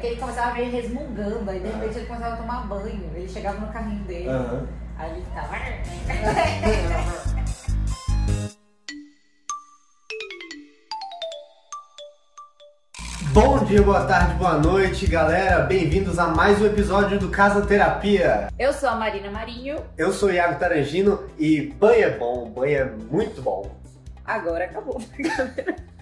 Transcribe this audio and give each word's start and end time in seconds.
Que 0.00 0.06
ele 0.06 0.20
começava 0.20 0.54
meio 0.54 0.70
resmungando, 0.70 1.50
aí 1.50 1.58
de 1.58 1.66
repente 1.66 1.98
ele 1.98 2.06
começava 2.06 2.34
a 2.34 2.36
tomar 2.36 2.66
banho. 2.68 3.10
Ele 3.14 3.28
chegava 3.28 3.58
no 3.58 3.72
carrinho 3.72 4.04
dele, 4.04 4.28
Aham. 4.28 4.68
aí 4.96 5.10
ele 5.10 5.24
ficava. 5.24 5.56
Bom 13.32 13.64
dia, 13.64 13.82
boa 13.82 14.04
tarde, 14.06 14.34
boa 14.34 14.58
noite, 14.58 15.06
galera. 15.06 15.62
Bem-vindos 15.64 16.18
a 16.18 16.28
mais 16.28 16.60
um 16.62 16.66
episódio 16.66 17.18
do 17.18 17.28
Casa 17.28 17.64
Terapia. 17.66 18.48
Eu 18.58 18.72
sou 18.72 18.88
a 18.88 18.94
Marina 18.94 19.30
Marinho, 19.30 19.78
Eu 19.96 20.12
sou 20.12 20.28
o 20.28 20.32
Iago 20.32 20.58
Tarangino 20.58 21.24
e 21.38 21.60
banho 21.60 22.04
é 22.04 22.10
bom, 22.16 22.48
banho 22.50 22.76
é 22.78 22.84
muito 22.84 23.42
bom. 23.42 23.70
agora 24.24 24.64
acabou. 24.64 25.00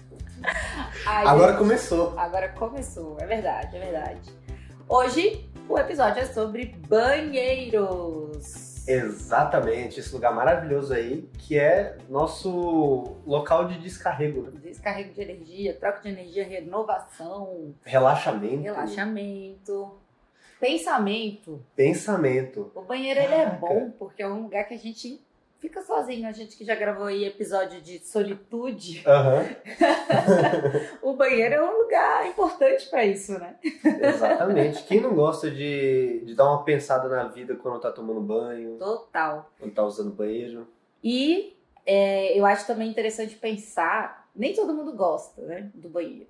Aí, 1.05 1.27
Agora 1.27 1.53
começou. 1.55 2.17
Agora 2.17 2.49
começou, 2.49 3.17
é 3.19 3.25
verdade, 3.25 3.75
é 3.75 3.79
verdade. 3.79 4.31
Hoje 4.87 5.49
o 5.67 5.77
episódio 5.77 6.21
é 6.21 6.25
sobre 6.25 6.75
banheiros. 6.87 8.77
Exatamente, 8.87 9.99
esse 9.99 10.13
lugar 10.13 10.33
maravilhoso 10.33 10.93
aí, 10.93 11.29
que 11.39 11.59
é 11.59 11.97
nosso 12.07 13.17
local 13.25 13.67
de 13.67 13.77
descarrego, 13.79 14.43
né? 14.43 14.51
Descarrego 14.63 15.13
de 15.13 15.21
energia, 15.21 15.73
troca 15.73 15.99
de 15.99 16.07
energia, 16.07 16.45
renovação, 16.47 17.75
relaxamento, 17.83 18.63
relaxamento, 18.63 19.97
pensamento. 20.57 21.65
pensamento. 21.75 22.71
O 22.73 22.81
banheiro 22.81 23.19
ele 23.19 23.33
é 23.33 23.49
bom 23.49 23.91
porque 23.91 24.23
é 24.23 24.27
um 24.27 24.43
lugar 24.43 24.63
que 24.65 24.75
a 24.75 24.79
gente 24.79 25.21
fica 25.59 25.81
sozinho. 25.81 26.27
A 26.27 26.31
gente 26.31 26.55
que 26.57 26.63
já 26.65 26.75
gravou 26.75 27.05
aí 27.05 27.25
episódio 27.25 27.81
de 27.81 27.99
solitude, 27.99 29.03
Aham, 29.05 29.45
o 31.01 31.13
banheiro 31.13 31.55
é 31.55 31.61
um 31.63 31.83
lugar 31.83 32.27
importante 32.27 32.89
pra 32.89 33.05
isso, 33.05 33.33
né? 33.39 33.55
exatamente. 34.01 34.83
Quem 34.83 35.01
não 35.01 35.13
gosta 35.13 35.49
de, 35.49 36.21
de 36.25 36.35
dar 36.35 36.45
uma 36.45 36.63
pensada 36.63 37.07
na 37.09 37.25
vida 37.27 37.55
quando 37.55 37.79
tá 37.79 37.91
tomando 37.91 38.21
banho, 38.21 38.77
Total. 38.77 39.51
quando 39.59 39.73
tá 39.73 39.83
usando 39.83 40.11
banheiro? 40.11 40.67
E 41.03 41.55
é, 41.85 42.37
eu 42.37 42.45
acho 42.45 42.65
também 42.67 42.89
interessante 42.89 43.35
pensar, 43.35 44.29
nem 44.35 44.53
todo 44.53 44.73
mundo 44.73 44.93
gosta, 44.93 45.41
né, 45.41 45.69
do 45.73 45.89
banheiro. 45.89 46.27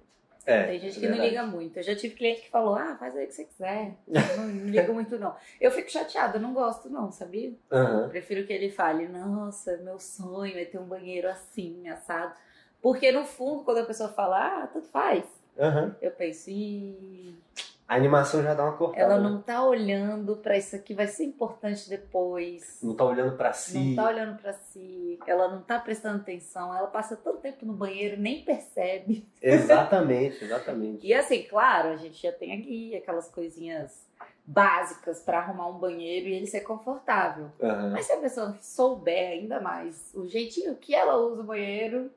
É, 0.48 0.64
Tem 0.64 0.80
gente 0.80 0.98
é 0.98 1.00
que 1.02 1.08
não 1.08 1.12
verdade. 1.12 1.30
liga 1.30 1.44
muito. 1.46 1.78
Eu 1.78 1.84
já 1.84 1.94
tive 1.94 2.16
cliente 2.16 2.42
que 2.44 2.50
falou, 2.50 2.74
ah, 2.76 2.96
faz 2.98 3.14
aí 3.18 3.26
o 3.26 3.28
que 3.28 3.34
você 3.34 3.44
quiser. 3.44 3.94
Eu 4.08 4.38
não, 4.38 4.48
não 4.48 4.66
ligo 4.68 4.94
muito, 4.94 5.20
não. 5.20 5.36
Eu 5.60 5.70
fico 5.72 5.92
chateada, 5.92 6.40
não 6.40 6.54
gosto, 6.54 6.90
não, 6.90 7.12
sabia? 7.12 7.52
Aham. 7.70 8.08
Prefiro 8.08 8.48
que 8.48 8.54
ele 8.54 8.70
fale, 8.72 9.10
nossa, 9.10 9.76
meu 9.78 10.00
sonho 10.00 10.58
é 10.58 10.64
ter 10.64 10.80
um 10.80 10.86
banheiro 10.88 11.28
assim, 11.30 11.90
assado. 11.90 12.34
Porque 12.82 13.12
no 13.12 13.26
fundo, 13.26 13.66
quando 13.66 13.80
a 13.80 13.86
pessoa 13.86 14.08
fala, 14.08 14.64
ah, 14.64 14.68
tanto 14.68 14.88
faz, 14.88 15.26
Aham. 15.60 15.94
eu 16.02 16.12
penso, 16.12 16.50
Ih, 16.50 17.36
A 17.88 17.96
animação 17.96 18.44
já 18.44 18.54
dá 18.54 18.64
uma 18.66 18.76
cortada. 18.76 19.02
ela 19.02 19.18
né? 19.18 19.30
não 19.30 19.42
tá 19.42 19.64
olhando 19.66 20.36
pra 20.38 20.58
isso 20.58 20.76
aqui, 20.76 20.94
vai 20.94 21.08
ser 21.08 21.24
importante 21.24 21.90
depois. 21.90 22.80
Não 22.84 22.94
tá 22.94 23.06
olhando 23.06 23.38
pra 23.38 23.54
si. 23.54 23.78
Não 23.80 23.96
tá 23.96 24.10
olhando 24.10 24.38
pra 24.42 24.52
si, 24.52 25.18
ela 25.26 25.48
não 25.48 25.62
tá 25.62 25.80
prestando 25.80 26.18
atenção, 26.18 26.76
ela 26.76 26.88
passa 26.88 27.16
tanto 27.16 27.38
tempo 27.40 27.66
no 27.66 27.72
banheiro, 27.72 28.20
nem 28.20 28.44
percebe. 28.44 29.26
Exatamente, 29.42 30.44
exatamente. 30.44 31.08
E 31.08 31.14
assim, 31.14 31.44
claro, 31.44 31.90
a 31.90 31.96
gente 31.96 32.22
já 32.22 32.32
tem 32.34 32.52
aqui 32.60 32.94
aquelas 32.96 33.30
coisinhas 33.30 34.06
básicas 34.46 35.22
pra 35.22 35.40
arrumar 35.40 35.68
um 35.70 35.78
banheiro 35.78 36.28
e 36.28 36.34
ele 36.34 36.48
ser 36.48 36.62
confortável. 36.62 37.52
Aham. 37.62 37.92
Mas 37.92 38.06
se 38.06 38.12
a 38.14 38.18
pessoa 38.18 38.58
souber 38.62 39.32
ainda 39.32 39.62
mais 39.62 40.12
o 40.14 40.28
jeitinho 40.28 40.76
que 40.76 40.94
ela 40.94 41.18
usa 41.18 41.42
o 41.42 41.46
banheiro, 41.46 42.12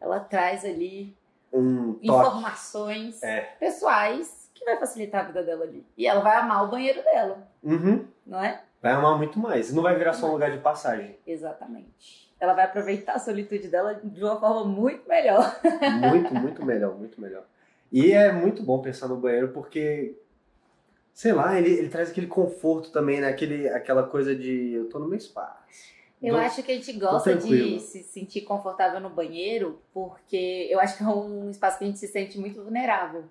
ela 0.00 0.20
traz 0.20 0.64
ali 0.64 1.16
Um 1.52 1.98
informações 2.02 3.22
É. 3.22 3.40
pessoais 3.58 4.45
vai 4.66 4.78
facilitar 4.78 5.22
a 5.24 5.26
vida 5.28 5.42
dela 5.42 5.64
ali. 5.64 5.86
E 5.96 6.06
ela 6.06 6.20
vai 6.20 6.36
amar 6.36 6.64
o 6.64 6.68
banheiro 6.70 7.02
dela, 7.02 7.48
Uhum. 7.62 8.04
não 8.26 8.42
é? 8.44 8.60
Vai 8.82 8.92
amar 8.92 9.16
muito 9.16 9.38
mais. 9.38 9.72
Não 9.72 9.82
vai 9.82 9.96
virar 9.96 10.12
só 10.12 10.26
um 10.28 10.32
lugar 10.32 10.50
de 10.50 10.58
passagem. 10.58 11.16
Exatamente. 11.26 12.26
Ela 12.38 12.52
vai 12.52 12.64
aproveitar 12.66 13.14
a 13.14 13.18
solitude 13.18 13.68
dela 13.68 13.94
de 14.04 14.22
uma 14.22 14.38
forma 14.38 14.64
muito 14.64 15.08
melhor. 15.08 15.58
Muito, 16.10 16.34
muito 16.34 16.64
melhor, 16.64 16.94
muito 16.94 17.18
melhor. 17.20 17.44
E 17.90 18.12
é 18.12 18.30
muito 18.30 18.62
bom 18.62 18.82
pensar 18.82 19.08
no 19.08 19.16
banheiro 19.16 19.48
porque, 19.48 20.14
sei 21.14 21.32
lá, 21.32 21.56
ele, 21.58 21.70
ele 21.72 21.88
traz 21.88 22.10
aquele 22.10 22.26
conforto 22.26 22.90
também, 22.92 23.20
né? 23.20 23.28
Aquele, 23.28 23.68
aquela 23.70 24.02
coisa 24.02 24.34
de 24.36 24.72
eu 24.74 24.88
tô 24.90 24.98
no 24.98 25.08
meu 25.08 25.16
espaço. 25.16 25.94
Eu 26.22 26.34
Tô- 26.34 26.40
acho 26.40 26.62
que 26.62 26.72
a 26.72 26.74
gente 26.74 26.92
gosta 26.94 27.34
de 27.34 27.78
se 27.80 28.02
sentir 28.02 28.42
confortável 28.42 29.00
no 29.00 29.08
banheiro 29.10 29.80
porque 29.92 30.66
eu 30.70 30.78
acho 30.80 30.96
que 30.98 31.02
é 31.04 31.06
um 31.06 31.48
espaço 31.50 31.78
que 31.78 31.84
a 31.84 31.86
gente 31.86 31.98
se 31.98 32.08
sente 32.08 32.38
muito 32.38 32.62
vulnerável. 32.62 33.24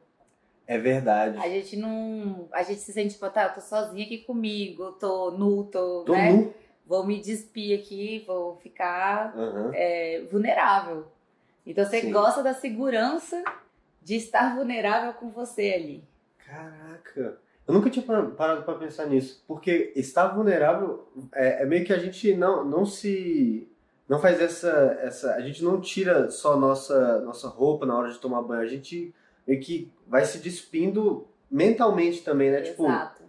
É 0.67 0.77
verdade. 0.77 1.37
A 1.37 1.47
gente 1.49 1.75
não. 1.77 2.47
A 2.51 2.63
gente 2.63 2.79
se 2.79 2.91
sente, 2.91 3.13
tipo, 3.13 3.29
tá, 3.29 3.43
eu 3.45 3.53
tô 3.53 3.61
sozinha 3.61 4.03
aqui 4.05 4.19
comigo, 4.19 4.93
tô 4.93 5.31
nu, 5.31 5.63
tô. 5.65 6.03
Tô 6.05 6.13
né? 6.13 6.31
nu. 6.31 6.53
Vou 6.87 7.05
me 7.05 7.19
despir 7.19 7.79
aqui, 7.79 8.23
vou 8.27 8.57
ficar 8.57 9.33
Aham. 9.35 9.71
é, 9.73 10.23
vulnerável. 10.31 11.07
Então 11.65 11.83
você 11.83 12.01
Sim. 12.01 12.11
gosta 12.11 12.43
da 12.43 12.53
segurança 12.53 13.43
de 14.03 14.15
estar 14.15 14.55
vulnerável 14.55 15.13
com 15.13 15.31
você 15.31 15.73
ali. 15.75 16.03
Caraca. 16.45 17.37
Eu 17.67 17.73
nunca 17.73 17.89
tinha 17.89 18.05
par- 18.05 18.29
parado 18.31 18.61
pra 18.63 18.75
pensar 18.75 19.07
nisso. 19.07 19.43
Porque 19.47 19.91
estar 19.95 20.27
vulnerável 20.27 21.07
é, 21.33 21.63
é 21.63 21.65
meio 21.65 21.83
que 21.83 21.93
a 21.93 21.97
gente 21.97 22.33
não, 22.35 22.63
não 22.63 22.85
se. 22.85 23.67
Não 24.07 24.19
faz 24.19 24.39
essa, 24.39 24.99
essa. 25.01 25.33
A 25.33 25.41
gente 25.41 25.63
não 25.63 25.81
tira 25.81 26.29
só 26.29 26.55
nossa, 26.55 27.19
nossa 27.21 27.47
roupa 27.47 27.87
na 27.87 27.97
hora 27.97 28.11
de 28.11 28.19
tomar 28.19 28.43
banho. 28.43 28.61
A 28.61 28.67
gente 28.67 29.11
meio 29.47 29.61
que 29.61 29.91
vai 30.07 30.25
se 30.25 30.39
despindo 30.39 31.28
mentalmente 31.50 32.22
também, 32.22 32.51
né? 32.51 32.61
Tipo, 32.61 32.85
Exato. 32.85 33.23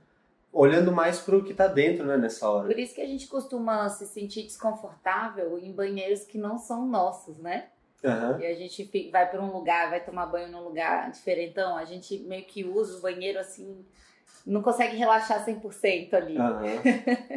olhando 0.53 0.93
mais 0.93 1.21
pro 1.21 1.45
que 1.45 1.55
tá 1.55 1.67
dentro, 1.67 2.05
né, 2.05 2.17
nessa 2.17 2.49
hora. 2.49 2.67
Por 2.67 2.79
isso 2.79 2.95
que 2.95 3.01
a 3.01 3.07
gente 3.07 3.27
costuma 3.27 3.89
se 3.89 4.07
sentir 4.07 4.43
desconfortável 4.43 5.59
em 5.59 5.73
banheiros 5.73 6.25
que 6.25 6.39
não 6.39 6.59
são 6.59 6.87
nossos, 6.87 7.39
né? 7.39 7.67
Aham. 8.05 8.39
E 8.41 8.47
a 8.47 8.55
gente 8.55 9.11
vai 9.11 9.29
para 9.29 9.43
um 9.43 9.53
lugar, 9.53 9.91
vai 9.91 10.05
tomar 10.05 10.27
banho 10.27 10.51
num 10.51 10.63
lugar 10.63 11.11
diferentão, 11.11 11.77
a 11.77 11.85
gente 11.85 12.19
meio 12.21 12.45
que 12.45 12.65
usa 12.65 12.99
o 12.99 13.01
banheiro 13.01 13.39
assim, 13.39 13.85
não 14.47 14.63
consegue 14.63 14.97
relaxar 14.97 15.45
100% 15.45 16.15
ali. 16.15 16.39
Aham. 16.39 16.63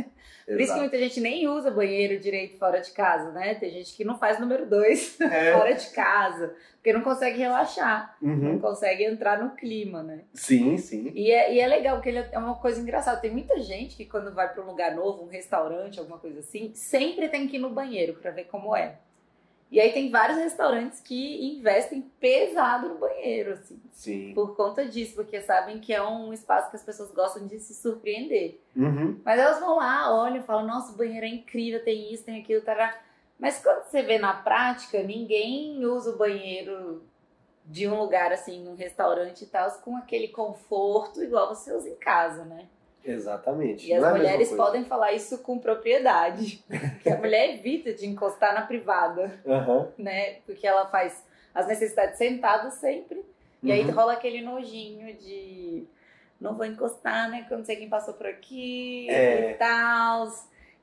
Por 0.53 0.61
isso 0.61 0.73
que 0.73 0.79
muita 0.79 0.97
gente 0.97 1.19
nem 1.21 1.47
usa 1.47 1.69
banheiro 1.71 2.19
direito 2.19 2.57
fora 2.57 2.79
de 2.81 2.91
casa, 2.91 3.31
né? 3.31 3.55
Tem 3.55 3.69
gente 3.69 3.93
que 3.95 4.03
não 4.03 4.17
faz 4.17 4.39
número 4.39 4.65
dois 4.65 5.19
É. 5.21 5.53
fora 5.53 5.73
de 5.73 5.89
casa, 5.91 6.53
porque 6.75 6.91
não 6.93 7.01
consegue 7.01 7.37
relaxar, 7.37 8.15
não 8.21 8.33
Uhum. 8.53 8.59
consegue 8.59 9.03
entrar 9.03 9.41
no 9.43 9.51
clima, 9.51 10.01
né? 10.01 10.21
Sim, 10.33 10.77
sim. 10.77 11.11
E 11.13 11.31
é, 11.31 11.53
e 11.53 11.59
é 11.59 11.67
legal, 11.67 11.97
porque 11.97 12.09
ele 12.09 12.25
é 12.31 12.37
uma 12.39 12.55
coisa 12.55 12.81
engraçada. 12.81 13.19
Tem 13.21 13.31
muita 13.31 13.59
gente 13.59 13.95
que 13.95 14.05
quando 14.05 14.33
vai 14.33 14.51
para 14.51 14.63
um 14.63 14.67
lugar 14.67 14.95
novo, 14.95 15.23
um 15.23 15.27
restaurante, 15.27 15.99
alguma 15.99 16.17
coisa 16.17 16.39
assim, 16.39 16.71
sempre 16.73 17.27
tem 17.29 17.47
que 17.47 17.57
ir 17.57 17.59
no 17.59 17.69
banheiro 17.69 18.13
para 18.13 18.31
ver 18.31 18.45
como 18.45 18.75
é. 18.75 18.95
E 19.71 19.79
aí 19.79 19.93
tem 19.93 20.09
vários 20.09 20.39
restaurantes 20.39 20.99
que 20.99 21.45
investem 21.55 22.01
pesado 22.19 22.89
no 22.89 22.95
banheiro, 22.95 23.53
assim, 23.53 23.79
Sim. 23.91 24.33
por 24.33 24.55
conta 24.55 24.85
disso, 24.87 25.13
porque 25.13 25.41
sabem 25.41 25.79
que 25.79 25.93
é 25.93 26.01
um 26.01 26.33
espaço 26.33 26.71
que 26.71 26.75
as 26.75 26.83
pessoas 26.83 27.11
gostam 27.11 27.45
de 27.45 27.59
se 27.59 27.75
surpreender. 27.75 28.59
Uhum. 28.75 29.19
Mas 29.23 29.39
elas 29.39 29.59
vão 29.59 29.77
lá, 29.77 30.11
olham, 30.15 30.41
falam, 30.41 30.65
nossa, 30.65 30.91
o 30.91 30.97
banheiro 30.97 31.25
é 31.25 31.29
incrível, 31.29 31.83
tem 31.83 32.11
isso, 32.11 32.23
tem 32.23 32.41
aquilo, 32.41 32.61
tará. 32.61 32.99
Mas 33.37 33.61
quando 33.61 33.83
você 33.83 34.01
vê 34.01 34.17
na 34.17 34.33
prática, 34.33 35.03
ninguém 35.03 35.85
usa 35.85 36.11
o 36.11 36.17
banheiro 36.17 37.03
de 37.63 37.87
um 37.87 37.99
lugar 37.99 38.31
assim, 38.31 38.63
num 38.63 38.75
restaurante 38.75 39.43
e 39.43 39.47
tal, 39.47 39.69
com 39.83 39.95
aquele 39.95 40.29
conforto 40.29 41.23
igual 41.23 41.47
você 41.47 41.71
usa 41.71 41.87
em 41.87 41.95
casa, 41.95 42.43
né? 42.43 42.67
Exatamente. 43.03 43.87
E 43.87 43.93
as 43.93 44.01
Não 44.01 44.09
é 44.09 44.11
a 44.11 44.13
mesma 44.13 44.29
mulheres 44.29 44.51
podem 44.55 44.83
falar 44.85 45.13
isso 45.13 45.37
com 45.39 45.57
propriedade. 45.57 46.63
que 47.03 47.09
a 47.09 47.17
mulher 47.17 47.53
evita 47.55 47.93
de 47.93 48.05
encostar 48.07 48.53
na 48.53 48.61
privada, 48.63 49.39
Aham. 49.47 49.87
né? 49.97 50.35
Porque 50.45 50.67
ela 50.67 50.85
faz 50.87 51.23
as 51.53 51.67
necessidades 51.67 52.17
sentada 52.17 52.69
sempre. 52.71 53.23
E 53.63 53.71
aí 53.71 53.83
Uhum. 53.85 53.91
rola 53.91 54.13
aquele 54.13 54.41
nojinho 54.41 55.13
de 55.17 55.83
não 56.39 56.55
vou 56.55 56.65
encostar, 56.65 57.29
né? 57.29 57.43
Que 57.47 57.53
eu 57.53 57.57
não 57.57 57.65
sei 57.65 57.75
quem 57.75 57.89
passou 57.89 58.13
por 58.13 58.25
aqui 58.27 59.09
É. 59.09 59.51
e 59.51 59.53
tal. 59.55 60.27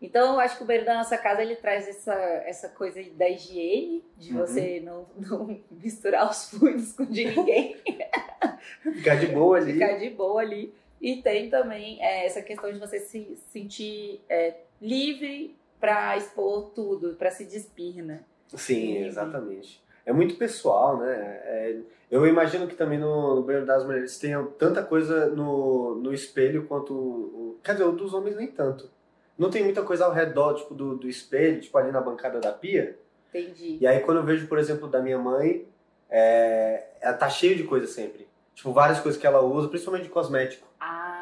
Então 0.02 0.34
eu 0.34 0.40
acho 0.40 0.58
que 0.58 0.62
o 0.62 0.66
banheiro 0.66 0.84
da 0.86 0.94
nossa 0.94 1.16
casa 1.16 1.40
ele 1.40 1.56
traz 1.56 1.88
essa, 1.88 2.12
essa 2.44 2.68
coisa 2.68 3.02
da 3.14 3.28
higiene, 3.30 4.04
de 4.18 4.32
Uhum. 4.32 4.38
você 4.40 4.82
não, 4.84 5.06
não 5.16 5.58
misturar 5.70 6.28
os 6.30 6.50
fluidos 6.50 6.92
com 6.92 7.06
de 7.06 7.24
ninguém, 7.24 7.76
Ficar 8.82 9.14
de 9.16 9.26
boa 9.28 9.56
ali. 9.58 9.72
ficar 9.74 9.92
de 9.98 10.10
boa 10.10 10.40
ali. 10.42 10.74
E 11.00 11.22
tem 11.22 11.50
também 11.50 12.02
é, 12.02 12.26
essa 12.26 12.42
questão 12.42 12.72
de 12.72 12.78
você 12.78 13.00
se 13.00 13.36
sentir 13.52 14.20
é, 14.28 14.54
livre 14.80 15.56
pra 15.78 16.16
expor 16.16 16.70
tudo, 16.70 17.14
pra 17.16 17.30
se 17.30 17.44
despir, 17.44 18.02
né? 18.02 18.20
Sim, 18.54 19.04
exatamente. 19.04 19.82
É 20.04 20.12
muito 20.12 20.36
pessoal, 20.36 20.98
né? 20.98 21.12
É- 21.44 21.80
eu 22.08 22.24
imagino 22.24 22.68
que 22.68 22.76
também 22.76 22.98
no, 22.98 23.34
no 23.34 23.42
banheiro 23.42 23.66
das 23.66 23.84
mulheres 23.84 24.16
tenha 24.18 24.40
tanta 24.56 24.82
coisa 24.82 25.26
no, 25.30 25.96
no 25.96 26.14
espelho 26.14 26.64
quanto. 26.66 26.94
O, 26.94 27.58
quer 27.64 27.72
dizer, 27.72 27.84
o 27.84 27.92
dos 27.92 28.14
homens 28.14 28.36
nem 28.36 28.46
tanto. 28.46 28.88
Não 29.36 29.50
tem 29.50 29.64
muita 29.64 29.82
coisa 29.82 30.06
ao 30.06 30.12
redor, 30.12 30.54
tipo, 30.54 30.72
do, 30.72 30.96
do 30.96 31.08
espelho, 31.08 31.60
tipo, 31.60 31.76
ali 31.76 31.90
na 31.90 32.00
bancada 32.00 32.38
da 32.38 32.52
pia. 32.52 32.96
Entendi. 33.28 33.78
E 33.80 33.86
aí, 33.86 34.00
quando 34.00 34.18
eu 34.18 34.24
vejo, 34.24 34.46
por 34.46 34.58
exemplo, 34.58 34.88
da 34.88 35.02
minha 35.02 35.18
mãe, 35.18 35.66
é, 36.08 36.84
ela 37.00 37.14
tá 37.14 37.28
cheio 37.28 37.56
de 37.56 37.64
coisa 37.64 37.86
sempre. 37.88 38.26
Tipo, 38.54 38.72
várias 38.72 39.00
coisas 39.00 39.20
que 39.20 39.26
ela 39.26 39.42
usa, 39.42 39.68
principalmente 39.68 40.04
de 40.04 40.08
cosmético. 40.10 40.66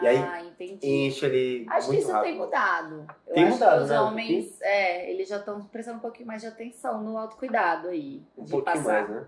Ah, 0.01 0.05
E 0.05 0.07
aí, 0.09 0.49
entendi. 0.49 0.87
Enche 0.87 1.27
ali 1.27 1.67
Acho 1.69 1.91
que 1.91 1.97
isso 1.97 2.11
rápido. 2.13 2.31
tem 2.31 2.39
mudado. 2.39 3.07
Eu 3.27 3.35
Tem 3.35 3.45
acho 3.45 3.53
mudado, 3.55 3.77
que 3.79 3.83
os 3.85 3.91
né, 3.91 4.01
homens, 4.01 4.63
é, 4.63 5.11
eles 5.11 5.29
já 5.29 5.37
estão 5.39 5.63
prestando 5.67 5.99
um 5.99 6.01
pouquinho 6.01 6.27
mais 6.27 6.43
de 6.43 6.49
atenção 6.49 7.03
no 7.03 7.17
autocuidado 7.19 7.89
aí. 7.89 8.23
Um 8.37 8.45
de 8.45 8.51
pouquinho 8.51 8.77
passar 8.77 9.09
mais, 9.09 9.11
né? 9.11 9.27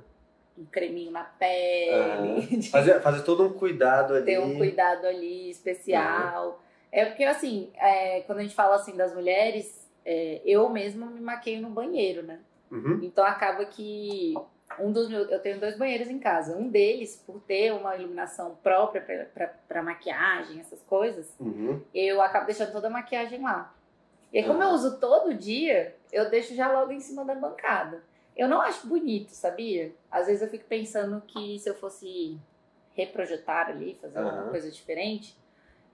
um 0.58 0.64
creminho 0.64 1.10
na 1.10 1.24
pele, 1.24 2.46
de 2.56 2.70
Fazer, 2.70 3.00
fazer 3.00 3.22
todo 3.22 3.44
um 3.44 3.52
cuidado 3.52 4.14
ali. 4.14 4.24
ter 4.24 4.40
um 4.40 4.56
cuidado 4.56 5.06
ali 5.06 5.50
especial. 5.50 6.60
É 6.90 7.04
porque, 7.04 7.24
assim, 7.24 7.70
é, 7.76 8.20
quando 8.22 8.38
a 8.38 8.42
gente 8.42 8.54
fala 8.54 8.76
assim 8.76 8.96
das 8.96 9.14
mulheres, 9.14 9.86
é, 10.04 10.40
eu 10.44 10.68
mesma 10.70 11.06
me 11.06 11.20
maqueio 11.20 11.60
no 11.60 11.68
banheiro, 11.68 12.22
né? 12.22 12.40
Uhum. 12.70 13.00
Então 13.02 13.24
acaba 13.24 13.64
que 13.66 14.34
um 14.80 14.92
dos 14.92 15.08
meus, 15.08 15.30
eu 15.30 15.40
tenho 15.40 15.58
dois 15.60 15.76
banheiros 15.76 16.08
em 16.08 16.18
casa. 16.18 16.56
Um 16.56 16.68
deles, 16.68 17.22
por 17.26 17.40
ter 17.40 17.72
uma 17.72 17.96
iluminação 17.96 18.56
própria 18.62 19.30
para 19.68 19.82
maquiagem, 19.82 20.60
essas 20.60 20.80
coisas, 20.82 21.34
Uhum. 21.38 21.82
eu 21.94 22.20
acabo 22.22 22.46
deixando 22.46 22.72
toda 22.72 22.88
a 22.88 22.90
maquiagem 22.90 23.42
lá. 23.42 23.74
E 24.32 24.38
aí, 24.38 24.44
como 24.46 24.62
eu 24.62 24.66
Aham. 24.68 24.74
uso 24.74 24.98
todo 24.98 25.34
dia, 25.34 25.96
eu 26.12 26.28
deixo 26.28 26.54
já 26.54 26.70
logo 26.70 26.92
em 26.92 27.00
cima 27.00 27.24
da 27.24 27.34
bancada. 27.34 28.02
Eu 28.36 28.48
não 28.48 28.60
acho 28.60 28.86
bonito, 28.86 29.30
sabia? 29.30 29.94
Às 30.10 30.26
vezes 30.26 30.42
eu 30.42 30.48
fico 30.48 30.64
pensando 30.66 31.22
que 31.26 31.58
se 31.58 31.68
eu 31.70 31.74
fosse 31.74 32.38
reprojetar 32.94 33.68
ali, 33.68 33.94
fazer 34.00 34.18
alguma 34.18 34.42
Aham. 34.42 34.50
coisa 34.50 34.70
diferente, 34.70 35.36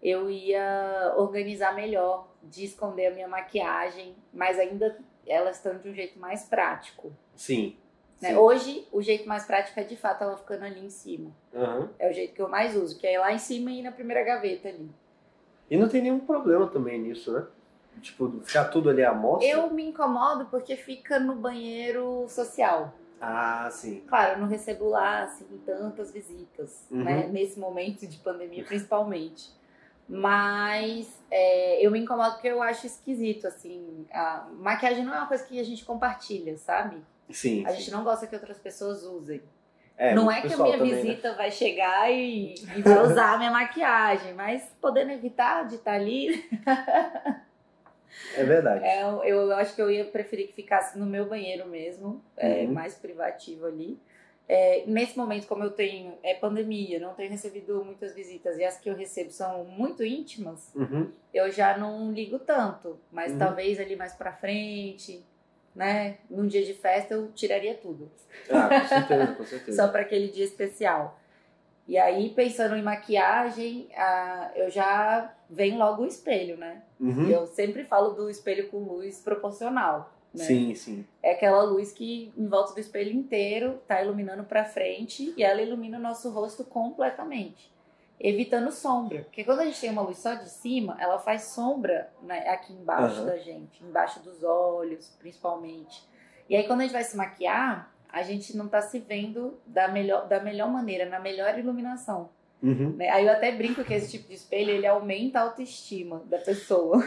eu 0.03 0.29
ia 0.31 1.15
organizar 1.17 1.75
melhor 1.75 2.29
de 2.43 2.65
esconder 2.65 3.07
a 3.07 3.11
minha 3.13 3.29
maquiagem, 3.29 4.17
mas 4.33 4.59
ainda 4.59 4.99
ela 5.27 5.51
estando 5.51 5.81
de 5.83 5.89
um 5.91 5.95
jeito 5.95 6.19
mais 6.19 6.45
prático. 6.45 7.13
Sim. 7.37 7.77
Né? 8.23 8.39
Hoje, 8.39 8.87
o 8.93 9.03
jeito 9.03 9.29
mais 9.29 9.45
prático 9.45 9.79
é 9.81 9.85
de 9.85 9.97
fato 9.97 10.23
ela 10.23 10.37
ficando 10.37 10.65
ali 10.65 10.85
em 10.85 10.91
cima. 10.91 11.31
Aham. 11.55 11.91
É 11.99 12.11
o 12.11 12.13
jeito 12.13 12.35
que 12.35 12.41
eu 12.43 12.49
mais 12.49 12.77
uso, 12.77 12.99
que 12.99 13.07
é 13.07 13.15
ir 13.15 13.19
lá 13.19 13.33
em 13.33 13.39
cima 13.39 13.71
e 13.71 13.81
ir 13.81 13.83
na 13.83 13.93
primeira 13.93 14.23
gaveta 14.23 14.69
ali. 14.69 14.91
E 15.71 15.77
não 15.77 15.89
tem 15.89 16.03
nenhum 16.03 16.21
problema 16.21 16.67
também 16.67 17.01
nisso, 17.01 17.33
né? 17.33 17.47
Tipo, 18.01 18.41
ficar 18.45 18.65
tudo 18.67 18.89
ali 18.91 19.05
à 19.05 19.13
mostra. 19.13 19.47
Eu 19.49 19.71
me 19.71 19.85
incomodo 19.85 20.47
porque 20.47 20.77
fica 20.77 21.19
no 21.21 21.35
banheiro 21.37 22.27
social. 22.29 22.93
Ah, 23.21 23.69
sim. 23.71 24.03
Claro, 24.09 24.33
eu 24.33 24.39
não 24.41 24.49
recebo 24.49 24.89
lá 24.89 25.23
assim 25.23 25.47
tantas 25.65 26.11
visitas, 26.11 26.87
Uhum. 26.91 27.05
né? 27.05 27.29
Nesse 27.29 27.59
momento 27.59 28.07
de 28.07 28.19
pandemia, 28.19 28.65
principalmente. 28.65 29.51
Mas 30.09 31.23
é, 31.31 31.85
eu 31.87 31.91
me 31.91 31.99
incomodo 32.01 32.33
porque 32.33 32.49
eu 32.49 32.61
acho 32.63 32.87
esquisito, 32.87 33.47
assim. 33.47 34.05
A 34.13 34.49
maquiagem 34.53 35.05
não 35.05 35.15
é 35.15 35.19
uma 35.19 35.27
coisa 35.29 35.45
que 35.45 35.59
a 35.61 35.65
gente 35.65 35.85
compartilha, 35.85 36.57
sabe? 36.59 36.97
Sim. 37.33 37.65
A 37.67 37.71
sim. 37.71 37.77
gente 37.79 37.91
não 37.91 38.05
gosta 38.05 38.27
que 38.27 38.35
outras 38.35 38.59
pessoas 38.59 39.03
usem. 39.03 39.43
É, 39.97 40.15
não 40.15 40.31
é 40.31 40.41
que 40.41 40.53
a 40.53 40.57
minha 40.57 40.79
também, 40.79 40.93
né? 40.93 41.01
visita 41.03 41.35
vai 41.35 41.51
chegar 41.51 42.11
e, 42.11 42.55
e 42.77 42.83
vai 42.83 43.03
usar 43.03 43.35
a 43.35 43.39
minha 43.39 43.51
maquiagem, 43.51 44.33
mas 44.35 44.63
podendo 44.81 45.13
evitar 45.13 45.67
de 45.69 45.77
estar 45.77 45.93
ali, 45.93 46.45
É 48.35 48.45
verdade. 48.45 48.85
É, 48.85 49.03
eu, 49.03 49.23
eu 49.25 49.53
acho 49.57 49.75
que 49.75 49.83
eu 49.83 49.91
ia 49.91 50.05
preferir 50.05 50.49
que 50.49 50.55
ficasse 50.55 50.99
no 50.99 51.05
meu 51.07 51.27
banheiro 51.29 51.67
mesmo, 51.69 52.23
é, 52.37 52.63
Uhum. 52.65 52.73
mais 52.73 52.95
privativo 52.95 53.67
ali. 53.67 53.99
É, 54.49 54.85
nesse 54.87 55.17
momento, 55.17 55.47
como 55.47 55.63
eu 55.63 55.71
tenho 55.71 56.15
é 56.23 56.35
pandemia, 56.35 56.99
não 56.99 57.15
tenho 57.15 57.31
recebido 57.31 57.85
muitas 57.85 58.15
visitas 58.15 58.59
e 58.59 58.65
as 58.65 58.79
que 58.79 58.89
eu 58.91 58.95
recebo 58.97 59.31
são 59.31 59.65
muito 59.65 60.05
íntimas, 60.05 60.73
Uhum. 60.75 61.11
eu 61.33 61.51
já 61.51 61.77
não 61.79 62.11
ligo 62.13 62.39
tanto. 62.39 62.99
Mas 63.11 63.33
Uhum. 63.33 63.39
talvez 63.39 63.79
ali 63.79 63.97
mais 63.97 64.15
pra 64.15 64.33
frente, 64.33 65.25
né? 65.75 66.19
Num 66.29 66.47
dia 66.47 66.65
de 66.65 66.75
festa 66.75 67.15
eu 67.15 67.31
tiraria 67.33 67.75
tudo, 67.75 68.11
Ah, 68.51 68.69
com 68.69 68.89
certeza, 68.89 69.27
com 69.35 69.45
certeza. 69.45 69.77
só 69.83 69.89
para 69.89 70.03
aquele 70.03 70.29
dia 70.29 70.45
especial. 70.45 71.19
E 71.89 71.99
aí, 71.99 72.31
pensando 72.31 72.77
em 72.77 72.83
maquiagem, 72.83 73.89
ah, 73.97 74.53
eu 74.55 74.71
já 74.71 75.35
venho 75.51 75.79
logo 75.79 76.03
o 76.03 76.07
espelho, 76.07 76.57
né? 76.57 76.83
Uhum. 77.01 77.29
Eu 77.29 77.47
sempre 77.47 77.85
falo 77.85 78.11
do 78.11 78.31
espelho 78.31 78.69
com 78.69 78.79
luz 78.79 79.21
proporcional. 79.21 80.13
Né? 80.33 80.45
Sim, 80.45 80.75
sim. 80.75 81.07
É 81.23 81.33
aquela 81.33 81.63
luz 81.63 81.93
que 81.93 82.33
em 82.37 82.47
volta 82.47 82.73
do 82.73 82.81
espelho 82.81 83.13
inteiro 83.13 83.79
tá 83.87 84.03
iluminando 84.03 84.45
pra 84.45 84.65
frente 84.65 85.35
e 85.37 85.43
ela 85.43 85.61
ilumina 85.61 85.99
o 85.99 86.01
nosso 86.01 86.31
rosto 86.31 86.65
completamente, 86.65 87.71
evitando 88.21 88.71
sombra. 88.71 89.23
Porque 89.25 89.45
quando 89.45 89.61
a 89.61 89.65
gente 89.65 89.81
tem 89.81 89.91
uma 89.91 90.03
luz 90.03 90.19
só 90.19 90.35
de 90.35 90.49
cima, 90.49 90.97
ela 91.01 91.19
faz 91.19 91.43
sombra 91.45 92.11
né, 92.23 92.49
aqui 92.49 92.73
embaixo 92.73 93.17
Aham. 93.17 93.27
da 93.27 93.37
gente, 93.39 93.83
embaixo 93.85 94.21
dos 94.21 94.43
olhos, 94.45 95.09
principalmente. 95.19 96.07
E 96.49 96.57
aí 96.57 96.65
quando 96.67 96.81
a 96.81 96.83
gente 96.85 96.93
vai 96.93 97.05
se 97.05 97.17
maquiar, 97.17 97.91
a 98.09 98.23
gente 98.23 98.57
não 98.57 98.69
tá 98.69 98.81
se 98.83 98.99
vendo 98.99 99.59
da 99.67 99.89
melhor, 99.89 100.29
da 100.29 100.39
melhor 100.41 100.69
maneira, 100.71 101.07
na 101.07 101.19
melhor 101.19 101.59
iluminação. 101.59 102.29
Uhum. 102.63 102.95
né? 102.97 103.09
Aí 103.09 103.27
eu 103.27 103.33
até 103.33 103.51
brinco 103.51 103.83
que 103.85 103.93
esse 103.93 104.09
tipo 104.13 104.29
de 104.29 104.35
espelho 104.35 104.71
ele 104.71 104.87
aumenta 104.87 105.41
a 105.41 105.43
autoestima 105.43 106.23
da 106.27 106.39
pessoa. 106.39 107.03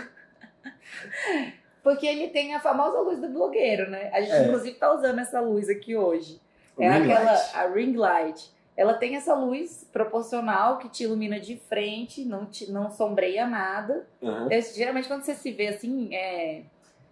Porque 1.84 2.06
ele 2.06 2.30
tem 2.30 2.56
a 2.56 2.60
famosa 2.60 3.00
luz 3.00 3.22
do 3.22 3.30
blogueiro, 3.30 3.90
né? 3.90 4.10
A 4.12 4.20
gente 4.20 4.34
É. 4.34 4.44
inclusive 4.48 4.76
tá 4.78 4.92
usando 4.94 5.20
essa 5.20 5.40
luz 5.40 5.70
aqui 5.70 5.96
hoje. 5.96 6.42
É 6.78 6.90
Ring 6.90 7.12
aquela 7.12 7.32
light. 7.32 7.56
a 7.56 7.68
ring 7.68 7.94
light. 7.96 8.55
Ela 8.78 8.94
tem 8.94 9.16
essa 9.16 9.34
luz 9.34 9.88
proporcional 9.92 10.78
que 10.80 10.90
te 10.90 11.04
ilumina 11.04 11.40
de 11.40 11.56
frente, 11.58 12.26
não 12.26 12.46
te, 12.46 12.72
não 12.72 12.90
sombreia 12.92 13.46
nada. 13.48 14.06
Aham. 14.22 14.48
Eu, 14.52 14.62
geralmente 14.62 15.08
quando 15.08 15.24
você 15.24 15.34
se 15.34 15.52
vê 15.52 15.68
assim, 15.70 16.14
é, 16.14 16.64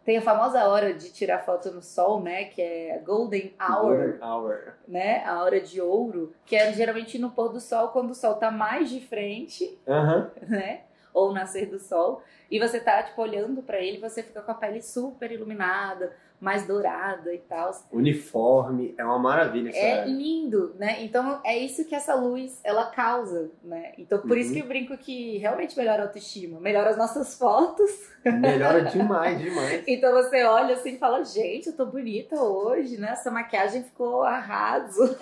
tem 0.03 0.17
a 0.17 0.21
famosa 0.21 0.67
hora 0.67 0.93
de 0.93 1.11
tirar 1.13 1.39
foto 1.45 1.71
no 1.71 1.81
sol, 1.81 2.21
né? 2.21 2.45
Que 2.45 2.61
é 2.61 2.95
a 2.95 2.99
golden 2.99 3.53
hour 3.59 3.95
Golden 3.95 4.19
hour. 4.21 4.73
né? 4.87 5.23
A 5.25 5.41
hora 5.41 5.61
de 5.61 5.79
ouro, 5.79 6.33
que 6.45 6.55
é 6.55 6.73
geralmente 6.73 7.17
no 7.17 7.31
pôr 7.31 7.49
do 7.49 7.61
sol, 7.61 7.87
quando 7.89 8.11
o 8.11 8.15
sol 8.15 8.35
tá 8.35 8.51
mais 8.51 8.89
de 8.89 8.99
frente, 8.99 9.79
Aham. 9.87 10.31
né? 10.41 10.81
Ou 11.13 11.31
nascer 11.31 11.67
do 11.67 11.77
sol, 11.79 12.23
e 12.49 12.59
você 12.59 12.79
tá, 12.79 13.03
tipo, 13.03 13.21
olhando 13.21 13.61
pra 13.61 13.79
ele, 13.79 13.99
você 13.99 14.21
fica 14.23 14.41
com 14.41 14.51
a 14.51 14.55
pele 14.55 14.81
super 14.81 15.31
iluminada, 15.31 16.11
mais 16.43 16.67
dourada 16.67 17.33
e 17.33 17.37
tal. 17.39 17.71
Uniforme. 17.91 18.93
É 18.97 19.03
uma 19.05 19.17
maravilha 19.17 19.69
essa 19.69 19.77
É 19.79 19.99
área. 20.01 20.11
lindo, 20.11 20.75
né? 20.77 20.97
Então 21.03 21.39
é 21.45 21.57
isso 21.57 21.85
que 21.85 21.95
essa 21.95 22.13
luz 22.15 22.59
ela 22.63 22.85
causa, 22.87 23.49
né? 23.63 23.93
Então 23.97 24.19
por 24.19 24.37
isso 24.37 24.49
Uhum. 24.49 24.55
que 24.55 24.61
eu 24.61 24.67
brinco 24.67 24.97
que 24.97 25.37
realmente 25.37 25.77
melhora 25.77 26.03
a 26.03 26.05
autoestima, 26.07 26.59
melhora 26.59 26.89
as 26.89 26.97
nossas 26.97 27.37
fotos. 27.37 27.89
Melhora 28.25 28.81
demais, 28.91 29.39
demais. 29.39 29.83
Então 29.87 30.11
você 30.13 30.43
olha 30.43 30.75
assim 30.75 30.95
e 30.95 30.97
fala, 30.97 31.23
gente, 31.23 31.67
eu 31.67 31.75
tô 31.75 31.85
bonita 31.85 32.35
hoje, 32.41 32.97
né? 32.97 33.09
Essa 33.11 33.31
maquiagem 33.31 33.83
ficou 33.83 34.23
arraso. 34.23 35.15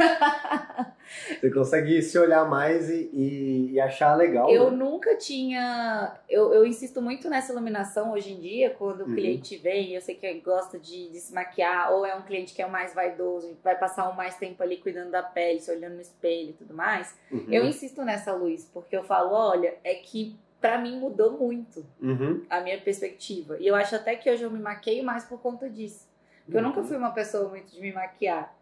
Você 1.42 1.50
consegue 1.52 2.02
se 2.02 2.18
olhar 2.18 2.48
mais 2.48 2.90
e, 2.90 3.10
e, 3.12 3.72
e 3.74 3.80
achar 3.82 4.16
legal. 4.16 4.50
Eu 4.50 4.72
né? 4.72 4.78
nunca 4.78 5.16
tinha. 5.18 6.14
Eu, 6.30 6.54
eu 6.54 6.66
insisto 6.66 7.02
muito 7.02 7.30
nessa 7.30 7.52
iluminação 7.52 8.14
hoje 8.14 8.32
em 8.32 8.40
dia, 8.40 8.70
quando 8.78 9.02
o 9.02 9.08
Uhum. 9.08 9.16
cliente 9.16 9.58
vem, 9.58 9.94
eu 9.94 10.00
sei 10.02 10.16
que 10.16 10.32
gosta 10.40 10.80
de, 10.80 11.11
de 11.12 11.20
se 11.20 11.34
maquiar, 11.34 11.92
ou 11.94 12.06
é 12.06 12.16
um 12.16 12.22
cliente 12.22 12.54
que 12.54 12.62
é 12.62 12.68
mais 12.68 12.94
vaidoso, 12.94 13.58
vai 13.64 13.78
passar 13.78 14.10
um 14.10 14.14
mais 14.14 14.36
tempo 14.38 14.62
ali 14.64 14.78
cuidando 14.78 15.12
da 15.12 15.22
pele, 15.22 15.60
se 15.60 15.70
olhando 15.70 15.96
no 15.96 16.02
espelho 16.02 16.50
e 16.52 16.54
tudo 16.54 16.74
mais. 16.74 17.16
Uhum. 17.32 17.46
Eu 17.50 17.66
insisto 17.66 18.04
nessa 18.04 18.34
luz, 18.34 18.66
porque 18.74 18.96
eu 18.96 19.04
falo, 19.04 19.32
olha, 19.34 19.76
é 19.84 19.94
que 19.96 20.40
pra 20.60 20.78
mim 20.78 21.00
mudou 21.00 21.38
muito 21.38 21.86
Uhum. 22.02 22.44
a 22.50 22.62
minha 22.62 22.80
perspectiva. 22.80 23.58
E 23.60 23.68
eu 23.68 23.76
acho 23.76 23.96
até 23.96 24.16
que 24.16 24.30
hoje 24.30 24.44
eu 24.44 24.52
me 24.52 24.60
maqueio 24.60 25.04
mais 25.04 25.24
por 25.26 25.40
conta 25.42 25.70
disso. 25.70 26.08
Porque 26.46 26.58
eu 26.58 26.62
Uhum. 26.62 26.68
nunca 26.70 26.84
fui 26.84 26.98
uma 26.98 27.12
pessoa 27.12 27.50
muito 27.50 27.72
de 27.72 27.82
me 27.82 27.92
maquiar. 27.92 28.56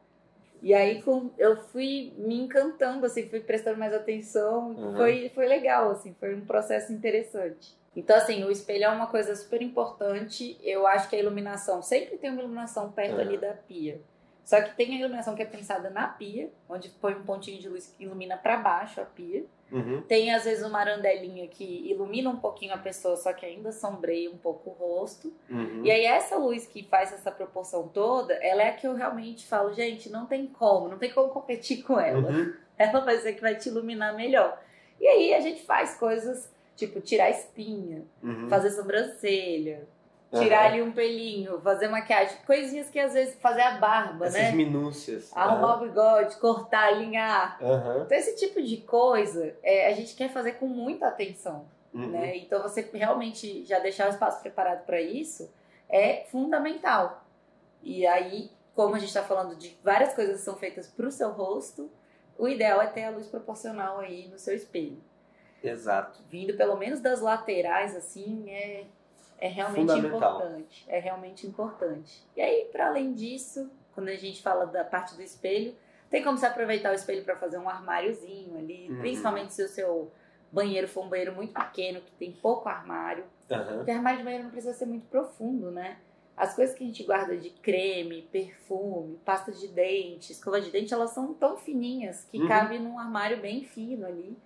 E 0.61 0.73
aí 0.73 1.01
com, 1.01 1.29
eu 1.37 1.55
fui 1.55 2.13
me 2.17 2.35
encantando, 2.41 3.05
assim, 3.05 3.27
fui 3.29 3.39
prestando 3.39 3.77
mais 3.77 3.93
atenção. 3.93 4.71
Uhum. 4.71 4.95
Foi, 4.95 5.29
foi 5.33 5.47
legal, 5.47 5.91
assim, 5.91 6.13
foi 6.19 6.35
um 6.35 6.41
processo 6.45 6.91
interessante. 6.91 7.77
Então, 7.95 8.15
assim, 8.15 8.43
o 8.43 8.51
espelho 8.51 8.85
é 8.85 8.89
uma 8.89 9.07
coisa 9.07 9.35
super 9.35 9.61
importante. 9.61 10.57
Eu 10.61 10.85
acho 10.85 11.09
que 11.09 11.15
a 11.15 11.19
iluminação, 11.19 11.81
sempre 11.81 12.17
tem 12.17 12.29
uma 12.29 12.41
iluminação 12.41 12.91
perto 12.91 13.15
Uhum. 13.15 13.19
ali 13.21 13.37
da 13.37 13.53
pia. 13.53 13.99
Só 14.43 14.61
que 14.61 14.75
tem 14.75 14.95
a 14.95 14.99
iluminação 14.99 15.35
que 15.35 15.41
é 15.41 15.45
pensada 15.45 15.89
na 15.89 16.07
pia, 16.07 16.49
onde 16.67 16.89
põe 16.89 17.13
um 17.13 17.23
pontinho 17.23 17.59
de 17.59 17.69
luz 17.69 17.93
que 17.95 18.03
ilumina 18.03 18.35
para 18.35 18.57
baixo 18.57 18.99
a 18.99 19.05
pia. 19.05 19.43
Uhum. 19.71 20.01
Tem 20.01 20.33
às 20.33 20.43
vezes 20.45 20.65
uma 20.65 20.79
arandelinha 20.79 21.47
que 21.47 21.63
ilumina 21.89 22.29
um 22.29 22.37
pouquinho 22.37 22.73
a 22.73 22.77
pessoa, 22.77 23.15
só 23.15 23.31
que 23.33 23.45
ainda 23.45 23.71
sombreia 23.71 24.31
um 24.31 24.37
pouco 24.37 24.69
o 24.71 24.73
rosto. 24.73 25.31
Uhum. 25.49 25.85
E 25.85 25.91
aí 25.91 26.05
essa 26.05 26.37
luz 26.37 26.65
que 26.65 26.83
faz 26.83 27.13
essa 27.13 27.31
proporção 27.31 27.87
toda, 27.87 28.33
ela 28.35 28.63
é 28.63 28.69
a 28.69 28.73
que 28.73 28.87
eu 28.87 28.95
realmente 28.95 29.45
falo, 29.47 29.73
gente, 29.73 30.09
não 30.09 30.25
tem 30.25 30.47
como, 30.47 30.87
não 30.87 30.97
tem 30.97 31.11
como 31.11 31.29
competir 31.29 31.83
com 31.83 31.99
ela. 31.99 32.29
Uhum. 32.29 32.53
Ela 32.79 33.01
vai 33.01 33.17
ser 33.17 33.33
que 33.33 33.41
vai 33.41 33.55
te 33.55 33.67
iluminar 33.67 34.15
melhor. 34.15 34.57
E 35.01 35.05
aí 35.05 35.33
a 35.33 35.41
gente 35.41 35.63
faz 35.63 35.95
coisas 35.97 36.49
tipo 36.77 37.01
tirar 37.01 37.29
espinha, 37.29 38.05
Uhum. 38.23 38.47
fazer 38.47 38.69
sobrancelha, 38.71 39.85
tirar 40.31 40.65
ali 40.67 40.81
um 40.81 40.91
pelinho, 40.91 41.59
fazer 41.61 41.87
maquiagem, 41.87 42.37
coisinhas 42.45 42.89
que 42.89 42.99
às 42.99 43.13
vezes 43.13 43.35
fazer 43.39 43.61
a 43.61 43.77
barba, 43.79 44.27
Essas 44.27 44.41
né? 44.41 44.51
minúcias. 44.51 45.31
Arrumar 45.35 45.77
o 45.77 45.87
bigode, 45.87 46.35
cortar, 46.37 46.87
alinhar. 46.89 47.57
Então 48.05 48.17
esse 48.17 48.35
tipo 48.35 48.61
de 48.61 48.77
coisa 48.77 49.55
é, 49.63 49.87
a 49.87 49.93
gente 49.93 50.15
quer 50.15 50.29
fazer 50.29 50.53
com 50.53 50.67
muita 50.67 51.07
atenção. 51.07 51.65
Uhum. 51.91 52.07
né? 52.11 52.37
Então 52.37 52.61
você 52.61 52.87
realmente 52.93 53.65
já 53.65 53.79
deixar 53.79 54.07
o 54.07 54.11
espaço 54.11 54.41
preparado 54.41 54.85
para 54.85 55.01
isso 55.01 55.51
é 55.89 56.25
fundamental. 56.29 57.25
E 57.81 58.05
aí, 58.05 58.51
como 58.75 58.95
a 58.95 58.99
gente 58.99 59.07
está 59.07 59.23
falando 59.23 59.55
de 59.55 59.75
várias 59.83 60.13
coisas 60.13 60.37
que 60.37 60.43
são 60.43 60.55
feitas 60.55 60.87
para 60.87 61.07
o 61.07 61.11
seu 61.11 61.31
rosto, 61.31 61.89
o 62.37 62.47
ideal 62.47 62.81
é 62.81 62.87
ter 62.87 63.05
a 63.05 63.09
luz 63.09 63.27
proporcional 63.27 63.99
aí 63.99 64.27
no 64.27 64.37
seu 64.37 64.55
espelho. 64.55 65.01
Exato. 65.63 66.21
Vindo 66.29 66.55
pelo 66.55 66.77
menos 66.77 66.99
das 67.01 67.21
laterais, 67.21 67.95
assim, 67.95 68.49
é, 68.49 68.85
é 69.39 69.47
realmente 69.47 69.93
importante. 69.93 70.85
É 70.87 70.99
realmente 70.99 71.47
importante. 71.47 72.23
E 72.35 72.41
aí, 72.41 72.69
para 72.71 72.87
além 72.87 73.13
disso, 73.13 73.69
quando 73.93 74.09
a 74.09 74.15
gente 74.15 74.41
fala 74.41 74.65
da 74.65 74.83
parte 74.83 75.15
do 75.15 75.21
espelho, 75.21 75.75
tem 76.09 76.23
como 76.23 76.37
você 76.37 76.45
aproveitar 76.45 76.91
o 76.91 76.95
espelho 76.95 77.23
para 77.23 77.35
fazer 77.35 77.57
um 77.57 77.69
armáriozinho 77.69 78.57
ali, 78.57 78.89
uhum. 78.89 78.99
principalmente 78.99 79.53
se 79.53 79.63
o 79.63 79.67
seu 79.67 80.11
banheiro 80.51 80.87
for 80.87 81.05
um 81.05 81.09
banheiro 81.09 81.33
muito 81.33 81.53
pequeno, 81.53 82.01
que 82.01 82.11
tem 82.13 82.31
pouco 82.31 82.67
armário. 82.67 83.23
Uhum. 83.49 83.77
Porque 83.77 83.91
armário 83.91 84.19
de 84.19 84.23
banheiro 84.23 84.45
não 84.45 84.51
precisa 84.51 84.73
ser 84.73 84.85
muito 84.85 85.07
profundo, 85.07 85.71
né? 85.71 85.97
As 86.35 86.55
coisas 86.55 86.75
que 86.75 86.83
a 86.83 86.87
gente 86.87 87.03
guarda 87.03 87.35
de 87.35 87.49
creme, 87.49 88.21
perfume, 88.31 89.19
pasta 89.25 89.51
de 89.51 89.67
dente, 89.67 90.31
escova 90.31 90.61
de 90.61 90.71
dente, 90.71 90.93
elas 90.93 91.11
são 91.11 91.33
tão 91.33 91.57
fininhas 91.57 92.25
que 92.31 92.39
uhum. 92.39 92.47
cabe 92.47 92.79
num 92.79 92.97
armário 92.97 93.41
bem 93.41 93.63
fino 93.63 94.05
ali. 94.05 94.37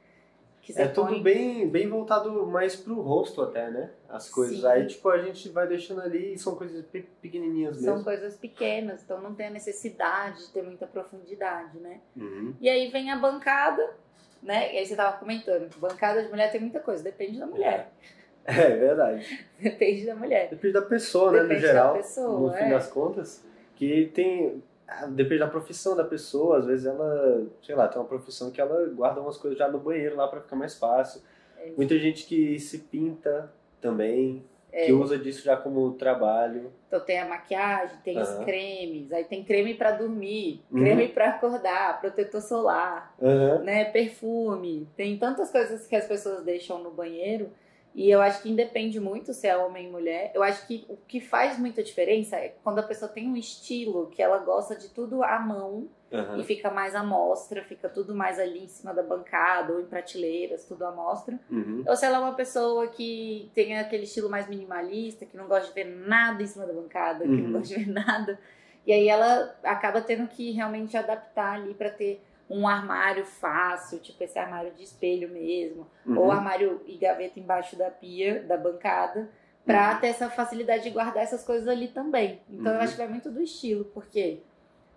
É 0.75 0.87
põe... 0.87 1.07
tudo 1.07 1.21
bem, 1.21 1.67
bem 1.67 1.89
voltado 1.89 2.45
mais 2.47 2.75
pro 2.75 3.01
rosto 3.01 3.41
até, 3.41 3.69
né? 3.69 3.91
As 4.07 4.29
coisas. 4.29 4.61
Sim. 4.61 4.67
Aí, 4.67 4.87
tipo, 4.87 5.09
a 5.09 5.21
gente 5.21 5.49
vai 5.49 5.67
deixando 5.67 6.01
ali 6.01 6.33
e 6.33 6.37
são 6.37 6.55
coisas 6.55 6.85
pequenininhas 7.21 7.75
mesmo. 7.75 7.95
São 7.95 8.03
coisas 8.03 8.37
pequenas, 8.37 9.03
então 9.03 9.21
não 9.21 9.33
tem 9.35 9.47
a 9.47 9.51
necessidade 9.51 10.39
de 10.45 10.53
ter 10.53 10.63
muita 10.63 10.87
profundidade, 10.87 11.77
né? 11.79 11.99
Uhum. 12.15 12.53
E 12.61 12.69
aí 12.69 12.89
vem 12.89 13.11
a 13.11 13.17
bancada, 13.17 13.95
né? 14.41 14.73
E 14.73 14.77
aí 14.77 14.85
você 14.85 14.95
tava 14.95 15.17
comentando, 15.17 15.69
bancada 15.77 16.23
de 16.23 16.29
mulher 16.29 16.51
tem 16.51 16.61
muita 16.61 16.79
coisa, 16.79 17.03
depende 17.03 17.39
da 17.39 17.45
mulher. 17.45 17.91
É. 17.99 18.23
É 18.45 18.75
verdade. 18.75 19.47
Depende 19.57 20.05
da 20.05 20.15
mulher. 20.15 20.49
Depende 20.49 20.73
da 20.73 20.81
pessoa, 20.81 21.31
Depende 21.31 21.49
né, 21.49 21.55
no 21.55 21.61
geral. 21.61 21.93
Pessoa, 21.95 22.39
no 22.39 22.53
fim 22.53 22.65
é. 22.65 22.69
das 22.69 22.87
contas. 22.87 23.43
Que 23.75 24.11
tem. 24.13 24.61
Depende 25.09 25.39
da 25.39 25.47
profissão 25.47 25.95
da 25.95 26.03
pessoa. 26.03 26.59
Às 26.59 26.65
vezes 26.65 26.85
ela, 26.85 27.45
sei 27.61 27.75
lá, 27.75 27.87
tem 27.87 28.01
uma 28.01 28.07
profissão 28.07 28.51
que 28.51 28.61
ela 28.61 28.87
guarda 28.87 29.21
umas 29.21 29.37
coisas 29.37 29.57
já 29.57 29.67
no 29.67 29.79
banheiro 29.79 30.15
lá 30.15 30.27
para 30.27 30.41
ficar 30.41 30.55
mais 30.55 30.77
fácil. 30.77 31.21
É. 31.57 31.71
Muita 31.75 31.97
gente 31.97 32.25
que 32.25 32.59
se 32.59 32.79
pinta 32.79 33.51
também. 33.81 34.43
É. 34.71 34.87
Que 34.87 34.91
usa 34.91 35.19
disso 35.19 35.43
já 35.43 35.55
como 35.55 35.91
trabalho. 35.93 36.73
Então 36.87 36.99
tem 36.99 37.19
a 37.19 37.27
maquiagem, 37.27 37.95
tem 38.03 38.17
uhum. 38.17 38.23
os 38.23 38.43
cremes, 38.43 39.11
aí 39.11 39.23
tem 39.23 39.43
creme 39.43 39.75
para 39.75 39.91
dormir, 39.91 40.63
uhum. 40.71 40.79
creme 40.79 41.09
para 41.09 41.29
acordar, 41.29 42.01
protetor 42.01 42.41
solar, 42.41 43.13
uhum. 43.21 43.59
né, 43.63 43.85
perfume. 43.85 44.87
Tem 44.97 45.15
tantas 45.15 45.51
coisas 45.51 45.85
que 45.85 45.95
as 45.95 46.07
pessoas 46.07 46.43
deixam 46.43 46.81
no 46.81 46.89
banheiro 46.89 47.51
e 47.95 48.09
eu 48.09 48.21
acho 48.21 48.41
que 48.41 48.49
independe 48.49 48.99
muito 48.99 49.33
se 49.33 49.47
é 49.47 49.55
homem 49.55 49.85
ou 49.85 49.93
mulher. 49.93 50.31
Eu 50.33 50.41
acho 50.41 50.65
que 50.65 50.83
o 50.89 50.97
que 51.07 51.19
faz 51.19 51.59
muita 51.59 51.83
diferença 51.83 52.35
é 52.37 52.55
quando 52.63 52.79
a 52.79 52.83
pessoa 52.83 53.09
tem 53.09 53.27
um 53.27 53.35
estilo 53.35 54.07
que 54.07 54.21
ela 54.21 54.39
gosta 54.39 54.75
de 54.75 54.89
tudo 54.89 55.23
à 55.23 55.39
mão 55.39 55.87
uhum. 56.11 56.39
e 56.39 56.43
fica 56.43 56.71
mais 56.71 56.95
à 56.95 57.03
mostra, 57.03 57.63
fica 57.63 57.87
tudo 57.87 58.15
mais 58.15 58.39
ali 58.39 58.63
em 58.63 58.67
cima 58.67 58.95
da 58.95 59.03
bancada 59.03 59.73
ou 59.73 59.79
em 59.79 59.85
prateleiras, 59.85 60.65
tudo 60.65 60.85
à 60.85 60.91
mostra. 60.91 61.39
Uhum. 61.51 61.83
Ou 61.87 61.95
se 61.95 62.03
ela 62.03 62.17
é 62.17 62.19
uma 62.19 62.33
pessoa 62.33 62.87
que 62.87 63.51
tem 63.53 63.77
aquele 63.77 64.03
estilo 64.03 64.27
mais 64.27 64.49
minimalista, 64.49 65.25
que 65.25 65.37
não 65.37 65.47
gosta 65.47 65.67
de 65.67 65.73
ver 65.75 65.85
nada 65.85 66.41
em 66.41 66.47
cima 66.47 66.65
da 66.65 66.73
bancada, 66.73 67.23
uhum. 67.25 67.35
que 67.35 67.41
não 67.41 67.51
uhum. 67.51 67.59
gosta 67.59 67.75
de 67.75 67.83
ver 67.83 67.91
nada. 67.91 68.39
E 68.87 68.91
aí 68.91 69.07
ela 69.07 69.55
acaba 69.63 70.01
tendo 70.01 70.27
que 70.27 70.51
realmente 70.51 70.97
adaptar 70.97 71.53
ali 71.53 71.75
para 71.75 71.91
ter 71.91 72.21
um 72.53 72.67
armário 72.67 73.25
fácil, 73.25 73.99
tipo 73.99 74.23
esse 74.23 74.37
armário 74.37 74.71
de 74.71 74.83
espelho 74.83 75.27
mesmo, 75.29 75.87
uhum. 76.05 76.19
ou 76.19 76.31
armário 76.31 76.81
e 76.85 76.95
gaveta 76.97 77.39
embaixo 77.39 77.75
da 77.75 77.89
pia, 77.89 78.43
da 78.43 78.55
bancada, 78.55 79.27
para 79.65 79.93
uhum. 79.93 79.99
ter 79.99 80.07
essa 80.07 80.29
facilidade 80.29 80.83
de 80.83 80.91
guardar 80.91 81.23
essas 81.23 81.43
coisas 81.43 81.67
ali 81.67 81.87
também. 81.87 82.41
Então 82.47 82.71
uhum. 82.71 82.77
eu 82.77 82.83
acho 82.83 82.93
que 82.93 82.99
vai 82.99 83.07
muito 83.07 83.31
do 83.31 83.41
estilo, 83.41 83.85
porque 83.85 84.41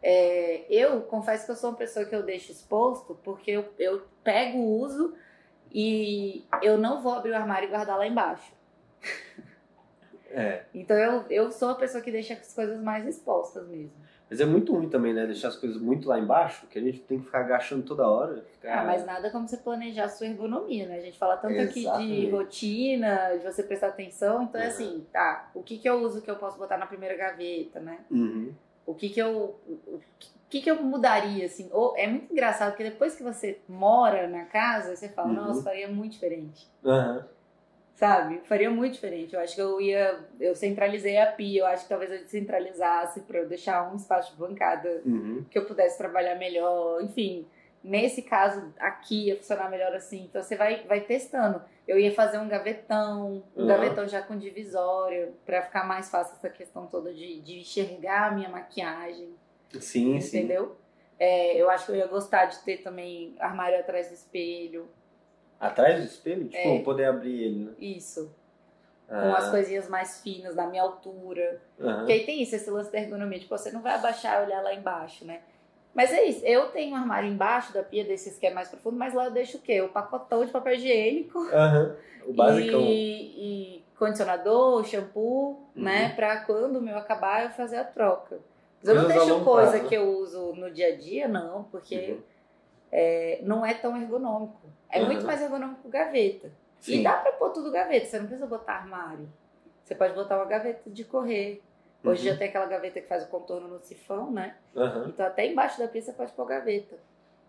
é, 0.03 0.67
eu 0.69 1.01
confesso 1.03 1.47
que 1.47 1.53
eu 1.53 1.57
sou 1.57 1.71
uma 1.71 1.77
pessoa 1.77 2.05
que 2.05 2.15
eu 2.15 2.23
deixo 2.23 2.53
exposto, 2.53 3.19
porque 3.25 3.53
eu, 3.53 3.65
eu 3.79 4.03
pego 4.23 4.59
o 4.59 4.81
uso 4.81 5.15
e 5.73 6.45
eu 6.63 6.77
não 6.77 7.01
vou 7.01 7.15
abrir 7.15 7.31
o 7.31 7.37
armário 7.37 7.69
e 7.69 7.71
guardar 7.71 7.97
lá 7.97 8.07
embaixo. 8.07 8.53
É. 10.31 10.65
Então 10.75 10.97
eu, 10.97 11.25
eu 11.31 11.51
sou 11.51 11.71
a 11.71 11.75
pessoa 11.75 12.03
que 12.03 12.13
deixa 12.13 12.35
as 12.35 12.53
coisas 12.53 12.79
mais 12.83 13.07
expostas 13.07 13.67
mesmo. 13.69 14.06
Mas 14.29 14.41
é 14.41 14.45
muito 14.45 14.73
ruim 14.75 14.89
também, 14.89 15.15
né? 15.15 15.25
Deixar 15.25 15.49
as 15.49 15.57
coisas 15.57 15.81
muito 15.81 16.09
lá 16.09 16.19
embaixo, 16.19 16.67
que 16.67 16.79
a 16.79 16.83
gente 16.83 16.99
tem 17.01 17.19
que 17.19 17.27
ficar 17.27 17.41
agachando 17.41 17.85
toda 17.85 18.09
hora. 18.09 18.45
Ficar... 18.53 18.81
Ah, 18.81 18.85
mas 18.85 19.07
nada 19.07 19.31
como 19.31 19.47
você 19.47 19.57
planejar 19.57 20.05
a 20.05 20.09
sua 20.09 20.27
ergonomia, 20.27 20.87
né? 20.87 20.97
A 20.97 21.01
gente 21.01 21.17
fala 21.17 21.37
tanto 21.37 21.55
Exatamente. 21.55 21.89
aqui 21.89 22.07
de 22.07 22.31
rotina, 22.31 23.37
de 23.39 23.45
você 23.45 23.63
prestar 23.63 23.89
atenção. 23.89 24.43
Então 24.43 24.61
uhum. 24.61 24.67
é 24.67 24.71
assim, 24.71 25.07
tá, 25.13 25.51
o 25.55 25.63
que 25.63 25.79
que 25.79 25.89
eu 25.89 26.03
uso 26.03 26.21
que 26.21 26.31
eu 26.31 26.37
posso 26.37 26.59
botar 26.59 26.77
na 26.77 26.87
primeira 26.87 27.17
gaveta, 27.17 27.79
né? 27.79 28.01
Uhum. 28.11 28.53
O 28.85 28.95
que 28.95 29.09
que 29.09 29.21
eu... 29.21 29.61
O 29.95 30.49
que 30.49 30.61
que 30.61 30.71
eu 30.71 30.81
mudaria, 30.81 31.45
assim? 31.45 31.69
Ou, 31.73 31.97
é 31.97 32.07
muito 32.07 32.33
engraçado, 32.33 32.71
porque 32.71 32.85
depois 32.85 33.17
que 33.17 33.23
você 33.23 33.59
mora 33.69 34.29
na 34.29 34.45
casa, 34.45 34.95
você 34.95 35.09
fala, 35.09 35.29
uhum. 35.29 35.35
nossa, 35.35 35.63
faria 35.63 35.89
muito 35.89 36.13
diferente. 36.13 36.69
Uhum 36.85 37.36
sabe? 37.97 38.41
Faria 38.45 38.71
muito 38.71 38.95
diferente. 38.95 39.35
Eu 39.35 39.41
acho 39.41 39.55
que 39.55 39.61
eu 39.61 39.81
ia. 39.81 40.21
Eu 40.39 40.55
centralizei 40.55 41.19
a 41.19 41.33
pia, 41.33 41.63
eu 41.63 41.67
acho 41.67 41.85
que 41.85 41.89
talvez 41.89 42.13
eu 42.13 42.19
descentralizasse 42.19 43.23
para 43.23 43.39
eu 43.39 43.49
deixar 43.49 43.91
um 43.93 43.97
espaço 43.97 44.33
de 44.33 44.39
bancada 44.39 45.03
uhum. 45.05 45.45
que 45.51 45.59
eu 45.59 45.65
pudesse 45.65 45.99
trabalhar 45.99 46.37
melhor. 46.37 47.03
Enfim, 47.03 47.47
nesse 47.83 48.23
caso 48.23 48.73
aqui 48.79 49.29
ia 49.29 49.37
funcionar 49.37 49.71
melhor 49.71 49.95
assim. 49.95 50.25
Então 50.25 50.43
você 50.43 50.55
vai, 50.55 50.85
vai 50.85 51.01
testando. 51.01 51.63
Eu 51.89 51.99
ia 51.99 52.13
fazer 52.13 52.39
um 52.39 52.49
gavetão, 52.49 53.43
um 53.57 53.63
uhum. 53.63 53.67
gavetão 53.67 54.07
já 54.07 54.21
com 54.21 54.37
divisória, 54.37 55.33
para 55.47 55.63
ficar 55.63 55.85
mais 55.85 56.11
fácil 56.11 56.35
essa 56.37 56.51
questão 56.51 56.87
toda 56.87 57.15
de, 57.15 57.41
de 57.41 57.61
enxergar 57.61 58.29
a 58.29 58.31
minha 58.33 58.51
maquiagem. 58.51 59.35
Sim, 59.81 60.17
entendeu? 60.17 60.67
Sim. 60.67 60.77
É, 61.19 61.57
eu 61.57 61.71
acho 61.71 61.87
que 61.87 61.93
eu 61.93 61.97
ia 61.97 62.07
gostar 62.07 62.45
de 62.45 62.59
ter 62.59 62.79
também 62.79 63.35
armário 63.39 63.79
atrás 63.81 64.09
do 64.09 64.15
espelho. 64.15 64.87
Atrás 65.59 66.01
do 66.01 66.07
espelho? 66.07 66.49
Tipo, 66.49 66.69
é. 66.69 66.79
poder 66.81 67.05
abrir 67.07 67.45
ele, 67.45 67.65
né? 67.65 67.73
Isso. 67.79 68.31
Ah. 69.09 69.23
Com 69.23 69.35
as 69.35 69.51
coisinhas 69.51 69.89
mais 69.89 70.21
finas, 70.21 70.55
da 70.55 70.67
minha 70.67 70.83
altura. 70.83 71.61
Uhum. 71.79 71.97
Porque 71.97 72.13
aí 72.13 72.27
tem 72.27 72.43
isso, 72.43 72.55
esse 72.55 72.71
lance 72.71 72.93
da 72.93 72.99
ergonomia. 72.99 73.39
Tipo, 73.39 73.57
você 73.57 73.71
não 73.71 73.81
vai 73.81 73.95
abaixar 73.95 74.41
e 74.41 74.47
olhar 74.47 74.63
lá 74.63 74.75
embaixo, 74.75 75.25
né? 75.25 75.41
Mas 75.95 76.13
é 76.13 76.25
isso, 76.25 76.45
eu 76.45 76.69
tenho 76.69 76.93
um 76.93 76.99
armário 76.99 77.27
embaixo 77.27 77.73
da 77.73 77.83
pia 77.83 78.05
desses 78.05 78.39
que 78.39 78.47
é 78.47 78.53
mais 78.53 78.69
profundo, 78.69 78.99
mas 78.99 79.15
lá 79.15 79.25
eu 79.25 79.31
deixo 79.31 79.57
o 79.57 79.61
quê? 79.63 79.81
O 79.81 79.89
pacotão 79.89 80.45
de 80.45 80.53
papel 80.53 80.75
higiênico. 80.75 81.39
Uhum. 81.39 81.97
O 82.27 82.35
basicão. 82.35 82.81
E, 82.83 83.79
e 83.79 83.85
condicionador, 83.99 84.85
shampoo, 84.85 85.53
uhum. 85.75 85.83
né? 85.83 86.11
Pra 86.11 86.41
quando 86.41 86.77
o 86.77 86.83
meu 86.83 86.99
acabar 86.99 87.45
eu 87.45 87.51
fazer 87.51 87.79
a 87.79 87.85
troca. 87.85 88.39
Mas 88.83 88.89
eu 88.91 88.95
não 88.95 89.09
deixo 89.09 89.43
coisa 89.43 89.81
que 89.81 89.95
eu 89.95 90.07
uso 90.19 90.53
no 90.55 90.71
dia 90.71 90.89
a 90.89 90.97
dia, 90.97 91.27
não, 91.27 91.65
porque 91.65 92.11
uhum. 92.11 92.21
É, 92.91 93.41
não 93.43 93.65
é 93.65 93.75
tão 93.75 93.97
ergonômico. 93.97 94.61
É 94.91 95.01
uhum. 95.01 95.07
muito 95.07 95.27
mais 95.27 95.41
ergonômico 95.43 95.89
gaveta. 95.89 96.51
Sim. 96.81 97.01
E 97.01 97.03
dá 97.03 97.15
pra 97.15 97.33
pôr 97.33 97.51
tudo 97.51 97.71
gaveta, 97.71 98.07
você 98.07 98.19
não 98.19 98.27
precisa 98.27 98.47
botar 98.47 98.75
armário. 98.75 99.29
Você 99.85 99.95
pode 99.95 100.15
botar 100.15 100.37
uma 100.37 100.45
gaveta 100.45 100.91
de 100.91 101.05
correr. 101.05 101.63
Hoje 102.05 102.27
uhum. 102.27 102.33
já 102.33 102.39
tem 102.39 102.49
aquela 102.49 102.67
gaveta 102.67 103.01
que 103.01 103.09
faz 103.09 103.25
o 103.25 103.29
contorno 103.29 103.69
no 103.69 103.81
sifão, 103.81 104.31
né? 104.31 104.57
Uhum. 104.75 105.09
Então 105.09 105.27
até 105.27 105.47
embaixo 105.47 105.79
da 105.79 105.87
você 105.87 106.13
pode 106.13 106.33
pôr 106.33 106.47
gaveta. 106.47 106.97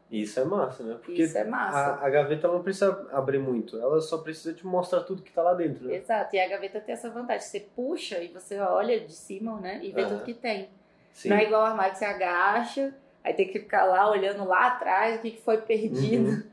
Isso 0.09 0.39
é 0.39 0.45
massa, 0.45 0.83
né? 0.83 0.97
Porque 1.03 1.23
Isso 1.23 1.37
é 1.37 1.43
massa. 1.43 1.77
A, 1.77 2.05
a, 2.05 2.09
gaveta 2.09 2.47
não 2.47 2.63
precisa 2.63 3.07
abrir 3.11 3.39
muito, 3.39 3.77
ela 3.77 3.99
só 3.99 4.19
precisa 4.19 4.53
te 4.53 4.65
mostrar 4.65 5.01
tudo 5.01 5.21
que 5.21 5.31
tá 5.31 5.41
lá 5.41 5.53
dentro, 5.53 5.85
né? 5.85 5.95
Exato, 5.95 6.33
e 6.33 6.39
a 6.39 6.47
gaveta 6.47 6.79
tem 6.79 6.93
essa 6.93 7.09
vantagem. 7.09 7.41
Você 7.41 7.59
puxa 7.59 8.19
e 8.19 8.29
você 8.29 8.57
olha 8.59 8.99
de 9.01 9.11
cima, 9.11 9.59
né? 9.59 9.81
E 9.83 9.91
vê 9.91 10.03
uhum. 10.03 10.09
tudo 10.09 10.23
que 10.23 10.33
tem. 10.33 10.69
Sim. 11.11 11.29
Não 11.29 11.37
é 11.37 11.43
igual 11.43 11.61
o 11.61 11.65
armário 11.65 11.91
que 11.91 11.99
você 11.99 12.05
agacha, 12.05 12.93
aí 13.23 13.33
tem 13.33 13.47
que 13.47 13.59
ficar 13.59 13.85
lá 13.85 14.09
olhando 14.09 14.45
lá 14.45 14.67
atrás 14.67 15.19
o 15.19 15.21
que 15.21 15.41
foi 15.41 15.57
perdido. 15.57 16.29
Uhum. 16.29 16.43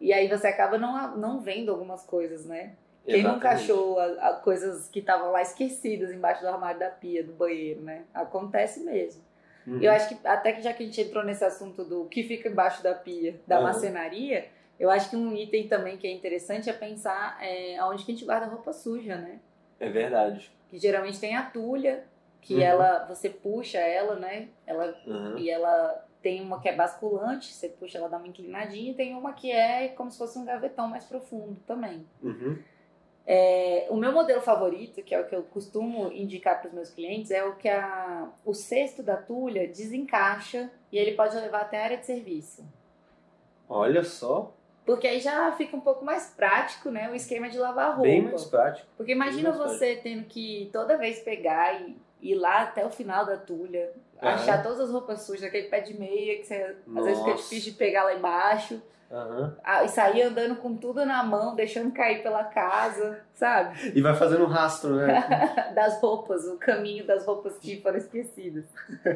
E 0.00 0.12
aí 0.12 0.28
você 0.28 0.48
acaba 0.48 0.78
não, 0.78 1.16
não 1.16 1.40
vendo 1.40 1.70
algumas 1.70 2.04
coisas, 2.04 2.44
né? 2.44 2.74
Quem 3.04 3.22
nunca 3.22 3.50
achou 3.50 3.98
a, 3.98 4.28
a 4.28 4.32
coisas 4.34 4.88
que 4.88 5.00
estavam 5.00 5.32
lá 5.32 5.42
esquecidas 5.42 6.12
embaixo 6.12 6.40
do 6.40 6.48
armário 6.48 6.78
da 6.78 6.88
pia, 6.88 7.22
do 7.22 7.32
banheiro, 7.32 7.80
né? 7.80 8.04
Acontece 8.14 8.80
mesmo. 8.80 9.22
Uhum. 9.66 9.80
Eu 9.80 9.92
acho 9.92 10.08
que, 10.08 10.26
até 10.26 10.52
que 10.52 10.62
já 10.62 10.72
que 10.72 10.82
a 10.82 10.86
gente 10.86 11.00
entrou 11.00 11.24
nesse 11.24 11.44
assunto 11.44 11.84
do 11.84 12.04
que 12.06 12.22
fica 12.22 12.48
embaixo 12.48 12.82
da 12.82 12.94
pia, 12.94 13.40
da 13.46 13.58
uhum. 13.58 13.64
macenaria, 13.64 14.46
eu 14.78 14.90
acho 14.90 15.10
que 15.10 15.16
um 15.16 15.34
item 15.34 15.68
também 15.68 15.96
que 15.96 16.06
é 16.06 16.10
interessante 16.10 16.68
é 16.68 16.72
pensar 16.72 17.38
é, 17.40 17.76
aonde 17.78 18.04
que 18.04 18.12
a 18.12 18.14
gente 18.14 18.24
guarda 18.24 18.46
roupa 18.46 18.72
suja, 18.72 19.16
né? 19.16 19.38
É 19.78 19.88
verdade. 19.88 20.50
Que 20.68 20.78
geralmente 20.78 21.20
tem 21.20 21.36
a 21.36 21.42
tulha, 21.42 22.04
que 22.42 22.56
uhum. 22.56 22.60
ela, 22.60 23.06
você 23.06 23.30
puxa 23.30 23.78
ela, 23.78 24.16
né? 24.16 24.48
Ela, 24.66 24.94
uhum. 25.06 25.38
E 25.38 25.48
ela 25.48 26.04
tem 26.20 26.42
uma 26.42 26.60
que 26.60 26.68
é 26.68 26.74
basculante, 26.74 27.52
você 27.52 27.68
puxa 27.68 27.98
ela 27.98 28.08
dá 28.08 28.18
uma 28.18 28.26
inclinadinha, 28.26 28.90
e 28.90 28.94
tem 28.94 29.14
uma 29.14 29.32
que 29.32 29.50
é 29.50 29.88
como 29.88 30.10
se 30.10 30.18
fosse 30.18 30.38
um 30.38 30.44
gavetão 30.44 30.88
mais 30.88 31.04
profundo 31.04 31.56
também. 31.66 32.04
Uhum. 32.22 32.58
É, 33.24 33.86
o 33.88 33.96
meu 33.96 34.10
modelo 34.10 34.42
favorito, 34.42 35.00
que 35.02 35.14
é 35.14 35.20
o 35.20 35.26
que 35.26 35.34
eu 35.34 35.44
costumo 35.44 36.10
indicar 36.12 36.60
para 36.60 36.68
os 36.68 36.74
meus 36.74 36.90
clientes, 36.90 37.30
é 37.30 37.44
o 37.44 37.54
que 37.54 37.68
a, 37.68 38.28
o 38.44 38.52
cesto 38.52 39.02
da 39.02 39.16
tulha 39.16 39.68
desencaixa 39.68 40.68
e 40.90 40.98
ele 40.98 41.12
pode 41.12 41.36
levar 41.36 41.62
até 41.62 41.80
a 41.80 41.84
área 41.84 41.98
de 41.98 42.06
serviço. 42.06 42.64
Olha 43.68 44.02
só. 44.02 44.52
Porque 44.84 45.06
aí 45.06 45.20
já 45.20 45.52
fica 45.52 45.76
um 45.76 45.80
pouco 45.80 46.04
mais 46.04 46.34
prático, 46.36 46.90
né? 46.90 47.08
O 47.08 47.14
esquema 47.14 47.48
de 47.48 47.56
lavar 47.56 47.90
roupa. 47.90 48.02
Bem 48.02 48.22
mais 48.22 48.44
prático. 48.44 48.88
Porque 48.96 49.12
imagina 49.12 49.52
você 49.52 50.00
tendo 50.02 50.24
que 50.24 50.68
toda 50.72 50.98
vez 50.98 51.20
pegar 51.20 51.80
e 51.80 51.96
ir 52.22 52.36
lá 52.36 52.62
até 52.62 52.86
o 52.86 52.90
final 52.90 53.26
da 53.26 53.36
tulha, 53.36 53.92
achar 54.20 54.62
todas 54.62 54.80
as 54.80 54.90
roupas 54.90 55.22
sujas, 55.22 55.42
aquele 55.42 55.68
pé 55.68 55.80
de 55.80 55.98
meia 55.98 56.38
que 56.38 56.44
você, 56.44 56.76
às 56.96 57.04
vezes 57.04 57.18
fica 57.18 57.36
difícil 57.36 57.72
de 57.72 57.78
pegar 57.78 58.04
lá 58.04 58.14
embaixo. 58.14 58.80
Uhum. 59.12 59.52
E 59.84 59.88
sair 59.88 60.22
andando 60.22 60.56
com 60.56 60.74
tudo 60.74 61.04
na 61.04 61.22
mão, 61.22 61.54
deixando 61.54 61.92
cair 61.92 62.22
pela 62.22 62.44
casa, 62.44 63.20
sabe? 63.34 63.92
E 63.94 64.00
vai 64.00 64.14
fazendo 64.14 64.44
um 64.44 64.48
rastro, 64.48 64.96
né? 64.96 65.22
das 65.76 66.00
roupas, 66.00 66.46
o 66.46 66.56
caminho 66.56 67.06
das 67.06 67.26
roupas 67.26 67.58
que 67.58 67.78
foram 67.82 67.98
esquecidas. 67.98 68.64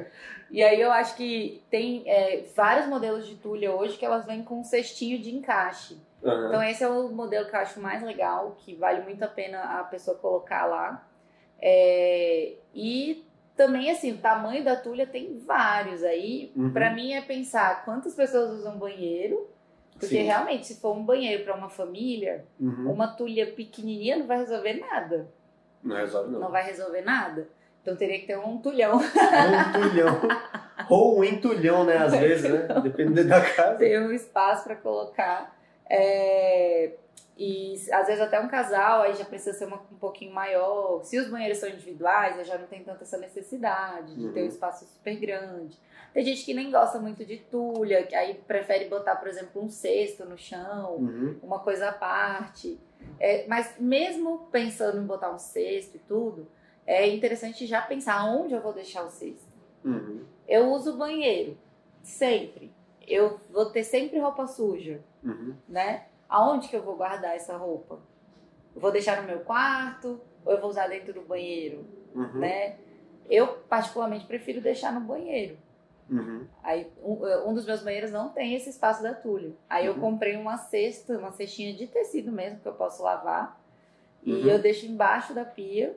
e 0.50 0.62
aí 0.62 0.78
eu 0.78 0.92
acho 0.92 1.16
que 1.16 1.64
tem 1.70 2.02
é, 2.06 2.44
vários 2.54 2.86
modelos 2.88 3.26
de 3.26 3.36
tulha 3.36 3.74
hoje 3.74 3.96
que 3.96 4.04
elas 4.04 4.26
vêm 4.26 4.44
com 4.44 4.60
um 4.60 4.64
cestinho 4.64 5.18
de 5.18 5.34
encaixe. 5.34 5.96
Uhum. 6.22 6.48
Então 6.48 6.62
esse 6.62 6.84
é 6.84 6.88
o 6.88 7.08
modelo 7.08 7.48
que 7.48 7.56
eu 7.56 7.60
acho 7.60 7.80
mais 7.80 8.02
legal, 8.02 8.54
que 8.58 8.74
vale 8.74 9.00
muito 9.00 9.22
a 9.22 9.28
pena 9.28 9.80
a 9.80 9.84
pessoa 9.84 10.18
colocar 10.18 10.66
lá. 10.66 11.08
É, 11.58 12.52
e 12.76 13.24
também, 13.56 13.90
assim, 13.90 14.12
o 14.12 14.18
tamanho 14.18 14.62
da 14.62 14.76
tulha 14.76 15.06
tem 15.06 15.38
vários. 15.38 16.04
Aí, 16.04 16.52
Uhum. 16.54 16.70
pra 16.72 16.90
mim, 16.92 17.12
é 17.14 17.22
pensar 17.22 17.84
quantas 17.86 18.14
pessoas 18.14 18.50
usam 18.52 18.76
banheiro. 18.78 19.48
Porque 19.98 20.08
Sim. 20.16 20.22
realmente, 20.24 20.66
se 20.66 20.78
for 20.78 20.94
um 20.94 21.02
banheiro 21.02 21.42
pra 21.42 21.54
uma 21.54 21.70
família, 21.70 22.44
Uhum. 22.60 22.92
uma 22.92 23.08
tulha 23.08 23.46
pequenininha 23.46 24.18
não 24.18 24.26
vai 24.26 24.36
resolver 24.38 24.74
nada. 24.74 25.26
Não 25.82 25.96
resolve, 25.96 26.30
não. 26.30 26.40
Não 26.40 26.50
vai 26.50 26.64
resolver 26.64 27.00
nada. 27.00 27.48
Então 27.80 27.96
teria 27.96 28.18
que 28.20 28.26
ter 28.26 28.36
um 28.38 28.58
tulhão. 28.58 28.96
Um 28.98 29.72
tulhão. 29.80 30.20
Ou 30.90 31.20
um 31.20 31.24
entulhão, 31.24 31.84
né? 31.84 31.96
Às 31.96 32.12
vezes, 32.14 32.50
né? 32.50 32.68
Dependendo 32.82 33.28
da 33.28 33.40
casa. 33.40 33.78
ter 33.78 33.98
um 34.02 34.12
espaço 34.12 34.64
pra 34.64 34.76
colocar. 34.76 35.56
É, 35.88 36.92
E 37.38 37.74
às 37.92 38.06
vezes 38.06 38.20
até 38.22 38.40
um 38.40 38.48
casal, 38.48 39.02
aí 39.02 39.14
já 39.14 39.24
precisa 39.24 39.52
ser 39.56 39.66
uma- 39.66 39.82
um 39.92 39.96
pouquinho 39.98 40.32
maior. 40.32 41.04
Se 41.04 41.18
os 41.18 41.28
banheiros 41.28 41.58
são 41.58 41.68
individuais, 41.68 42.38
aí 42.38 42.44
já 42.44 42.56
não 42.56 42.66
tem 42.66 42.82
tanta 42.82 43.02
essa 43.04 43.18
necessidade 43.18 44.14
de 44.16 44.28
ter 44.30 44.40
um 44.40 44.42
Uhum. 44.44 44.48
espaço 44.48 44.86
super 44.86 45.14
grande. 45.16 45.78
Tem 46.14 46.24
gente 46.24 46.42
que 46.44 46.54
nem 46.54 46.70
gosta 46.70 46.98
muito 46.98 47.26
de 47.26 47.36
tulha, 47.36 48.02
que 48.06 48.14
aí 48.14 48.34
prefere 48.46 48.86
botar, 48.88 49.16
por 49.16 49.28
exemplo, 49.28 49.62
um 49.62 49.68
cesto 49.68 50.24
no 50.24 50.38
chão, 50.38 50.94
Uhum. 50.96 51.38
uma 51.42 51.58
coisa 51.58 51.90
à 51.90 51.92
parte. 51.92 52.80
É, 53.20 53.46
mas 53.46 53.74
mesmo 53.78 54.48
pensando 54.50 54.98
em 54.98 55.04
botar 55.06 55.30
um 55.30 55.38
cesto 55.38 55.96
e 55.96 56.00
tudo, 56.00 56.48
é 56.86 57.06
interessante 57.06 57.66
já 57.66 57.82
pensar 57.82 58.24
onde 58.24 58.54
eu 58.54 58.62
vou 58.62 58.72
deixar 58.72 59.04
o 59.04 59.10
cesto. 59.10 59.52
Uhum. 59.84 60.24
Eu 60.48 60.70
uso 60.72 60.94
o 60.94 60.96
banheiro, 60.96 61.56
sempre. 62.02 62.72
Eu 63.06 63.38
vou 63.50 63.66
ter 63.66 63.84
sempre 63.84 64.18
roupa 64.18 64.46
suja 64.46 65.00
Uhum. 65.22 65.54
né? 65.68 66.06
Aonde 66.28 66.68
que 66.68 66.76
eu 66.76 66.82
vou 66.82 66.96
guardar 66.96 67.34
essa 67.36 67.56
roupa? 67.56 67.98
Eu 68.74 68.80
vou 68.80 68.90
deixar 68.92 69.20
no 69.22 69.28
meu 69.28 69.40
quarto 69.40 70.20
ou 70.44 70.52
eu 70.52 70.60
vou 70.60 70.70
usar 70.70 70.88
dentro 70.88 71.12
do 71.12 71.22
banheiro, 71.22 71.84
Uhum. 72.14 72.40
né? 72.40 72.76
Eu 73.28 73.58
particularmente 73.68 74.26
prefiro 74.26 74.60
deixar 74.60 74.92
no 74.92 75.00
banheiro. 75.00 75.56
Uhum. 76.08 76.46
Aí 76.62 76.86
um, 77.02 77.48
um 77.50 77.54
dos 77.54 77.66
meus 77.66 77.82
banheiros 77.82 78.12
não 78.12 78.28
tem 78.28 78.54
esse 78.54 78.70
espaço 78.70 79.02
da 79.02 79.12
tulha. 79.14 79.52
Aí 79.68 79.86
eu 79.86 79.94
Uhum. 79.94 80.00
comprei 80.00 80.36
uma 80.36 80.56
cesta, 80.56 81.18
uma 81.18 81.32
cestinha 81.32 81.74
de 81.74 81.86
tecido 81.88 82.30
mesmo 82.30 82.60
que 82.60 82.66
eu 82.68 82.74
posso 82.74 83.02
lavar 83.02 83.60
e 84.22 84.32
Uhum. 84.32 84.46
eu 84.48 84.58
deixo 84.60 84.86
embaixo 84.86 85.34
da 85.34 85.44
pia. 85.44 85.96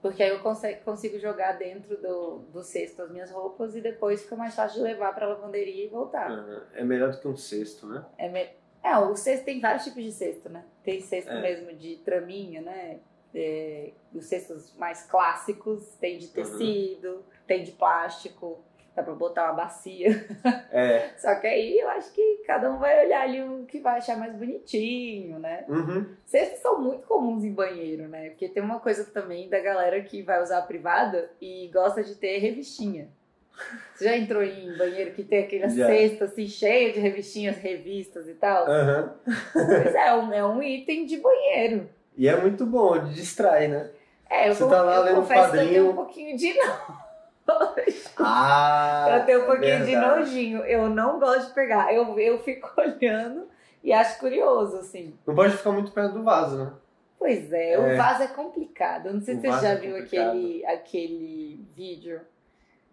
Porque 0.00 0.20
aí 0.20 0.30
eu 0.30 0.40
consigo, 0.84 1.16
jogar 1.20 1.52
dentro 1.52 1.96
do, 1.96 2.38
do 2.52 2.64
cesto 2.64 3.02
as 3.02 3.10
minhas 3.12 3.30
roupas 3.30 3.76
e 3.76 3.80
depois 3.80 4.22
fica 4.22 4.34
mais 4.34 4.52
fácil 4.52 4.78
de 4.78 4.82
levar 4.82 5.14
pra 5.14 5.28
lavanderia 5.28 5.84
e 5.84 5.88
voltar. 5.88 6.28
Uhum. 6.28 6.60
É 6.74 6.82
melhor 6.82 7.12
do 7.12 7.18
que 7.20 7.28
um 7.28 7.36
cesto, 7.36 7.86
né? 7.86 8.04
É, 8.18 8.28
me- 8.28 8.48
é, 8.82 8.96
o 8.98 9.14
cesto 9.16 9.44
tem 9.44 9.60
vários 9.60 9.84
tipos 9.84 10.02
de 10.02 10.12
cesto, 10.12 10.48
né? 10.48 10.64
Tem 10.82 11.00
cesto 11.00 11.30
É. 11.30 11.40
mesmo 11.40 11.72
de 11.74 11.96
traminha, 11.98 12.60
né? 12.60 12.98
É, 13.34 13.92
os 14.12 14.26
cestos 14.26 14.74
mais 14.76 15.06
clássicos, 15.06 15.94
tem 16.00 16.18
de 16.18 16.28
tecido, 16.28 17.24
tem 17.46 17.62
de 17.62 17.72
plástico, 17.72 18.62
dá 18.94 19.02
pra 19.02 19.14
botar 19.14 19.44
uma 19.44 19.54
bacia. 19.64 20.08
É. 20.74 21.10
Só 21.18 21.34
que 21.36 21.46
aí 21.46 21.78
eu 21.78 21.88
acho 21.90 22.12
que 22.12 22.42
cada 22.46 22.70
um 22.72 22.78
vai 22.78 23.04
olhar 23.04 23.22
ali 23.22 23.42
o 23.42 23.66
que 23.66 23.78
vai 23.78 23.98
achar 23.98 24.16
mais 24.16 24.34
bonitinho, 24.34 25.38
né? 25.38 25.64
Uhum. 25.68 26.14
Cestos 26.24 26.60
são 26.60 26.80
muito 26.80 27.06
comuns 27.06 27.44
em 27.44 27.52
banheiro, 27.52 28.08
né? 28.08 28.30
Porque 28.30 28.48
tem 28.48 28.62
uma 28.62 28.80
coisa 28.80 29.04
também 29.04 29.48
da 29.50 29.60
galera 29.60 30.00
que 30.02 30.22
vai 30.22 30.42
usar 30.42 30.58
a 30.58 30.62
privada 30.66 31.30
e 31.40 31.68
gosta 31.72 32.02
de 32.02 32.14
ter 32.14 32.38
revistinha. 32.38 33.08
Você 33.94 34.04
já 34.04 34.16
entrou 34.16 34.42
em 34.42 34.76
banheiro 34.76 35.12
que 35.12 35.22
tem 35.22 35.44
aquele 35.44 35.68
Já. 35.68 35.86
cesto 35.86 36.24
assim 36.24 36.46
cheio 36.48 36.92
de 36.92 36.98
revistinhas, 37.00 37.56
revistas 37.58 38.28
e 38.28 38.34
tal? 38.34 38.66
Aham. 38.66 39.14
Pois 39.52 39.94
é, 39.94 40.14
um- 40.14 40.32
é 40.32 40.44
um 40.46 40.62
item 40.62 41.06
de 41.06 41.18
banheiro. 41.18 41.88
E 42.16 42.28
é 42.28 42.36
muito 42.40 42.66
bom, 42.66 42.98
distrai, 43.12 43.68
né? 43.68 43.90
É, 44.28 44.48
eu, 44.48 44.54
Você 44.54 44.66
tá 44.68 44.82
lá 44.82 44.96
eu 44.96 45.02
lendo 45.04 45.14
confesso 45.16 45.50
que 45.52 45.56
eu 45.58 45.68
tenho 45.68 45.90
um 45.90 45.94
pouquinho 45.94 46.36
de 46.36 46.54
nojo. 47.46 48.10
Ah! 48.18 49.18
eu 49.18 49.26
tenho 49.26 49.42
um 49.42 49.46
pouquinho 49.46 49.78
de 49.80 49.84
verdade. 49.92 50.18
nojinho. 50.20 50.58
Eu 50.64 50.88
não 50.88 51.18
gosto 51.20 51.48
de 51.48 51.54
pegar. 51.54 51.92
Eu, 51.94 52.18
eu 52.18 52.38
fico 52.42 52.70
olhando 52.80 53.46
e 53.82 53.92
acho 53.92 54.18
curioso, 54.18 54.76
assim. 54.78 55.14
Não 55.26 55.34
pode 55.34 55.56
ficar 55.56 55.72
muito 55.72 55.92
perto 55.92 56.14
do 56.14 56.22
vaso, 56.22 56.56
né? 56.56 56.72
Pois 57.18 57.52
é, 57.52 57.74
É. 57.74 57.78
o 57.78 57.96
vaso 57.96 58.22
é 58.24 58.26
complicado. 58.28 59.06
Eu 59.06 59.14
não 59.14 59.20
sei 59.20 59.36
O 59.36 59.40
se 59.40 59.46
você 59.46 59.60
já 59.62 59.68
é 59.70 59.76
viu 59.76 59.92
complicado. 59.94 60.28
aquele, 60.30 60.66
aquele 60.66 61.66
vídeo. 61.76 62.20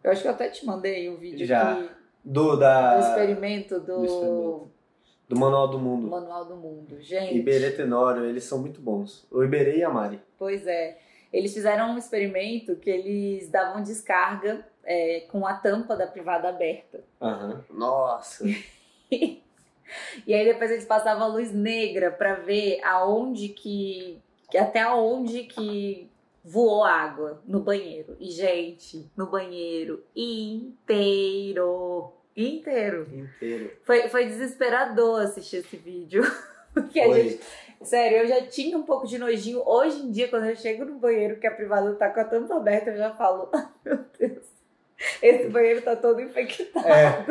Eu 0.04 0.12
acho 0.12 0.22
que 0.22 0.28
eu 0.28 0.32
até 0.32 0.50
te 0.50 0.66
mandei 0.66 1.10
o 1.10 1.18
vídeo 1.18 1.46
Já. 1.46 1.76
que- 1.76 1.90
Do, 2.24 2.56
da, 2.58 2.96
do 2.98 3.08
experimento 3.08 3.80
do, 3.80 3.98
do 3.98 4.06
experimento. 4.06 4.72
do 5.30 5.40
Manual 5.40 5.68
do 5.70 5.80
Mundo. 5.80 6.08
Manual 6.08 6.46
do 6.46 6.56
Mundo. 6.56 7.00
Gente. 7.02 7.36
Iberê 7.38 7.72
Tenório, 7.72 8.26
eles 8.26 8.44
são 8.44 8.60
muito 8.60 8.82
bons. 8.82 9.26
O 9.32 9.44
Iberê 9.44 9.78
e 9.78 9.84
a 9.84 9.90
Mari. 9.90 10.20
Pois 10.38 10.66
é. 10.68 10.98
Eles 11.32 11.54
fizeram 11.54 11.92
um 11.92 11.98
experimento 11.98 12.76
que 12.76 12.90
eles 12.90 13.50
davam 13.50 13.84
descarga 13.84 14.66
é, 14.84 15.22
com 15.32 15.46
a 15.46 15.54
tampa 15.54 15.96
da 15.96 16.08
privada 16.08 16.50
aberta. 16.50 17.04
Aham. 17.22 17.64
Nossa! 17.70 18.44
E 20.28 20.34
aí 20.36 20.46
depois 20.46 20.70
eles 20.70 20.86
passavam 20.86 21.24
a 21.24 21.28
luz 21.28 21.52
negra 21.52 22.12
pra 22.12 22.36
ver 22.36 22.80
aonde 22.84 23.50
que, 23.50 24.20
que 24.52 24.56
até 24.58 24.82
aonde 24.82 25.46
que 25.46 26.08
voou 26.44 26.84
água 26.84 27.42
no 27.46 27.60
banheiro. 27.62 28.16
E 28.20 28.30
gente, 28.32 29.10
no 29.16 29.28
banheiro 29.28 30.04
inteiro, 30.16 32.12
inteiro. 32.36 33.08
Inteiro. 33.12 33.72
Foi, 33.84 34.08
foi 34.10 34.26
desesperador 34.26 35.22
assistir 35.22 35.58
esse 35.58 35.78
vídeo. 35.78 36.24
Porque 36.74 37.00
a 37.00 37.06
Foi. 37.06 37.24
gente 37.30 37.40
Sério, 37.82 38.18
eu 38.20 38.28
já 38.28 38.42
tinha 38.42 38.78
um 38.78 38.84
pouco 38.84 39.08
de 39.08 39.18
nojinho. 39.18 39.64
Hoje 39.66 40.02
em 40.02 40.12
dia, 40.12 40.28
quando 40.28 40.46
eu 40.46 40.56
chego 40.56 40.84
no 40.84 41.00
banheiro 41.00 41.38
que 41.40 41.48
a 41.48 41.52
privada 41.52 41.94
tá 41.96 42.10
com 42.10 42.20
a 42.20 42.26
tampa 42.26 42.58
aberta, 42.58 42.90
eu 42.90 42.98
já 42.98 43.12
falo, 43.12 43.50
"Ah, 43.56 43.70
meu 43.86 44.00
Deus, 44.20 44.44
esse 45.22 45.48
banheiro 45.48 45.82
tá 45.82 45.96
todo 45.96 46.20
infectado. 46.20 46.86
É. 46.86 47.26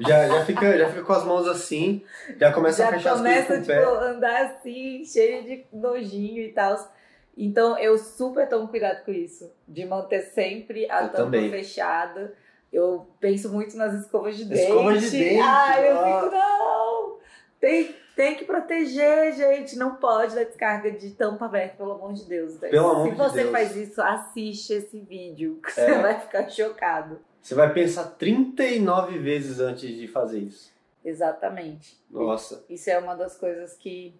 Já, 0.00 0.26
já, 0.26 0.44
fica, 0.44 0.76
já 0.76 0.88
fica 0.88 1.02
com 1.04 1.12
as 1.12 1.24
mãos 1.24 1.46
assim, 1.46 2.02
já 2.36 2.52
começa 2.52 2.82
a 2.82 2.86
já 2.86 2.92
fechar 2.96 3.16
começa, 3.16 3.54
as 3.54 3.60
tipo, 3.60 3.66
coisas 3.66 3.88
com 3.88 3.94
o 3.94 3.98
pé. 4.00 4.06
andar 4.06 4.42
assim, 4.46 5.04
cheio 5.04 5.44
de 5.44 5.64
nojinho 5.72 6.42
e 6.42 6.52
tal. 6.52 6.92
Então, 7.40 7.78
eu 7.78 7.96
super 7.96 8.48
tomo 8.48 8.66
cuidado 8.68 9.04
com 9.04 9.12
isso. 9.12 9.50
De 9.66 9.86
manter 9.86 10.22
sempre 10.22 10.90
a 10.90 11.02
Eu 11.04 11.08
tampa 11.10 11.16
também. 11.24 11.50
fechada. 11.50 12.34
Eu 12.72 13.06
penso 13.20 13.48
muito 13.50 13.76
nas 13.76 13.94
escovas 13.94 14.36
de 14.36 14.44
dente. 14.44 14.60
Escovas 14.62 15.02
de 15.02 15.10
dente, 15.18 15.40
Ai, 15.40 15.90
eu 15.90 15.96
ó. 15.96 16.20
fico, 16.20 16.34
não! 16.34 17.18
Tem, 17.60 17.94
tem 18.14 18.34
que 18.34 18.44
proteger, 18.44 19.32
gente. 19.34 19.76
Não 19.78 19.94
pode 19.96 20.34
dar 20.34 20.44
descarga 20.44 20.90
de 20.90 21.10
tampa 21.12 21.46
aberta, 21.46 21.76
pelo 21.76 21.92
amor 21.92 22.12
de 22.12 22.24
Deus. 22.24 22.56
Pelo 22.58 22.88
amor 22.90 23.04
Se 23.04 23.10
de 23.12 23.16
você 23.16 23.38
Deus. 23.42 23.50
faz 23.50 23.76
isso, 23.76 24.02
assiste 24.02 24.72
esse 24.74 25.00
vídeo. 25.00 25.60
que 25.62 25.80
É. 25.80 25.86
Você 25.86 25.98
vai 26.02 26.20
ficar 26.20 26.48
chocado. 26.50 27.20
Você 27.40 27.54
vai 27.54 27.72
pensar 27.72 28.04
39 28.18 29.18
vezes 29.18 29.60
antes 29.60 29.88
de 29.96 30.06
fazer 30.08 30.40
isso. 30.40 30.72
Exatamente. 31.04 31.96
Nossa. 32.10 32.64
Isso 32.68 32.90
é 32.90 32.98
uma 32.98 33.14
das 33.14 33.36
coisas 33.38 33.74
que 33.76 34.14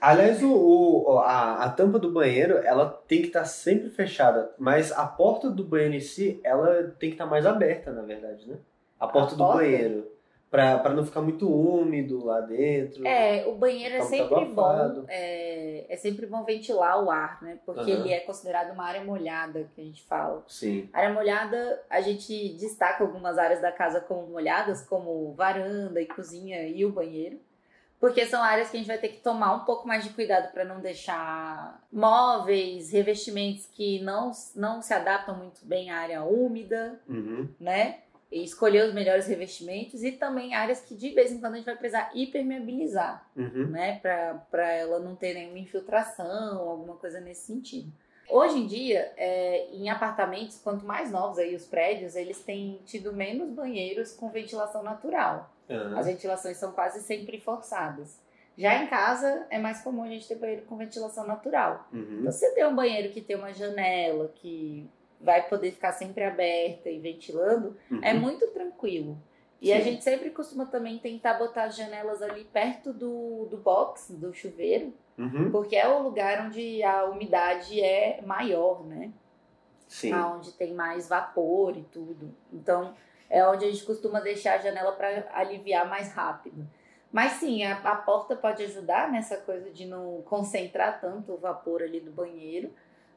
Aliás, 0.00 0.42
o, 0.42 0.52
o- 0.52 1.18
a, 1.18 1.64
a 1.64 1.70
tampa 1.70 1.98
do 1.98 2.10
banheiro, 2.12 2.58
ela 2.58 2.86
tem 3.08 3.20
que 3.22 3.28
estar 3.28 3.44
sempre 3.44 3.90
fechada, 3.90 4.50
mas 4.58 4.92
a 4.92 5.06
porta 5.06 5.50
do 5.50 5.64
banheiro 5.64 5.94
em 5.94 6.00
si, 6.00 6.40
ela 6.44 6.84
tem 6.98 7.10
que 7.10 7.14
estar 7.14 7.26
mais 7.26 7.46
aberta, 7.46 7.90
na 7.92 8.02
verdade, 8.02 8.48
né? 8.48 8.56
A 8.98 9.06
porta 9.08 9.34
do 9.34 9.38
porta? 9.38 9.58
banheiro. 9.58 10.10
Pra, 10.50 10.78
pra 10.80 10.92
não 10.92 11.06
ficar 11.06 11.20
muito 11.20 11.48
úmido 11.48 12.24
lá 12.24 12.40
dentro. 12.40 13.06
É, 13.06 13.46
o 13.46 13.52
banheiro 13.54 13.94
é 13.94 13.98
Tá 13.98 14.04
sempre 14.06 14.44
bom. 14.46 15.04
É, 15.08 15.86
é 15.88 15.96
sempre 15.96 16.26
bom 16.26 16.42
ventilar 16.42 17.00
o 17.04 17.08
ar, 17.08 17.40
né? 17.40 17.60
Porque 17.64 17.92
Aham. 17.92 18.00
ele 18.00 18.12
é 18.12 18.18
considerado 18.18 18.72
uma 18.72 18.84
área 18.84 19.04
molhada, 19.04 19.68
que 19.76 19.80
a 19.80 19.84
gente 19.84 20.02
fala. 20.02 20.42
Sim. 20.48 20.88
Área 20.92 21.14
molhada, 21.14 21.80
a 21.88 22.00
gente 22.00 22.48
destaca 22.58 23.04
algumas 23.04 23.38
áreas 23.38 23.62
da 23.62 23.70
casa 23.70 24.00
como 24.00 24.26
molhadas, 24.26 24.82
como 24.84 25.32
varanda 25.34 26.00
e 26.02 26.06
cozinha 26.06 26.66
e 26.66 26.84
o 26.84 26.90
banheiro. 26.90 27.38
Porque 28.00 28.24
são 28.24 28.42
áreas 28.42 28.70
que 28.70 28.76
a 28.76 28.80
gente 28.80 28.86
vai 28.88 28.96
ter 28.98 29.08
que 29.08 29.20
tomar 29.20 29.54
um 29.54 29.64
pouco 29.66 29.86
mais 29.86 30.02
de 30.02 30.10
cuidado 30.10 30.50
para 30.52 30.64
não 30.64 30.80
deixar 30.80 31.80
móveis, 31.92 32.90
revestimentos 32.90 33.66
que 33.66 34.00
não, 34.02 34.32
não 34.56 34.80
se 34.80 34.94
adaptam 34.94 35.36
muito 35.36 35.60
bem 35.66 35.90
à 35.90 35.98
área 35.98 36.22
úmida 36.24 36.98
Uhum. 37.06 37.46
né? 37.60 37.98
E 38.32 38.44
escolher 38.44 38.86
os 38.86 38.94
melhores 38.94 39.26
revestimentos 39.26 40.02
e 40.04 40.12
também 40.12 40.54
áreas 40.54 40.80
que 40.80 40.94
de 40.94 41.10
vez 41.10 41.32
em 41.32 41.40
quando 41.40 41.54
a 41.54 41.56
gente 41.56 41.66
vai 41.66 41.76
precisar 41.76 42.10
hipermeabilizar, 42.14 43.28
Uhum. 43.36 43.66
né? 43.66 43.98
Pra 44.50 44.72
ela 44.72 44.98
não 45.00 45.14
ter 45.14 45.34
nenhuma 45.34 45.58
infiltração, 45.58 46.58
alguma 46.58 46.96
coisa 46.96 47.20
nesse 47.20 47.46
sentido. 47.46 47.92
Hoje 48.30 48.58
em 48.58 48.66
dia, 48.66 49.12
é, 49.16 49.68
em 49.72 49.88
apartamentos, 49.90 50.58
quanto 50.62 50.84
mais 50.86 51.10
novos 51.10 51.38
aí 51.38 51.54
os 51.54 51.66
prédios, 51.66 52.14
eles 52.16 52.42
têm 52.42 52.80
tido 52.84 53.12
menos 53.12 53.50
banheiros 53.50 54.12
com 54.12 54.28
ventilação 54.30 54.82
natural. 54.82 55.50
Aham. 55.68 55.98
As 55.98 56.06
ventilações 56.06 56.56
são 56.56 56.72
quase 56.72 57.02
sempre 57.02 57.40
forçadas. 57.40 58.18
Já 58.58 58.82
em 58.82 58.88
casa, 58.88 59.46
é 59.48 59.58
mais 59.58 59.80
comum 59.82 60.02
a 60.02 60.08
gente 60.08 60.26
ter 60.28 60.34
banheiro 60.34 60.62
com 60.62 60.76
ventilação 60.76 61.26
natural. 61.26 61.88
Uhum. 61.92 62.18
Então, 62.20 62.32
você 62.32 62.50
tem 62.52 62.66
um 62.66 62.74
banheiro 62.74 63.10
que 63.12 63.20
tem 63.20 63.36
uma 63.36 63.52
janela, 63.52 64.30
que 64.34 64.88
vai 65.20 65.48
poder 65.48 65.70
ficar 65.72 65.92
sempre 65.92 66.24
aberta 66.24 66.90
e 66.90 66.98
ventilando, 66.98 67.76
Uhum. 67.90 68.00
é 68.02 68.12
muito 68.12 68.46
tranquilo. 68.48 69.16
E 69.62 69.72
a 69.72 69.76
Sim. 69.76 69.84
gente 69.84 70.04
sempre 70.04 70.30
costuma 70.30 70.64
também 70.66 70.98
tentar 70.98 71.34
botar 71.34 71.64
as 71.64 71.76
janelas 71.76 72.22
ali 72.22 72.44
perto 72.44 72.92
do, 72.92 73.46
do 73.50 73.58
box, 73.58 74.12
do 74.14 74.32
chuveiro, 74.32 74.92
Uhum. 75.20 75.50
porque 75.50 75.76
é 75.76 75.86
o 75.86 76.02
lugar 76.02 76.46
onde 76.46 76.82
a 76.82 77.04
umidade 77.04 77.78
é 77.80 78.22
maior, 78.24 78.84
né? 78.86 79.12
Sim. 79.86 80.14
Onde 80.14 80.52
tem 80.52 80.72
mais 80.72 81.08
vapor 81.08 81.76
e 81.76 81.82
tudo. 81.82 82.34
Então, 82.52 82.94
é 83.28 83.46
onde 83.46 83.64
a 83.66 83.70
gente 83.70 83.84
costuma 83.84 84.20
deixar 84.20 84.54
a 84.54 84.58
janela 84.58 84.92
para 84.92 85.28
aliviar 85.32 85.88
mais 85.88 86.12
rápido. 86.12 86.66
Mas 87.12 87.32
sim, 87.32 87.64
a, 87.64 87.76
a 87.76 87.96
porta 87.96 88.36
pode 88.36 88.62
ajudar 88.62 89.10
nessa 89.10 89.36
coisa 89.36 89.70
de 89.70 89.84
não 89.84 90.22
concentrar 90.22 91.00
tanto 91.00 91.32
o 91.32 91.36
vapor 91.36 91.82
ali 91.82 92.00
do 92.00 92.12
banheiro, 92.12 92.72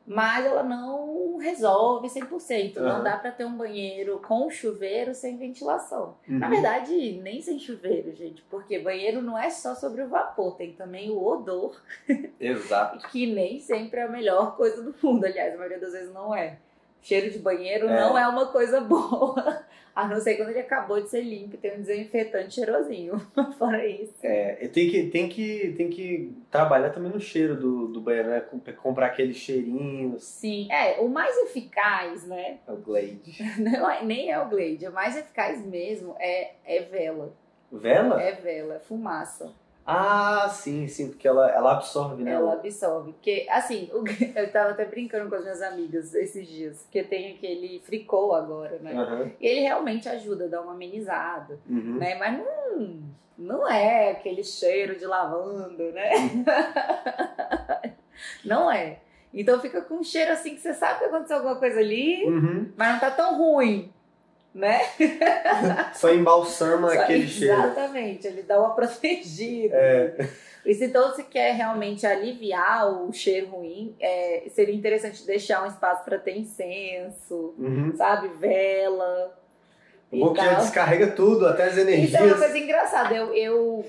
mas 0.06 0.46
ela 0.46 0.64
não 0.64 1.38
resolve 1.38 2.08
100%. 2.10 2.76
Não 2.78 2.90
Aham. 2.96 3.04
dá 3.04 3.18
para 3.18 3.32
ter 3.32 3.46
um 3.46 3.56
banheiro 3.58 4.20
com 4.26 4.50
chuveiro 4.50 5.14
sem 5.16 5.38
ventilação. 5.38 6.16
Na 6.28 6.46
Uhum. 6.48 6.52
verdade, 6.54 7.20
nem 7.24 7.42
sem 7.42 7.58
chuveiro, 7.60 8.14
gente, 8.16 8.42
porque 8.50 8.80
banheiro 8.80 9.22
não 9.22 9.38
é 9.38 9.50
só 9.50 9.74
sobre 9.76 10.02
o 10.04 10.08
vapor, 10.10 10.56
tem 10.56 10.74
também 10.74 11.10
o 11.10 11.24
odor, 11.24 11.82
Exato. 12.40 13.08
que 13.10 13.26
nem 13.34 13.60
sempre 13.60 14.00
é 14.00 14.04
a 14.04 14.08
melhor 14.10 14.56
coisa 14.56 14.82
do 14.82 14.94
mundo. 15.02 15.26
Aliás, 15.26 15.54
a 15.54 15.58
maioria 15.58 15.80
das 15.80 15.92
vezes 15.94 16.14
não 16.14 16.34
é. 16.36 16.58
Cheiro 17.04 17.30
de 17.30 17.38
banheiro 17.38 17.88
É. 17.88 18.00
não 18.00 18.18
é 18.18 18.28
uma 18.28 18.48
coisa 18.48 18.80
boa, 18.82 19.64
a 19.96 20.08
não 20.08 20.20
ser 20.20 20.38
quando 20.38 20.50
ele 20.50 20.60
acabou 20.62 21.00
de 21.02 21.10
ser 21.10 21.22
limpo 21.22 21.54
e 21.54 21.58
tem 21.58 21.78
um 21.78 21.82
desinfetante 21.82 22.56
cheirosinho. 22.56 23.20
Fora 23.60 23.86
isso. 23.86 24.14
É, 24.24 24.68
tem 24.70 24.90
que, 24.90 25.04
tem, 25.10 25.30
que, 25.30 25.74
tem 25.78 25.90
que 25.90 26.34
trabalhar 26.50 26.90
também 26.92 27.12
no 27.12 27.20
cheiro 27.20 27.56
do, 27.56 27.88
do 27.90 28.02
banheiro, 28.02 28.30
né? 28.30 28.40
Com- 28.40 28.60
Comprar 28.82 29.08
aqueles 29.08 29.36
cheirinhos. 29.36 30.24
Sim, 30.24 30.68
é, 30.72 31.00
o 31.00 31.08
mais 31.10 31.38
eficaz, 31.38 32.26
né? 32.26 32.58
É 32.68 32.72
o 32.72 32.78
Glade. 32.78 33.38
Não 33.60 33.90
é, 33.92 34.04
nem 34.04 34.32
é 34.32 34.40
o 34.40 34.50
Glade, 34.50 34.88
o 34.88 34.92
mais 34.94 35.16
eficaz 35.16 35.64
mesmo 35.66 36.16
é, 36.20 36.54
é 36.66 36.82
vela. 36.84 37.34
Vela? 37.72 38.22
É 38.22 38.32
vela, 38.34 38.76
é 38.76 38.80
fumaça. 38.80 39.52
Ah, 39.86 40.48
sim, 40.50 40.88
sim, 40.88 41.10
porque 41.10 41.28
ela, 41.28 41.50
ela 41.52 41.74
absorve, 41.74 42.24
né? 42.24 42.32
Ela 42.32 42.54
absorve. 42.54 43.12
Porque, 43.12 43.46
assim, 43.50 43.90
o- 43.94 44.04
eu 44.40 44.52
tava 44.52 44.72
até 44.72 44.86
brincando 44.86 45.30
com 45.30 45.36
as 45.36 45.42
minhas 45.44 45.62
amigas 45.62 46.14
esses 46.16 46.48
dias, 46.48 46.84
porque 46.84 47.04
tem 47.04 47.34
aquele 47.36 47.80
fricô 47.82 48.34
agora, 48.34 48.80
né? 48.80 48.94
Aham. 48.94 49.32
E 49.42 49.46
ele 49.46 49.60
realmente 49.62 50.08
ajuda 50.08 50.46
a 50.46 50.48
dar 50.48 50.62
uma 50.62 50.72
amenizada, 50.74 51.60
Uhum. 51.70 51.98
né? 51.98 52.16
Mas 52.16 52.38
não, 52.40 53.00
não 53.38 53.68
é 53.70 54.12
aquele 54.12 54.44
cheiro 54.44 54.98
de 54.98 55.06
lavanda, 55.06 55.92
né? 55.92 56.12
não 58.44 58.72
é. 58.72 59.00
Então 59.34 59.60
fica 59.60 59.82
com 59.82 59.96
um 59.96 60.04
cheiro 60.04 60.32
assim 60.32 60.56
que 60.56 60.62
você 60.62 60.74
sabe 60.74 61.00
que 61.00 61.06
aconteceu 61.06 61.38
alguma 61.38 61.56
coisa 61.56 61.80
ali, 61.80 62.24
Uhum. 62.26 62.72
mas 62.78 62.94
não 62.94 63.00
tá 63.00 63.12
tão 63.12 63.38
ruim, 63.38 63.92
né? 64.54 64.82
Só 65.96 66.14
embalsama 66.14 66.94
Só- 66.94 67.02
aquele 67.02 67.28
cheiro. 67.28 67.54
Exatamente, 67.54 68.28
ele 68.28 68.44
dá 68.44 68.60
uma 68.60 68.74
protegida. 68.76 69.76
É. 69.76 70.30
E 70.66 70.74
se 70.74 70.86
então 70.86 71.12
você 71.12 71.24
quer 71.24 71.54
realmente 71.56 72.06
aliviar 72.06 72.88
o 72.90 73.12
cheiro 73.12 73.48
ruim, 73.48 73.94
é, 74.00 74.44
seria 74.50 74.74
interessante 74.74 75.26
deixar 75.26 75.64
um 75.64 75.68
espaço 75.68 76.06
para 76.06 76.18
ter 76.18 76.38
incenso, 76.38 77.54
Uhum. 77.58 77.94
sabe? 77.98 78.30
Vela. 78.40 79.38
Bom 80.12 80.32
que 80.32 80.42
já 80.42 80.52
tal. 80.54 80.62
descarrega 80.62 81.08
tudo, 81.08 81.48
até 81.48 81.64
as 81.64 81.72
Isso 81.74 81.80
é 81.82 81.84
uma 81.84 81.92
energias. 81.92 82.40
coisa 82.40 82.58
engraçada. 82.58 83.14
Eu, 83.16 83.34
eu, 83.34 83.86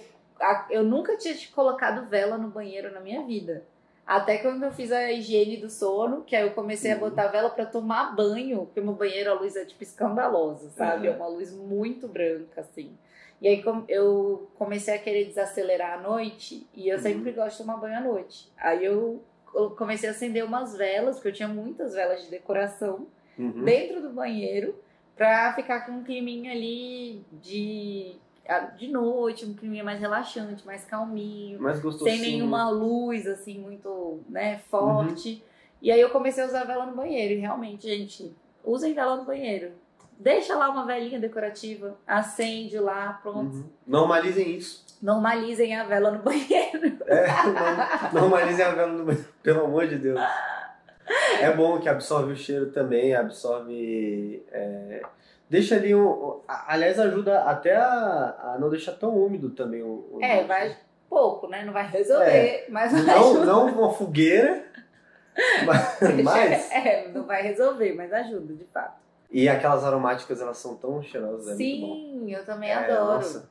eu 0.70 0.82
nunca 0.82 1.16
tinha 1.16 1.34
colocado 1.54 2.08
vela 2.08 2.36
no 2.38 2.48
banheiro 2.48 2.90
na 2.92 2.98
minha 3.00 3.22
vida. 3.22 3.62
Até 4.06 4.38
quando 4.38 4.62
eu 4.64 4.70
fiz 4.72 4.92
a 4.92 5.10
higiene 5.10 5.56
do 5.56 5.70
sono, 5.70 6.22
que 6.22 6.36
aí 6.36 6.42
eu 6.46 6.52
comecei 6.52 6.92
a 6.92 6.94
Uhum. 6.94 7.00
botar 7.00 7.28
vela 7.28 7.48
pra 7.50 7.64
tomar 7.64 8.14
banho, 8.14 8.66
porque 8.66 8.80
meu 8.80 8.92
banheiro 8.94 9.30
a 9.30 9.34
luz 9.34 9.56
é 9.56 9.64
tipo 9.64 9.82
escandalosa, 9.82 10.68
sabe? 10.70 11.08
Uhum. 11.08 11.14
É 11.14 11.16
uma 11.16 11.26
luz 11.28 11.52
muito 11.54 12.06
branca, 12.06 12.60
assim. 12.60 12.96
E 13.40 13.48
aí 13.48 13.62
eu 13.88 14.50
comecei 14.56 14.94
a 14.94 14.98
querer 14.98 15.24
desacelerar 15.24 15.98
à 15.98 16.02
noite, 16.02 16.66
e 16.74 16.88
eu 16.88 16.96
Uhum. 16.96 17.02
sempre 17.02 17.32
gosto 17.32 17.56
de 17.58 17.64
tomar 17.64 17.78
banho 17.78 17.96
à 17.98 18.00
noite. 18.00 18.50
Aí 18.58 18.84
eu 18.84 19.22
eu 19.54 19.70
comecei 19.70 20.08
a 20.08 20.12
acender 20.12 20.44
umas 20.44 20.76
velas, 20.76 21.14
porque 21.14 21.28
eu 21.28 21.32
tinha 21.32 21.46
muitas 21.48 21.94
velas 21.94 22.24
de 22.24 22.28
decoração 22.30 23.06
Uhum. 23.38 23.64
dentro 23.64 24.02
do 24.02 24.10
banheiro 24.10 24.74
pra 25.14 25.52
ficar 25.54 25.86
com 25.86 25.92
um 25.92 26.02
climinha 26.02 26.50
ali 26.50 27.24
de, 27.30 28.16
de 28.76 28.88
noite, 28.88 29.46
um 29.46 29.54
climinha 29.54 29.82
mais 29.84 29.98
relaxante, 30.00 30.66
mais 30.66 30.84
calminho, 30.84 31.60
Mais 31.60 31.80
sem 31.80 32.20
nenhuma 32.20 32.68
luz 32.70 33.26
assim 33.26 33.58
muito, 33.58 34.20
né, 34.28 34.58
forte. 34.70 35.42
E 35.80 35.90
aí 35.90 36.00
eu 36.00 36.10
comecei 36.10 36.42
a 36.42 36.46
usar 36.46 36.64
vela 36.64 36.86
no 36.86 36.94
banheiro 36.94 37.34
e 37.34 37.38
realmente, 37.38 37.86
gente, 37.88 38.34
usem 38.64 38.94
vela 38.94 39.16
no 39.16 39.24
banheiro. 39.24 39.72
Deixa 40.18 40.54
lá 40.56 40.70
uma 40.70 40.86
velinha 40.86 41.18
decorativa, 41.18 41.96
acende 42.06 42.78
lá, 42.78 43.18
pronto. 43.22 43.56
Uhum. 43.56 43.64
Normalizem 43.86 44.56
isso. 44.56 44.84
Normalizem 45.02 45.74
a 45.76 45.84
vela 45.84 46.10
no 46.10 46.22
banheiro. 46.22 46.94
É, 47.06 47.26
não- 48.12 48.20
normalizem 48.22 48.64
a 48.64 48.70
vela 48.70 48.92
no 48.92 49.04
banheiro, 49.04 49.28
pelo 49.42 49.64
amor 49.64 49.86
de 49.86 49.96
Deus. 49.98 50.20
É 51.40 51.52
bom 51.52 51.78
que 51.78 51.88
absorve 51.88 52.32
o 52.32 52.36
cheiro 52.36 52.70
também, 52.70 53.14
absorve. 53.14 54.42
é, 54.50 55.02
deixa 55.48 55.76
ali 55.76 55.94
um. 55.94 56.40
Aliás, 56.48 56.98
ajuda 56.98 57.42
até 57.44 57.76
a, 57.76 58.54
a 58.54 58.58
não 58.58 58.68
deixar 58.70 58.92
tão 58.92 59.16
úmido 59.16 59.50
também 59.50 59.82
o. 59.82 60.08
o 60.12 60.18
É, 60.22 60.32
ambiente. 60.32 60.48
vai 60.48 60.76
pouco, 61.08 61.46
né? 61.48 61.64
Não 61.64 61.72
vai 61.72 61.86
resolver, 61.86 62.24
É. 62.30 62.66
mas 62.68 62.92
vai 62.92 63.02
Não, 63.04 63.44
não 63.44 63.66
uma 63.68 63.92
fogueira, 63.92 64.64
mas, 65.66 66.22
mas- 66.22 66.72
É, 66.72 67.08
não 67.08 67.24
vai 67.24 67.42
resolver, 67.42 67.92
mas 67.94 68.12
ajuda, 68.12 68.54
de 68.54 68.64
fato. 68.64 69.02
E 69.30 69.48
aquelas 69.48 69.84
aromáticas, 69.84 70.40
elas 70.40 70.58
são 70.58 70.76
tão 70.76 71.02
cheirosas, 71.02 71.48
é. 71.48 71.56
Sim, 71.56 72.32
eu 72.32 72.44
também 72.44 72.70
É, 72.70 72.74
adoro. 72.74 73.14
nossa, 73.16 73.38
o 73.38 73.42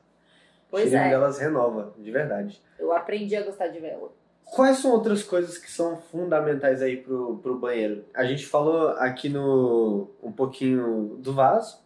pois 0.70 0.84
cheirinho 0.90 1.06
é, 1.06 1.10
delas 1.10 1.38
renova, 1.38 1.92
de 1.98 2.10
verdade. 2.10 2.62
eu 2.78 2.92
aprendi 2.92 3.36
a 3.36 3.42
gostar 3.42 3.68
de 3.68 3.80
vela. 3.80 4.10
Quais 4.44 4.78
são 4.78 4.92
outras 4.92 5.22
coisas 5.22 5.56
que 5.58 5.70
são 5.70 5.96
fundamentais 5.96 6.80
aí 6.82 6.98
pro, 6.98 7.38
pro 7.38 7.58
banheiro? 7.58 8.04
A 8.14 8.24
gente 8.24 8.46
falou 8.46 8.90
aqui 8.98 9.28
no 9.28 10.10
um 10.22 10.30
pouquinho 10.32 11.16
do 11.18 11.32
vaso, 11.32 11.78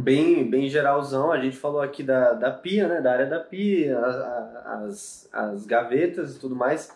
bem, 0.00 0.48
bem 0.48 0.68
geralzão. 0.68 1.30
A 1.32 1.38
gente 1.40 1.56
falou 1.56 1.80
aqui 1.80 2.02
da, 2.02 2.32
da 2.32 2.50
pia, 2.50 2.86
né? 2.88 3.00
Da 3.00 3.12
área 3.12 3.26
da 3.26 3.40
pia, 3.40 3.98
a- 3.98 4.02
a- 4.64 4.84
as, 4.86 5.28
as 5.32 5.66
gavetas 5.66 6.36
e 6.36 6.38
tudo 6.40 6.54
mais. 6.54 6.92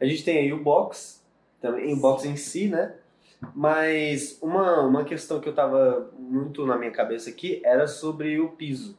A 0.00 0.04
gente 0.04 0.24
tem 0.24 0.38
aí 0.38 0.52
o 0.52 0.62
box, 0.62 1.22
também, 1.60 1.92
o 1.92 1.96
box 1.96 2.24
em 2.26 2.36
si, 2.36 2.68
né? 2.68 2.94
Mas 3.54 4.38
uma, 4.40 4.80
uma 4.82 5.04
questão 5.04 5.40
que 5.40 5.48
eu 5.48 5.54
tava 5.54 6.10
muito 6.18 6.66
na 6.66 6.76
minha 6.78 6.90
cabeça 6.90 7.28
aqui 7.30 7.60
era 7.64 7.86
sobre 7.86 8.40
o 8.40 8.50
piso. 8.50 8.98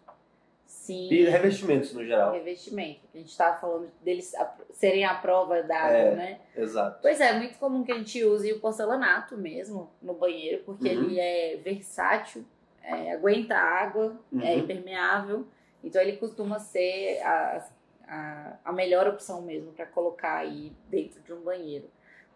Sim. 0.67 1.11
E 1.11 1.23
revestimentos 1.23 1.93
no 1.93 2.05
geral. 2.05 2.31
Revestimento. 2.33 2.99
A 3.13 3.17
gente 3.17 3.29
estava 3.31 3.57
falando 3.59 3.87
deles 4.03 4.33
serem 4.71 5.03
a 5.03 5.15
prova 5.15 5.63
d'água, 5.63 5.97
É. 5.97 6.15
né? 6.15 6.39
Exato. 6.55 6.99
Pois 7.01 7.19
é, 7.19 7.29
é 7.29 7.39
muito 7.39 7.57
comum 7.57 7.83
que 7.83 7.91
a 7.91 7.97
gente 7.97 8.23
use 8.23 8.53
o 8.53 8.59
porcelanato 8.59 9.35
mesmo 9.35 9.89
no 9.99 10.13
banheiro, 10.13 10.61
porque 10.63 10.87
Uhum. 10.89 11.05
ele 11.05 11.19
é 11.19 11.57
versátil, 11.63 12.45
é, 12.85 13.13
aguenta 13.13 13.55
água, 13.57 14.15
é 14.33 14.53
Uhum. 14.53 14.59
impermeável. 14.59 15.47
Então 15.83 16.01
ele 16.01 16.17
costuma 16.17 16.59
ser 16.59 17.21
a, 17.23 17.65
a, 18.07 18.53
a 18.65 18.71
melhor 18.71 19.07
opção 19.07 19.41
mesmo 19.41 19.71
para 19.73 19.85
colocar 19.85 20.37
aí 20.37 20.71
dentro 20.89 21.21
de 21.21 21.33
um 21.33 21.41
banheiro. 21.41 21.89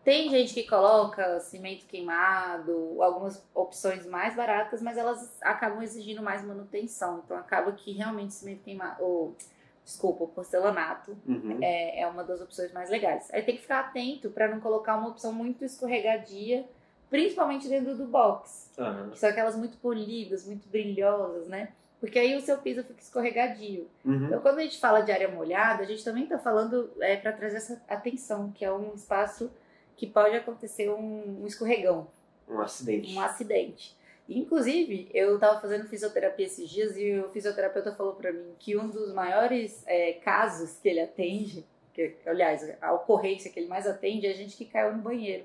Tem 0.03 0.29
gente 0.29 0.53
que 0.53 0.63
coloca 0.63 1.39
cimento 1.41 1.85
queimado, 1.85 3.01
algumas 3.01 3.45
opções 3.53 4.05
mais 4.05 4.35
baratas, 4.35 4.81
mas 4.81 4.97
elas 4.97 5.37
acabam 5.41 5.81
exigindo 5.83 6.21
mais 6.23 6.43
manutenção. 6.43 7.21
Então 7.25 7.37
acaba 7.37 7.71
que 7.73 7.91
realmente 7.91 8.33
cimento 8.33 8.63
queimado, 8.63 9.03
ou 9.03 9.35
desculpa, 9.83 10.25
porcelanato 10.27 11.17
Uhum. 11.27 11.57
é, 11.61 12.01
é 12.01 12.07
uma 12.07 12.23
das 12.23 12.39
opções 12.41 12.71
mais 12.71 12.89
legais. 12.89 13.29
Aí 13.33 13.41
tem 13.41 13.55
que 13.55 13.61
ficar 13.61 13.79
atento 13.81 14.29
para 14.29 14.47
não 14.47 14.59
colocar 14.59 14.95
uma 14.95 15.09
opção 15.09 15.33
muito 15.33 15.65
escorregadia, 15.65 16.65
principalmente 17.09 17.67
dentro 17.67 17.95
do 17.95 18.05
box, 18.05 18.71
Aham. 18.77 19.09
que 19.11 19.19
são 19.19 19.29
aquelas 19.29 19.55
muito 19.55 19.77
polidas, 19.77 20.45
muito 20.45 20.67
brilhosas, 20.69 21.47
né? 21.47 21.69
Porque 21.99 22.17
aí 22.17 22.35
o 22.37 22.41
seu 22.41 22.57
piso 22.59 22.83
fica 22.83 23.01
escorregadio. 23.01 23.87
Uhum. 24.05 24.27
Então, 24.27 24.39
quando 24.39 24.59
a 24.59 24.61
gente 24.63 24.79
fala 24.79 25.01
de 25.01 25.11
área 25.11 25.27
molhada, 25.27 25.83
a 25.83 25.85
gente 25.85 26.03
também 26.03 26.23
está 26.23 26.39
falando 26.39 26.89
é, 27.01 27.17
para 27.17 27.33
trazer 27.33 27.57
essa 27.57 27.81
atenção, 27.89 28.51
que 28.51 28.63
é 28.63 28.71
um 28.71 28.93
espaço 28.93 29.51
que 29.97 30.07
pode 30.07 30.33
acontecer 30.35 30.89
um, 30.89 31.41
um 31.41 31.45
escorregão, 31.45 32.07
Um 32.47 32.61
acidente. 32.61 33.13
um 33.13 33.19
acidente. 33.19 33.97
Inclusive, 34.29 35.09
eu 35.13 35.35
estava 35.35 35.59
fazendo 35.59 35.89
fisioterapia 35.89 36.45
esses 36.45 36.69
dias 36.69 36.95
e 36.95 37.19
o 37.19 37.29
fisioterapeuta 37.31 37.93
falou 37.93 38.13
para 38.13 38.31
mim 38.31 38.53
que 38.59 38.77
um 38.77 38.87
dos 38.87 39.11
maiores 39.11 39.83
é, 39.85 40.13
casos 40.13 40.77
que 40.79 40.87
ele 40.87 41.01
atende, 41.01 41.65
que, 41.93 42.15
aliás, 42.25 42.65
a 42.79 42.93
ocorrência 42.93 43.51
que 43.51 43.59
ele 43.59 43.67
mais 43.67 43.85
atende 43.85 44.25
é 44.27 44.33
gente 44.33 44.55
que 44.55 44.65
caiu 44.65 44.95
no 44.95 45.01
banheiro. 45.01 45.43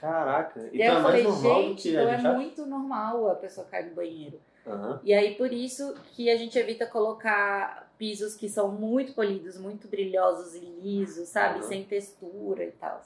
Caraca, 0.00 0.60
e 0.72 0.80
então 0.82 0.98
é 0.98 1.02
falei, 1.02 1.22
mais 1.24 1.34
normal 1.42 1.62
do 1.62 1.68
gente, 1.68 1.82
que 1.82 1.88
a 1.96 2.00
então 2.00 2.12
é 2.12 2.16
gente 2.16 2.26
acha? 2.26 2.36
muito 2.36 2.66
normal 2.66 3.30
a 3.30 3.34
pessoa 3.34 3.66
cair 3.66 3.86
no 3.90 3.94
banheiro. 3.94 4.40
Aham. 4.66 5.00
E 5.04 5.12
aí, 5.12 5.34
por 5.34 5.52
isso 5.52 5.94
que 6.14 6.30
a 6.30 6.36
gente 6.36 6.58
evita 6.58 6.86
colocar 6.86 7.90
pisos 7.98 8.34
que 8.34 8.48
são 8.48 8.70
muito 8.72 9.12
polidos, 9.14 9.58
muito 9.58 9.88
brilhosos 9.88 10.54
e 10.54 10.60
lisos, 10.60 11.28
sabe? 11.28 11.60
Uhum. 11.60 11.62
Sem 11.68 11.84
textura 11.84 12.64
e 12.64 12.70
tal. 12.72 13.02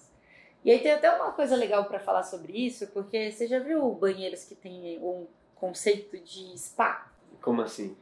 E 0.65 0.71
aí 0.71 0.79
tem 0.79 0.93
até 0.93 1.11
uma 1.15 1.33
coisa 1.33 1.57
legal 1.57 1.85
pra 1.87 1.99
falar 1.99 2.23
sobre 2.23 2.53
isso, 2.53 2.87
porque 2.89 3.31
você 3.31 3.47
já 3.47 3.59
viu 3.59 3.91
banheiros 3.93 4.45
que 4.45 4.55
tem 4.55 4.99
um 5.03 5.27
conceito 5.57 6.17
de 6.19 6.57
spa? 6.59 7.11
Como 7.43 7.61
assim? 7.61 7.97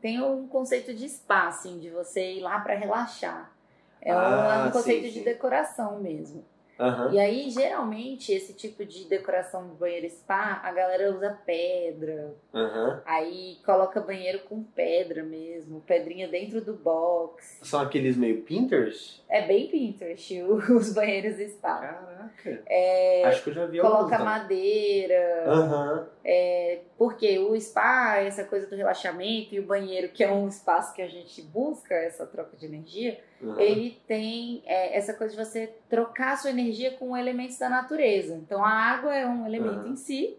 Tem 0.00 0.22
um 0.22 0.46
conceito 0.46 0.94
de 0.94 1.08
spa, 1.08 1.48
assim, 1.48 1.78
de 1.78 1.90
você 1.90 2.34
ir 2.34 2.40
lá 2.40 2.60
pra 2.60 2.74
relaxar. 2.74 3.52
É 4.00 4.14
um- 4.14 4.18
Ah, 4.18 4.66
um, 4.68 4.70
conceito 4.70 5.02
sim, 5.06 5.08
de 5.10 5.18
sim. 5.18 5.24
decoração 5.24 5.98
mesmo. 6.00 6.44
Aham. 6.78 7.12
E 7.12 7.18
aí, 7.18 7.50
geralmente, 7.50 8.32
esse 8.32 8.52
tipo 8.52 8.84
de 8.84 9.04
decoração 9.08 9.66
de 9.68 9.74
banheiro 9.76 10.08
spa, 10.10 10.60
a 10.62 10.70
galera 10.72 11.10
usa 11.10 11.38
pedra, 11.46 12.34
Aham. 12.54 13.02
Aí 13.06 13.58
coloca 13.64 14.00
banheiro 14.00 14.40
com 14.40 14.62
pedra 14.62 15.22
mesmo, 15.22 15.80
pedrinha 15.80 16.28
dentro 16.28 16.60
do 16.60 16.74
box. 16.74 17.60
São 17.62 17.80
aqueles 17.80 18.16
meio 18.16 18.42
Pinterest? 18.42 19.22
É 19.28 19.46
bem 19.46 19.68
Pinterest 19.68 20.42
os 20.70 20.92
banheiros 20.92 21.36
spa. 21.52 21.78
Caraca. 21.78 22.62
É, 22.66 23.24
Acho 23.26 23.42
que 23.44 23.50
eu 23.50 23.54
já 23.54 23.66
vi 23.66 23.78
alguns. 23.80 23.96
coloca 23.96 24.14
então. 24.14 24.24
madeira, 24.24 25.44
Aham. 25.46 26.08
é, 26.24 26.80
porque 26.98 27.38
o 27.38 27.58
spa, 27.60 28.16
essa 28.18 28.44
coisa 28.44 28.66
do 28.66 28.76
relaxamento 28.76 29.54
e 29.54 29.60
o 29.60 29.66
banheiro, 29.66 30.08
que 30.10 30.22
é 30.24 30.30
um 30.30 30.48
espaço 30.48 30.94
que 30.94 31.02
a 31.02 31.08
gente 31.08 31.40
busca 31.42 31.94
essa 31.94 32.26
troca 32.26 32.56
de 32.56 32.66
energia, 32.66 33.18
aham. 33.42 33.60
ele 33.60 34.00
tem 34.06 34.62
é, 34.66 34.96
essa 34.96 35.14
coisa 35.14 35.36
de 35.36 35.44
você 35.44 35.74
trocar 35.88 36.32
a 36.32 36.36
sua 36.36 36.50
energia 36.50 36.92
com 36.92 37.16
elementos 37.16 37.58
da 37.58 37.68
natureza. 37.68 38.34
Então 38.34 38.64
a 38.64 38.70
água 38.70 39.14
é 39.14 39.26
um 39.26 39.46
elemento 39.46 39.80
Aham. 39.80 39.88
em 39.88 39.96
si, 39.96 40.36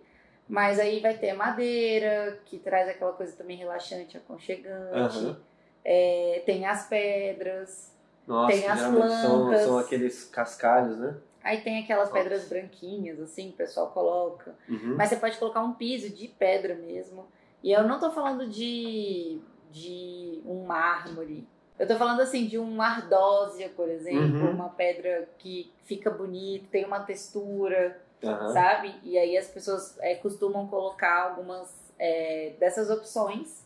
mas 0.47 0.79
aí 0.79 0.99
vai 0.99 1.15
ter 1.17 1.31
a 1.31 1.35
madeira, 1.35 2.39
que 2.45 2.57
traz 2.59 2.87
aquela 2.89 3.13
coisa 3.13 3.35
também 3.35 3.57
relaxante, 3.57 4.17
aconchegante. 4.17 5.17
Aham. 5.17 5.37
É, 5.83 6.43
tem 6.45 6.65
as 6.65 6.87
pedras, 6.87 7.95
Nossa, 8.27 8.51
Tem 8.53 8.67
as 8.67 8.77
geralmente 8.79 9.21
são, 9.21 9.45
plantas. 9.45 9.61
são 9.61 9.77
aqueles 9.77 10.25
cascalhos, 10.25 10.97
né? 10.97 11.15
aí 11.41 11.61
tem 11.61 11.81
aquelas 11.81 12.09
Nossa. 12.09 12.21
pedras 12.21 12.49
branquinhas, 12.49 13.21
assim, 13.21 13.47
que 13.47 13.53
o 13.53 13.57
pessoal 13.57 13.89
coloca. 13.91 14.53
Uhum. 14.67 14.95
Mas 14.97 15.07
você 15.09 15.15
pode 15.15 15.37
colocar 15.37 15.61
um 15.63 15.73
piso 15.73 16.09
de 16.13 16.27
pedra 16.27 16.75
mesmo. 16.75 17.25
E 17.63 17.71
eu 17.71 17.87
não 17.87 17.99
tô 18.01 18.11
falando 18.11 18.47
de, 18.49 19.39
de 19.71 20.41
um 20.45 20.65
mármore. 20.65 21.47
Eu 21.79 21.87
tô 21.87 21.95
falando 21.95 22.21
assim 22.21 22.47
de 22.47 22.57
um 22.57 22.81
ardósia, 22.81 23.69
por 23.69 23.87
exemplo, 23.87 24.47
Uhum. 24.47 24.51
uma 24.51 24.69
pedra 24.69 25.29
que 25.37 25.71
fica 25.85 26.09
bonita, 26.09 26.65
tem 26.71 26.85
uma 26.85 27.01
textura, 27.01 28.01
Aham. 28.23 28.53
sabe? 28.53 28.95
E 29.03 29.17
aí 29.17 29.37
as 29.37 29.47
pessoas 29.47 29.97
é, 29.99 30.15
costumam 30.15 30.67
colocar 30.67 31.23
algumas 31.23 31.73
é, 31.99 32.53
dessas 32.59 32.89
opções 32.89 33.63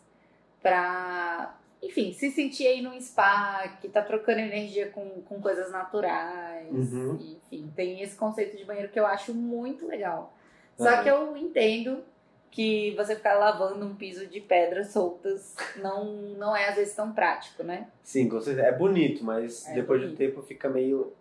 pra, 0.62 1.58
enfim, 1.82 2.12
se 2.14 2.32
sentir 2.32 2.68
aí 2.68 2.82
num 2.82 3.00
spa 3.00 3.78
que 3.82 3.88
tá 3.88 4.02
trocando 4.02 4.40
energia 4.40 4.90
com, 4.90 5.22
com 5.22 5.42
coisas 5.42 5.72
naturais. 5.72 6.70
Uhum. 6.70 7.16
Enfim, 7.16 7.72
tem 7.76 8.02
esse 8.02 8.16
conceito 8.16 8.58
de 8.58 8.66
banheiro 8.66 8.90
que 8.90 9.00
eu 9.00 9.06
acho 9.06 9.34
muito 9.34 9.88
legal. 9.88 10.34
Só 10.78 11.02
que 11.04 11.10
eu 11.10 11.38
entendo 11.38 12.04
que 12.52 12.94
você 12.98 13.16
ficar 13.16 13.36
lavando 13.36 13.86
um 13.86 13.96
piso 13.96 14.28
de 14.28 14.42
pedras 14.42 14.88
soltas 14.90 15.56
não, 15.78 16.06
não 16.38 16.56
é 16.56 16.68
às 16.70 16.76
vezes 16.76 16.94
tão 16.96 17.12
prático, 17.14 17.64
né? 17.64 17.88
Sim, 18.04 18.28
com 18.28 18.40
certeza. 18.42 18.68
É 18.68 18.72
bonito, 18.72 19.24
mas 19.24 19.68
É 19.70 19.74
depois 19.74 20.02
bonito. 20.02 20.16
do 20.16 20.18
tempo 20.18 20.42
fica 20.42 20.68
meio. 20.70 21.14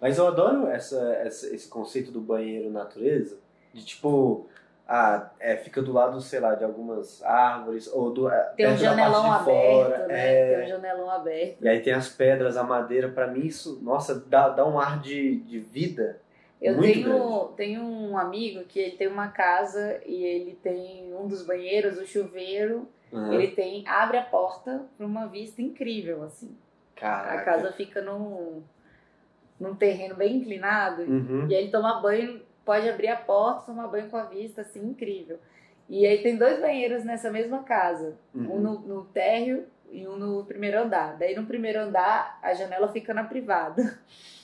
Mas 0.00 0.16
eu 0.16 0.26
adoro 0.28 0.68
essa, 0.68 0.98
essa- 1.16 1.52
esse 1.54 1.68
conceito 1.68 2.10
do 2.10 2.20
banheiro 2.20 2.70
natureza, 2.70 3.36
de 3.74 3.84
tipo, 3.84 4.46
ah, 4.88 5.28
é, 5.38 5.56
fica 5.56 5.82
do 5.82 5.92
lado, 5.92 6.20
sei 6.20 6.40
lá, 6.40 6.54
de 6.54 6.64
algumas 6.64 7.22
árvores, 7.22 7.86
ou 7.92 8.10
do, 8.12 8.28
é, 8.30 8.40
Tem 8.56 8.72
um 8.72 8.76
janelão 8.76 9.30
aberto, 9.32 9.44
fora, 9.44 10.06
né? 10.06 10.34
é. 10.34 10.54
Tem 10.56 10.64
um 10.64 10.68
janelão 10.68 11.10
aberto. 11.10 11.56
E 11.64 11.68
aí 11.68 11.80
tem 11.80 11.92
as 11.92 12.08
pedras, 12.08 12.56
a 12.56 12.62
madeira, 12.62 13.08
pra 13.08 13.26
mim 13.26 13.40
isso, 13.46 13.78
nossa, 13.82 14.14
dá, 14.14 14.48
dá 14.48 14.64
um 14.66 14.78
ar 14.80 15.00
de, 15.00 15.36
de 15.40 15.58
vida. 15.58 16.18
Eu 16.60 16.76
muito 16.76 16.92
tenho, 16.92 17.44
tenho 17.56 17.82
um 17.82 18.18
amigo 18.18 18.64
que 18.64 18.78
ele 18.78 18.96
tem 18.96 19.08
uma 19.08 19.28
casa 19.28 20.00
e 20.04 20.22
ele 20.24 20.58
tem 20.62 21.14
um 21.14 21.26
dos 21.26 21.42
banheiros, 21.46 21.98
o 21.98 22.06
chuveiro, 22.06 22.86
Aham. 23.12 23.32
ele 23.32 23.48
tem 23.52 23.86
abre 23.88 24.18
a 24.18 24.22
porta 24.22 24.84
para 24.96 25.06
uma 25.06 25.26
vista 25.26 25.62
incrível 25.62 26.22
assim. 26.22 26.54
Caraca. 26.94 27.40
A 27.40 27.44
casa 27.44 27.72
fica 27.72 28.02
num, 28.02 28.62
num 29.58 29.74
terreno 29.74 30.14
bem 30.14 30.36
inclinado 30.36 31.02
Uhum. 31.02 31.46
e 31.48 31.54
aí 31.54 31.62
ele 31.62 31.70
toma 31.72 32.00
banho, 32.02 32.42
pode 32.64 32.88
abrir 32.88 33.08
a 33.08 33.16
porta, 33.16 33.66
tomar 33.66 33.88
banho 33.88 34.10
com 34.10 34.18
a 34.18 34.24
vista 34.24 34.60
assim 34.60 34.84
incrível. 34.90 35.38
E 35.88 36.06
aí 36.06 36.22
tem 36.22 36.36
dois 36.36 36.60
banheiros 36.60 37.04
nessa 37.04 37.30
mesma 37.30 37.62
casa, 37.62 38.16
Uhum. 38.34 38.56
um 38.56 38.60
no, 38.60 38.78
no 38.80 39.04
térreo 39.06 39.64
e 39.90 40.06
um 40.06 40.16
no 40.16 40.44
primeiro 40.44 40.78
andar. 40.82 41.16
Daí 41.16 41.34
no 41.34 41.46
primeiro 41.46 41.80
andar 41.80 42.38
a 42.42 42.52
janela 42.52 42.88
fica 42.92 43.14
na 43.14 43.24
privada. 43.24 43.98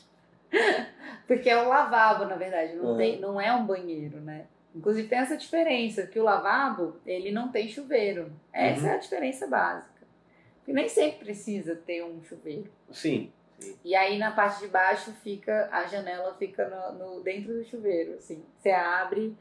Porque 1.27 1.49
é 1.51 1.61
um 1.61 1.69
lavabo, 1.69 2.25
na 2.25 2.37
verdade, 2.37 2.75
não, 2.75 2.90
Uhum. 2.92 2.97
tem, 2.97 3.21
não 3.21 3.40
é 3.40 3.53
um 3.53 3.66
banheiro, 3.66 4.21
né? 4.21 4.47
Inclusive 4.75 5.09
tem 5.09 5.19
essa 5.19 5.37
diferença, 5.37 6.07
que 6.07 6.19
o 6.21 6.23
lavabo, 6.25 6.97
ele 7.07 7.33
não 7.33 7.49
tem 7.49 7.69
chuveiro. 7.69 8.31
Essa 8.53 8.83
Uhum. 8.83 8.88
é 8.88 8.95
a 8.95 8.99
diferença 8.99 9.47
básica. 9.47 10.07
E 10.69 10.73
nem 10.73 10.88
sempre 10.88 11.19
precisa 11.25 11.75
ter 11.77 12.05
um 12.05 12.23
chuveiro. 12.25 12.71
Sim. 12.92 13.33
E 13.85 13.95
aí 13.97 14.19
na 14.19 14.31
parte 14.33 14.61
de 14.61 14.69
baixo 14.69 15.12
fica, 15.23 15.69
a 15.73 15.87
janela 15.87 16.35
fica 16.35 16.69
no, 16.69 16.99
no- 17.16 17.21
dentro 17.23 17.55
do 17.55 17.64
chuveiro, 17.64 18.14
assim. 18.14 18.45
Você 18.59 18.71
abre 18.71 19.35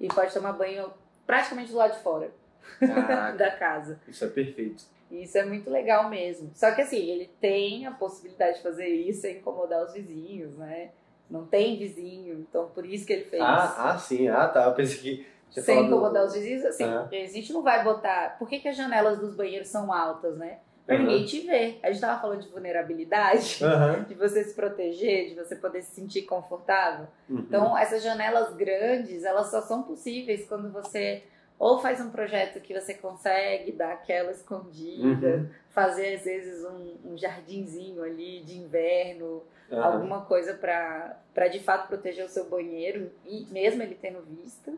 e 0.00 0.08
pode 0.08 0.32
tomar 0.34 0.52
banho 0.54 0.92
praticamente 1.26 1.70
do 1.70 1.76
lado 1.78 1.92
de 1.96 2.02
fora 2.02 2.32
Caraca, 2.80 3.36
da 3.38 3.50
casa. 3.52 4.00
isso 4.08 4.24
é 4.24 4.28
perfeito. 4.28 4.84
E 5.10 5.24
Isso 5.24 5.36
é 5.38 5.44
muito 5.44 5.68
legal 5.68 6.08
mesmo. 6.08 6.50
Só 6.54 6.70
que 6.72 6.82
assim, 6.82 6.98
ele 6.98 7.30
tem 7.40 7.86
a 7.86 7.90
possibilidade 7.90 8.58
de 8.58 8.62
fazer 8.62 8.88
isso 8.88 9.22
sem 9.22 9.38
incomodar 9.38 9.84
os 9.84 9.92
vizinhos, 9.92 10.56
né? 10.56 10.90
Não 11.28 11.46
tem 11.46 11.78
vizinho, 11.78 12.40
então 12.40 12.68
por 12.68 12.84
isso 12.84 13.06
que 13.06 13.12
ele 13.12 13.24
fez. 13.24 13.42
Ah, 13.42 13.90
ah, 13.90 13.98
sim. 13.98 14.28
Ah, 14.28 14.48
tá. 14.48 14.64
Eu 14.64 14.74
pensei 14.74 14.98
que. 14.98 15.26
tinha 15.50 15.62
sem 15.64 15.86
incomodar 15.86 16.24
os 16.24 16.34
vizinhos, 16.34 16.64
assim, 16.64 16.84
Aham. 16.84 17.08
a 17.12 17.26
gente 17.26 17.52
não 17.52 17.62
vai 17.62 17.84
botar. 17.84 18.36
Por 18.38 18.48
que, 18.48 18.58
que 18.58 18.68
as 18.68 18.76
janelas 18.76 19.18
dos 19.18 19.36
banheiros 19.36 19.68
são 19.68 19.92
altas, 19.92 20.36
né? 20.36 20.58
Pra 20.84 20.96
Aham. 20.96 21.04
ninguém 21.04 21.24
te 21.24 21.40
ver. 21.46 21.78
A 21.84 21.92
gente 21.92 22.00
tava 22.00 22.20
falando 22.20 22.42
de 22.42 22.48
vulnerabilidade, 22.48 23.64
Aham. 23.64 24.02
de 24.08 24.14
você 24.14 24.42
se 24.42 24.54
proteger, 24.54 25.28
de 25.28 25.34
você 25.36 25.54
poder 25.54 25.82
se 25.82 25.94
sentir 25.94 26.22
confortável. 26.22 27.06
Uhum. 27.28 27.38
Então, 27.38 27.78
essas 27.78 28.02
janelas 28.02 28.52
grandes, 28.54 29.22
elas 29.22 29.50
só 29.52 29.62
são 29.62 29.84
possíveis 29.84 30.46
quando 30.48 30.72
você 30.72 31.22
ou 31.60 31.78
faz 31.78 32.00
um 32.00 32.10
projeto 32.10 32.58
que 32.58 32.72
você 32.72 32.94
consegue 32.94 33.70
dar 33.72 33.92
aquela 33.92 34.30
escondida, 34.32 35.26
Uhum. 35.28 35.48
fazer 35.68 36.14
às 36.16 36.24
vezes 36.24 36.64
um, 36.64 37.12
um 37.12 37.18
jardinzinho 37.18 38.02
ali 38.02 38.40
de 38.40 38.56
inverno, 38.58 39.42
Aham. 39.70 39.82
alguma 39.84 40.24
coisa 40.24 40.54
pra 40.54 41.48
de 41.48 41.60
fato 41.60 41.86
proteger 41.86 42.24
o 42.24 42.28
seu 42.30 42.48
banheiro, 42.48 43.12
e 43.26 43.46
mesmo 43.50 43.82
ele 43.82 43.94
tendo 43.94 44.22
vista, 44.22 44.72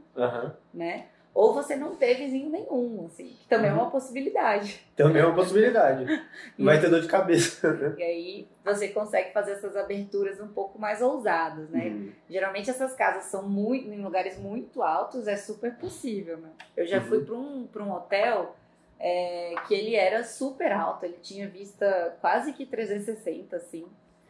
né? 0.74 1.06
Ou 1.34 1.54
você 1.54 1.74
não 1.76 1.94
ter 1.96 2.14
vizinho 2.18 2.50
nenhum, 2.50 3.06
assim, 3.06 3.28
que 3.28 3.48
também 3.48 3.70
é 3.70 3.72
Uhum. 3.72 3.80
uma 3.80 3.90
possibilidade. 3.90 4.84
Também 4.94 5.22
é 5.22 5.24
uma 5.24 5.34
possibilidade. 5.34 6.04
Vai 6.58 6.78
ter 6.78 6.90
dor 6.90 7.00
de 7.00 7.08
cabeça. 7.08 7.94
E 7.96 8.02
aí 8.02 8.48
você 8.62 8.88
consegue 8.88 9.32
fazer 9.32 9.52
essas 9.52 9.74
aberturas 9.74 10.38
um 10.40 10.48
pouco 10.48 10.78
mais 10.78 11.00
ousadas, 11.00 11.70
né? 11.70 11.86
Uhum. 11.86 12.12
Geralmente 12.28 12.68
essas 12.68 12.94
casas 12.94 13.24
são 13.24 13.48
muito 13.48 13.88
em 13.88 14.02
lugares 14.02 14.38
muito 14.38 14.82
altos, 14.82 15.26
é 15.26 15.36
super 15.36 15.74
possível, 15.76 16.36
né? 16.36 16.50
Eu 16.76 16.86
já 16.86 16.98
Uhum. 16.98 17.04
fui 17.06 17.24
para 17.24 17.34
um, 17.34 17.66
pra 17.66 17.82
um 17.82 17.92
hotel 17.92 18.54
é, 19.00 19.54
que 19.66 19.72
ele 19.74 19.96
era 19.96 20.22
super 20.24 20.70
alto, 20.70 21.06
ele 21.06 21.16
tinha 21.22 21.48
vista 21.48 22.14
quase 22.20 22.52
que 22.52 22.66
360, 22.66 23.56
assim. 23.56 23.86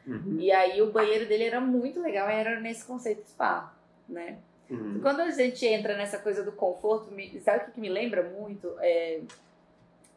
Uhum. 0.07 0.37
E 0.39 0.53
aí 0.53 0.81
o 0.81 0.93
banheiro 0.93 1.27
dele 1.27 1.45
era 1.45 1.61
muito 1.61 2.01
legal, 2.01 2.29
era 2.29 2.61
nesse 2.61 2.85
conceito 2.87 3.29
spa, 3.29 3.75
né? 4.09 4.39
Uhum. 4.73 5.01
Quando 5.03 5.21
a 5.21 5.31
gente 5.31 5.67
entra 5.67 5.97
nessa 5.97 6.19
coisa 6.19 6.43
do 6.43 6.53
conforto, 6.53 7.11
me- 7.13 7.39
sabe 7.41 7.65
o 7.69 7.73
que, 7.73 7.81
me 7.81 7.89
lembra 7.89 8.23
muito? 8.23 8.75
É, 8.81 9.21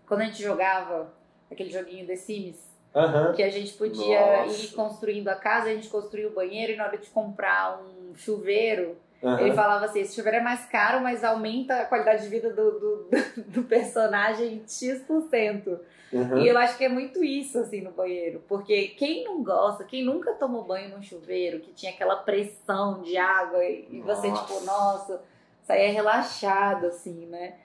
quando 0.08 0.22
a 0.22 0.26
gente 0.26 0.42
jogava 0.42 1.12
aquele 1.52 1.70
joguinho 1.70 2.08
The 2.08 2.16
Sims, 2.16 2.58
Aham. 2.96 3.34
que 3.34 3.44
a 3.44 3.50
gente 3.50 3.74
podia 3.74 4.44
Nossa. 4.46 4.64
ir 4.64 4.68
construindo 4.72 5.28
a 5.28 5.36
casa, 5.36 5.70
a 5.70 5.74
gente 5.74 5.90
construía 5.90 6.28
o 6.28 6.34
banheiro 6.34 6.72
e 6.74 6.76
na 6.76 6.86
hora 6.86 6.98
de 6.98 7.08
comprar 7.10 7.82
um 7.82 8.16
chuveiro, 8.16 8.96
Aham. 9.26 9.42
ele 9.42 9.54
falava 9.54 9.86
assim, 9.86 10.02
esse 10.02 10.16
chuveiro 10.16 10.38
é 10.38 10.42
mais 10.42 10.66
caro, 10.66 11.02
mas 11.02 11.24
aumenta 11.24 11.82
a 11.82 11.86
qualidade 11.86 12.24
de 12.24 12.30
vida 12.30 12.54
do, 12.54 12.72
do, 12.80 13.10
do 13.48 13.64
personagem 13.64 14.64
X%. 14.68 15.80
Uhum. 16.14 16.38
E 16.38 16.48
eu 16.48 16.58
acho 16.58 16.78
que 16.78 16.86
é 16.86 16.90
muito 16.90 17.24
isso, 17.24 17.58
assim, 17.58 17.82
no 17.82 17.92
banheiro. 17.92 18.44
Porque 18.48 18.90
quem 18.90 19.24
não 19.24 19.44
gosta, 19.44 19.84
quem 19.84 20.04
nunca 20.06 20.34
tomou 20.34 20.64
banho 20.64 20.90
num 20.90 21.02
chuveiro, 21.02 21.60
que 21.60 21.74
tinha 21.74 21.92
aquela 21.92 22.18
pressão 22.18 23.02
de 23.02 23.18
água 23.18 23.64
e 23.66 24.02
você, 24.06 24.32
tipo, 24.32 24.64
nossa, 24.64 25.22
saía 25.64 25.92
relaxado, 25.92 26.86
assim, 26.86 27.26
né? 27.26 27.56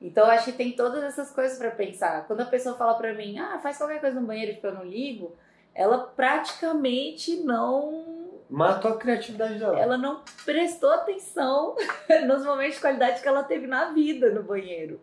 Então 0.00 0.24
eu 0.24 0.30
acho 0.30 0.46
que 0.46 0.52
tem 0.52 0.72
todas 0.72 1.04
essas 1.04 1.30
coisas 1.30 1.58
pra 1.58 1.70
pensar. 1.70 2.26
Quando 2.26 2.40
a 2.40 2.46
pessoa 2.46 2.74
fala 2.74 2.94
pra 2.94 3.12
mim, 3.12 3.38
ah, 3.38 3.58
faz 3.62 3.76
qualquer 3.76 4.00
coisa 4.00 4.18
no 4.18 4.26
banheiro 4.26 4.58
que 4.58 4.66
eu 4.66 4.72
não 4.72 4.84
ligo, 4.84 5.36
ela 5.74 5.98
praticamente 5.98 7.36
não 7.36 8.09
Matou 8.50 8.90
a 8.92 8.96
criatividade 8.98 9.58
dela. 9.58 9.78
Ela 9.78 9.96
não 9.96 10.22
prestou 10.44 10.90
atenção 10.90 11.76
nos 12.26 12.44
momentos 12.44 12.74
de 12.74 12.80
qualidade 12.80 13.22
que 13.22 13.28
ela 13.28 13.44
teve 13.44 13.66
na 13.66 13.92
vida 13.92 14.30
no 14.30 14.42
banheiro. 14.42 15.00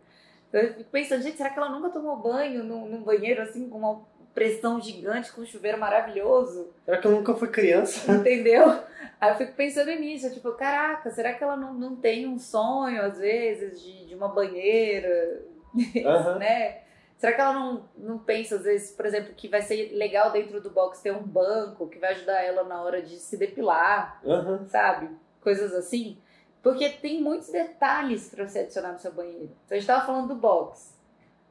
Eu 0.51 0.73
fico 0.73 0.89
pensando, 0.89 1.23
gente, 1.23 1.38
será 1.38 1.49
que 1.49 1.57
ela 1.57 1.69
nunca 1.69 1.89
tomou 1.89 2.17
banho 2.17 2.63
num, 2.63 2.88
num 2.88 3.03
banheiro 3.03 3.41
assim, 3.41 3.69
com 3.69 3.77
uma 3.77 4.01
pressão 4.33 4.79
gigante, 4.79 5.31
com 5.31 5.41
um 5.41 5.45
chuveiro 5.45 5.79
maravilhoso? 5.79 6.69
Será 6.86 6.97
que 6.97 7.07
ela 7.07 7.15
nunca 7.15 7.33
foi 7.33 7.47
criança? 7.49 8.12
Entendeu? 8.13 8.79
Aí 9.19 9.31
eu 9.31 9.36
fico 9.36 9.53
pensando 9.53 9.91
nisso, 9.91 10.31
tipo, 10.33 10.51
caraca, 10.51 11.10
será 11.10 11.33
que 11.33 11.43
ela 11.43 11.57
não, 11.57 11.73
não 11.73 11.95
tem 11.95 12.27
um 12.27 12.38
sonho, 12.38 13.01
às 13.01 13.17
vezes, 13.17 13.81
de, 13.81 14.05
de 14.07 14.15
uma 14.15 14.27
banheira, 14.27 15.41
Aham. 16.05 16.38
né? 16.38 16.81
Será 17.17 17.34
que 17.34 17.41
ela 17.41 17.53
não, 17.53 17.89
não 17.97 18.19
pensa, 18.19 18.58
às 18.58 18.63
vezes, 18.63 18.91
por 18.91 19.06
exemplo, 19.06 19.34
que 19.36 19.47
vai 19.47 19.62
ser 19.62 19.91
legal 19.95 20.32
dentro 20.32 20.62
do 20.62 20.69
box 20.69 21.01
ter 21.01 21.12
um 21.12 21.23
banco 21.23 21.88
que 21.88 21.97
vai 21.97 22.12
ajudar 22.13 22.41
ela 22.43 22.63
na 22.63 22.82
hora 22.84 23.01
de 23.01 23.17
se 23.17 23.36
depilar, 23.38 24.21
Aham. 24.23 24.67
sabe? 24.67 25.10
Coisas 25.41 25.73
assim. 25.73 26.17
Porque 26.62 26.89
tem 26.89 27.21
muitos 27.21 27.49
detalhes 27.49 28.30
para 28.30 28.47
você 28.47 28.60
adicionar 28.60 28.91
no 28.91 28.99
seu 28.99 29.12
banheiro. 29.12 29.49
Então 29.65 29.75
a 29.75 29.80
gente 29.80 29.88
tava 29.88 30.06
falando 30.06 30.27
do 30.27 30.36
box. 30.36 30.95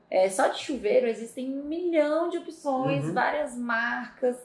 É, 0.08 0.28
só 0.30 0.46
de 0.48 0.58
chuveiro 0.58 1.08
existem 1.08 1.50
um 1.50 1.64
milhão 1.64 2.28
de 2.28 2.38
opções, 2.38 3.06
Uhum. 3.06 3.14
várias 3.14 3.56
marcas. 3.56 4.36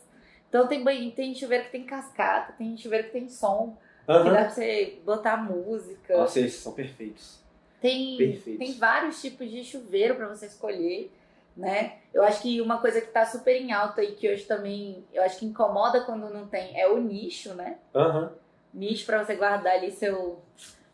Então 0.50 0.68
tem 0.68 0.84
banheiro, 0.84 1.16
tem 1.16 1.36
chuveiro 1.36 1.66
que 1.66 1.72
tem 1.72 1.86
cascata, 1.86 2.54
tem 2.54 2.76
chuveiro 2.76 3.06
que 3.08 3.14
tem 3.14 3.30
som, 3.30 3.78
que 4.08 4.12
Aham. 4.12 4.32
dá 4.32 4.42
pra 4.46 4.50
você 4.50 5.00
botar 5.06 5.38
música. 5.38 6.18
Nossa, 6.18 6.40
esses 6.40 6.62
são 6.62 6.74
perfeitos. 6.74 7.41
Tem, 7.82 8.40
tem 8.60 8.74
vários 8.74 9.20
tipos 9.22 9.50
de 9.50 9.64
chuveiro 9.64 10.16
para 10.16 10.28
você 10.28 10.46
escolher, 10.46 11.12
né? 11.58 11.98
Eu 12.14 12.24
acho 12.24 12.42
que 12.44 12.62
uma 12.62 12.80
coisa 12.80 13.02
que 13.02 13.08
tá 13.08 13.26
super 13.26 13.56
em 13.60 13.72
alta 13.72 14.04
e 14.04 14.12
que 14.14 14.30
hoje 14.30 14.44
também, 14.46 15.04
eu 15.12 15.24
acho 15.24 15.40
que 15.40 15.46
incomoda 15.46 16.02
quando 16.02 16.30
não 16.30 16.46
tem, 16.48 16.80
é 16.80 16.88
o 16.88 16.98
nicho, 17.02 17.54
né? 17.56 17.80
Aham. 17.96 18.32
Nicho 18.74 19.06
para 19.06 19.24
você 19.26 19.36
guardar 19.36 19.74
ali 19.76 19.92
seu 19.92 20.40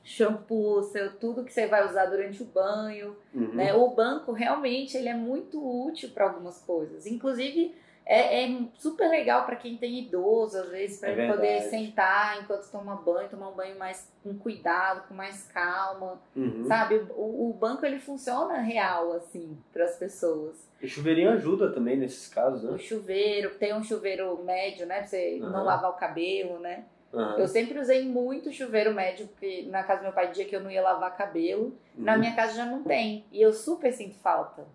shampoo, 0.04 0.82
seu 0.84 1.14
tudo 1.18 1.44
que 1.44 1.52
você 1.54 1.68
vai 1.68 1.86
usar 1.86 2.06
durante 2.06 2.42
o 2.42 2.46
banho, 2.46 3.16
Uhum. 3.34 3.54
né? 3.54 3.74
O 3.74 3.90
banco 3.90 4.32
realmente 4.32 4.96
ele 4.96 5.10
é 5.10 5.14
muito 5.14 5.60
útil 5.86 6.10
para 6.12 6.26
algumas 6.26 6.60
coisas. 6.62 7.06
Inclusive 7.06 7.76
é, 8.08 8.46
é 8.46 8.60
super 8.76 9.10
legal 9.10 9.46
para 9.46 9.56
quem 9.58 9.76
tem 9.78 10.00
idoso, 10.00 10.58
às 10.58 10.70
vezes, 10.70 11.00
para 11.00 11.10
É 11.10 11.12
ele 11.14 11.34
poder 11.34 11.62
sentar 11.64 12.42
enquanto 12.42 12.72
toma 12.72 12.96
banho, 12.96 13.30
tomar 13.30 13.50
um 13.50 13.56
banho 13.56 13.78
mais 13.78 14.10
com 14.24 14.38
cuidado, 14.38 15.08
com 15.08 15.14
mais 15.14 15.44
calma. 15.52 16.20
Uhum. 16.36 16.66
Sabe, 16.66 16.96
o, 17.16 17.50
o 17.50 17.54
banco 17.54 17.86
ele 17.86 18.00
funciona 18.00 18.60
real, 18.60 19.12
assim, 19.14 19.58
para 19.74 19.84
as 19.86 19.96
pessoas. 19.98 20.56
E 20.82 20.88
chuveirinho 20.88 21.32
ajuda 21.32 21.72
também 21.72 21.98
nesses 21.98 22.28
casos, 22.28 22.64
O 22.64 22.72
né? 22.74 22.78
chuveiro, 22.78 23.56
tem 23.56 23.74
um 23.74 23.84
chuveiro 23.84 24.42
médio, 24.44 24.86
né? 24.86 25.00
Pra 25.00 25.08
você 25.08 25.40
Aham. 25.42 25.52
não 25.52 25.64
lavar 25.66 25.90
o 25.92 25.96
cabelo, 25.96 26.60
né? 26.60 26.86
Aham. 27.14 27.40
Eu 27.40 27.48
sempre 27.48 27.80
usei 27.80 28.06
muito 28.06 28.52
chuveiro 28.54 28.94
médio, 28.94 29.28
porque 29.28 29.64
na 29.70 29.84
casa 29.84 30.02
do 30.02 30.04
meu 30.04 30.14
pai, 30.14 30.32
dia 30.32 30.46
que 30.46 30.56
eu 30.56 30.60
não 30.62 30.70
ia 30.70 30.82
lavar 30.82 31.18
cabelo, 31.18 31.76
na 31.96 32.14
Uhum. 32.14 32.20
minha 32.20 32.36
casa 32.36 32.54
já 32.54 32.66
não 32.66 32.84
tem. 32.84 33.26
E 33.32 33.42
eu 33.42 33.52
super 33.52 33.92
sinto 33.92 34.16
falta. 34.20 34.66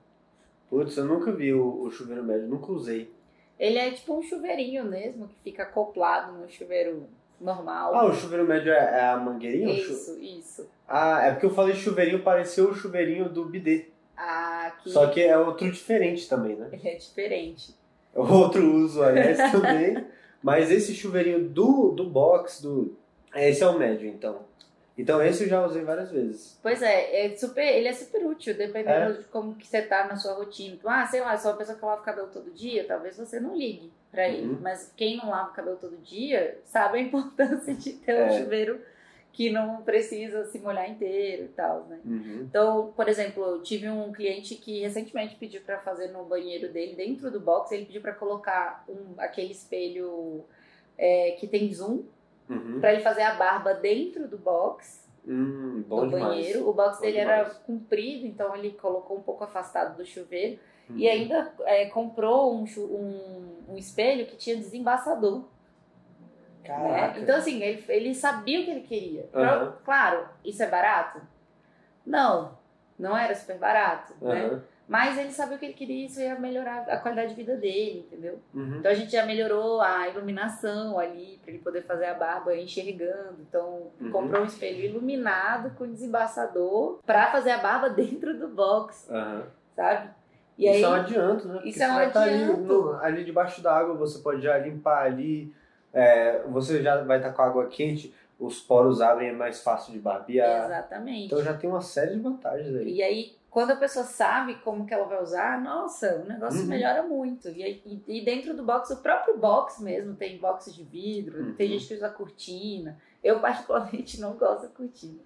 Putz, 0.69 0.97
eu 0.97 1.05
nunca 1.05 1.31
vi 1.31 1.53
o, 1.53 1.83
o 1.83 1.91
chuveiro 1.91 2.25
médio, 2.25 2.49
nunca 2.49 2.73
usei. 2.73 3.13
Ele 3.59 3.79
é 3.79 3.91
tipo 3.91 4.15
um 4.17 4.23
chuveirinho 4.23 4.85
mesmo, 4.85 5.29
que 5.29 5.35
fica 5.45 5.63
acoplado 5.63 6.33
no 6.33 6.49
chuveiro 6.51 7.07
normal. 7.41 7.95
Ah, 7.95 8.05
o 8.07 8.15
chuveiro 8.15 8.45
médio 8.47 8.73
é, 8.73 8.77
é 8.77 9.05
a 9.09 9.17
mangueirinha? 9.17 9.75
Chu- 9.75 9.93
Isso, 9.93 10.19
isso. 10.21 10.69
Ah, 10.89 11.23
é 11.27 11.31
porque 11.33 11.47
eu 11.47 11.55
falei 11.55 11.75
chuveirinho, 11.75 12.23
pareceu 12.23 12.71
o 12.71 12.75
chuveirinho 12.75 13.29
do 13.29 13.45
bidê. 13.45 13.87
Aqui 14.17 14.91
Só 14.91 15.07
que 15.09 15.21
é 15.23 15.37
outro 15.37 15.71
diferente 15.71 16.29
também, 16.29 16.55
né? 16.57 16.69
ele 16.73 16.89
é 16.89 16.95
diferente. 16.97 17.75
Outro 18.15 18.65
uso, 18.77 19.03
aliás, 19.03 19.39
também. 19.51 20.05
Mas 20.43 20.71
esse 20.71 20.93
chuveirinho 20.95 21.49
do, 21.49 21.91
do 21.93 22.05
box, 22.05 22.61
do. 22.61 22.97
Esse 23.35 23.63
é 23.63 23.67
o 23.67 23.79
médio, 23.79 24.09
então. 24.09 24.41
Então 25.03 25.23
esse 25.23 25.45
eu 25.45 25.49
já 25.49 25.67
usei 25.67 25.83
várias 25.83 26.11
vezes. 26.11 26.59
Pois 26.63 26.81
é, 26.81 27.27
é 27.27 27.37
super, 27.37 27.65
ele 27.67 27.89
é 27.89 27.93
super 27.93 28.25
útil, 28.27 28.55
dependendo 28.55 29.13
É? 29.13 29.13
de 29.19 29.25
como 29.25 29.55
que 29.55 29.67
você 29.67 29.83
tá 29.83 30.07
na 30.07 30.17
sua 30.17 30.35
rotina. 30.35 30.75
Então, 30.75 30.91
ah, 30.91 31.07
sei 31.07 31.21
lá, 31.21 31.37
sou 31.37 31.51
uma 31.51 31.59
pessoa 31.59 31.77
que 31.79 31.85
lava 31.85 32.01
o 32.01 32.05
cabelo 32.05 32.29
todo 32.29 32.51
dia, 32.51 32.85
talvez 32.87 33.17
você 33.17 33.39
não 33.41 33.57
ligue 33.57 33.93
pra 34.11 34.29
ele. 34.29 34.47
Uhum. 34.49 34.59
Mas 34.61 34.93
quem 34.97 35.17
não 35.17 35.31
lava 35.31 35.51
o 35.51 35.55
cabelo 35.55 35.77
todo 35.77 35.97
dia 35.99 36.59
sabe 36.65 36.99
a 36.99 37.03
importância 37.03 37.75
de 37.75 37.93
ter 37.95 38.15
um 38.15 38.27
É. 38.27 38.39
chuveiro 38.39 38.81
que 39.33 39.49
não 39.49 39.83
precisa 39.83 40.45
se 40.45 40.59
molhar 40.59 40.91
inteiro 40.91 41.45
e 41.45 41.49
tal, 41.49 41.87
né? 41.89 41.99
Uhum. 42.05 42.47
Então, 42.49 42.93
por 42.95 43.09
exemplo, 43.09 43.43
eu 43.43 43.63
tive 43.63 43.89
um 43.89 44.13
cliente 44.13 44.55
que 44.57 44.81
recentemente 44.83 45.37
pediu 45.37 45.63
pra 45.63 45.79
fazer 45.79 46.09
no 46.09 46.23
banheiro 46.27 46.71
dele, 46.71 46.95
dentro 46.95 47.31
do 47.31 47.41
box, 47.41 47.73
ele 47.73 47.87
pediu 47.87 48.03
pra 48.03 48.13
colocar 48.13 48.85
um, 48.87 49.15
aquele 49.19 49.53
espelho 49.53 50.45
é, 50.99 51.31
que 51.41 51.47
tem 51.47 51.73
zoom, 51.73 52.03
Uhum. 52.49 52.81
pra 52.81 52.93
ele 52.93 53.03
fazer 53.03 53.23
a 53.23 53.35
barba 53.35 53.75
dentro 53.75 54.29
do 54.29 54.37
box 54.37 55.03
Hum, 55.27 55.85
do 55.87 56.07
demais. 56.07 56.11
banheiro. 56.11 56.69
O 56.69 56.73
box 56.73 56.97
Bom 56.97 57.03
dele 57.03 57.19
era 57.19 57.37
demais. 57.45 57.59
comprido, 57.59 58.27
então 58.27 58.57
ele 58.57 58.73
colocou 58.73 59.17
um 59.17 59.23
pouco 59.23 59.45
afastado 59.45 59.97
do 59.97 60.05
chuveiro. 60.05 60.59
Uhum. 60.91 60.97
E 60.99 61.09
ainda 61.09 61.53
é, 61.61 61.87
comprou 61.87 62.53
um, 62.55 62.65
um, 62.79 63.57
um 63.69 63.77
espelho 63.79 64.27
que 64.27 64.37
tinha 64.37 64.57
desembaçador. 64.57 65.45
Né? 66.67 67.15
Então, 67.19 67.37
assim, 67.37 67.61
ele, 67.63 67.85
ele 67.89 68.15
sabia 68.15 68.61
o 68.61 68.65
que 68.65 68.71
ele 68.71 68.81
queria. 68.83 69.29
Aham. 69.35 69.77
Claro, 69.85 70.29
isso 70.45 70.63
é 70.63 70.69
barato? 70.69 71.21
Não, 72.07 72.59
não 72.99 73.17
era 73.17 73.35
super 73.35 73.59
barato, 73.59 74.15
né? 74.21 74.61
Mas 74.89 75.17
ele 75.17 75.31
sabia 75.31 75.57
o 75.57 75.59
que 75.59 75.65
ele 75.67 75.73
queria 75.75 76.03
e 76.03 76.07
isso 76.07 76.21
ia 76.21 76.39
melhorar 76.39 76.81
a 76.89 76.97
qualidade 76.99 77.31
de 77.31 77.35
vida 77.37 77.57
dele, 77.57 78.01
entendeu? 78.07 78.39
Uhum. 78.53 78.79
Então 78.79 78.91
a 78.91 78.95
gente 78.95 79.13
já 79.13 79.25
melhorou 79.25 79.81
a 79.81 80.09
iluminação 80.09 80.99
ali, 80.99 81.39
para 81.43 81.53
ele 81.53 81.63
poder 81.63 81.83
fazer 81.83 82.07
a 82.07 82.15
barba 82.15 82.55
enxergando. 82.57 83.37
Então 83.49 83.91
Uhum. 84.01 84.11
comprou 84.11 84.43
um 84.43 84.47
espelho 84.47 84.85
iluminado 84.85 85.71
com 85.77 85.87
desembaçador 85.91 86.99
para 87.07 87.31
fazer 87.31 87.51
a 87.53 87.59
barba 87.59 87.89
dentro 87.91 88.39
do 88.39 88.49
box, 88.49 89.09
Aham. 89.11 89.45
sabe? 89.75 90.11
E 90.59 90.67
isso 90.69 90.77
aí, 90.77 90.83
é 90.85 90.89
um 90.89 90.93
adianto, 90.93 91.49
né? 91.49 91.55
Porque 91.55 91.69
Isso 91.71 91.83
é 91.83 91.89
um 91.91 91.95
vai 91.95 92.09
estar 92.09 92.23
ali, 92.25 92.43
adianto. 92.45 92.61
no- 92.63 92.95
ali 92.97 93.25
debaixo 93.25 93.63
da 93.63 93.75
água, 93.77 93.95
você 93.95 94.19
pode 94.19 94.43
já 94.43 94.59
limpar 94.59 95.05
ali. 95.07 95.55
é, 95.95 96.41
você 96.49 96.83
já 96.83 97.03
vai 97.03 97.19
estar 97.19 97.33
com 97.33 97.43
a 97.43 97.47
água 97.47 97.67
quente, 97.67 98.15
os 98.41 98.59
poros 98.61 99.01
abrem, 99.03 99.29
é 99.29 99.33
mais 99.33 99.63
fácil 99.63 99.93
de 99.93 99.99
barbear. 99.99 100.65
exatamente. 100.65 101.27
Então 101.27 101.43
já 101.43 101.53
tem 101.55 101.69
uma 101.69 101.83
série 101.83 102.15
de 102.15 102.21
vantagens 102.21 102.75
aí. 102.75 102.95
E 102.95 103.03
aí, 103.03 103.37
quando 103.53 103.73
a 103.73 103.77
pessoa 103.77 104.05
sabe 104.07 104.55
como 104.65 104.87
que 104.87 104.95
ela 104.95 105.05
vai 105.05 105.23
usar, 105.23 105.61
nossa, 105.61 106.23
o 106.25 106.29
negócio 106.29 106.63
Uhum. 106.63 106.67
melhora 106.69 107.03
muito. 107.03 107.51
E, 107.51 107.63
e- 107.85 108.03
e 108.09 108.25
dentro 108.25 108.55
do 108.55 108.65
box, 108.65 108.91
o 108.95 109.03
próprio 109.03 109.37
box 109.37 109.79
mesmo, 109.83 110.15
tem 110.17 110.39
box 110.39 110.75
de 110.75 110.83
vidro, 110.83 111.39
Uhum. 111.39 111.55
tem 111.55 111.69
gente 111.69 111.87
que 111.87 111.95
usa 111.95 112.09
cortina. 112.09 112.99
Eu, 113.23 113.41
particularmente, 113.41 114.19
não 114.23 114.33
gosto 114.39 114.63
da 114.63 114.69
cortina. 114.69 115.21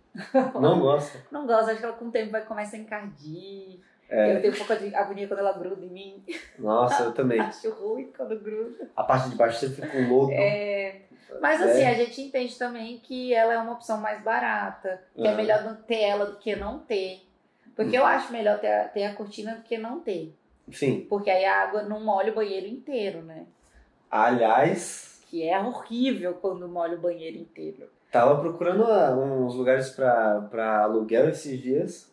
Não 0.61 0.81
gosta? 0.81 1.19
Não 1.31 1.47
gosto, 1.47 1.71
acho 1.71 1.79
que 1.79 1.85
ela 1.87 1.95
com 1.97 2.07
o 2.07 2.11
tempo 2.11 2.33
vai 2.33 2.45
começar 2.45 2.77
a 2.77 2.81
encardir. 2.81 3.79
É. 4.09 4.37
Eu 4.37 4.41
tenho 4.43 4.55
um 4.55 4.57
pouco 4.57 4.77
de 4.77 4.95
agonia 4.95 5.27
quando 5.29 5.41
ela 5.41 5.53
gruda 5.53 5.85
em 5.85 5.89
mim. 5.89 6.25
Nossa, 6.59 7.05
eu 7.05 7.13
também. 7.13 7.39
Acho 7.41 7.71
ruim 7.71 8.13
quando 8.17 8.39
gruda. 8.41 8.89
A 8.97 9.03
parte 9.05 9.31
de 9.31 9.37
baixo 9.37 9.61
sempre 9.61 9.83
fica 9.87 9.99
um 9.99 10.09
lodo. 10.13 10.33
É, 10.33 11.03
mas 11.41 11.61
assim, 11.63 11.83
É. 11.83 11.91
a 11.91 11.95
gente 11.95 12.21
entende 12.23 12.57
também 12.59 12.99
que 12.99 13.33
ela 13.35 13.53
é 13.55 13.59
uma 13.59 13.73
opção 13.73 13.99
mais 13.99 14.23
barata, 14.23 15.01
que 15.15 15.23
é 15.27 15.29
Aham. 15.29 15.37
melhor 15.37 15.77
ter 15.89 16.03
ela 16.03 16.27
do 16.27 16.37
que 16.39 16.55
não 16.57 16.79
ter. 16.81 17.26
Porque 17.77 17.97
eu 17.97 18.05
acho 18.07 18.33
melhor 18.33 18.59
ter 18.59 18.73
a, 18.73 18.85
ter 18.89 19.05
a 19.05 19.15
cortina 19.15 19.55
do 19.55 19.63
que 19.63 19.77
não 19.79 20.01
ter. 20.01 20.35
Sim. 20.73 21.07
Porque 21.09 21.31
aí 21.31 21.45
a 21.45 21.63
água 21.63 21.83
não 21.83 22.03
molha 22.03 22.33
o 22.33 22.35
banheiro 22.35 22.67
inteiro, 22.67 23.23
né? 23.23 23.45
Aliás, 24.11 25.21
Que 25.31 25.43
é 25.49 25.59
horrível 25.61 26.35
quando 26.35 26.69
molha 26.69 26.97
o 26.97 27.01
banheiro 27.01 27.37
inteiro. 27.37 27.89
tava 28.11 28.41
procurando 28.41 28.85
ah, 28.85 29.15
uns 29.15 29.55
lugares 29.55 29.91
pra, 29.91 30.41
pra 30.51 30.83
aluguel 30.85 31.29
esses 31.29 31.61
dias 31.61 32.11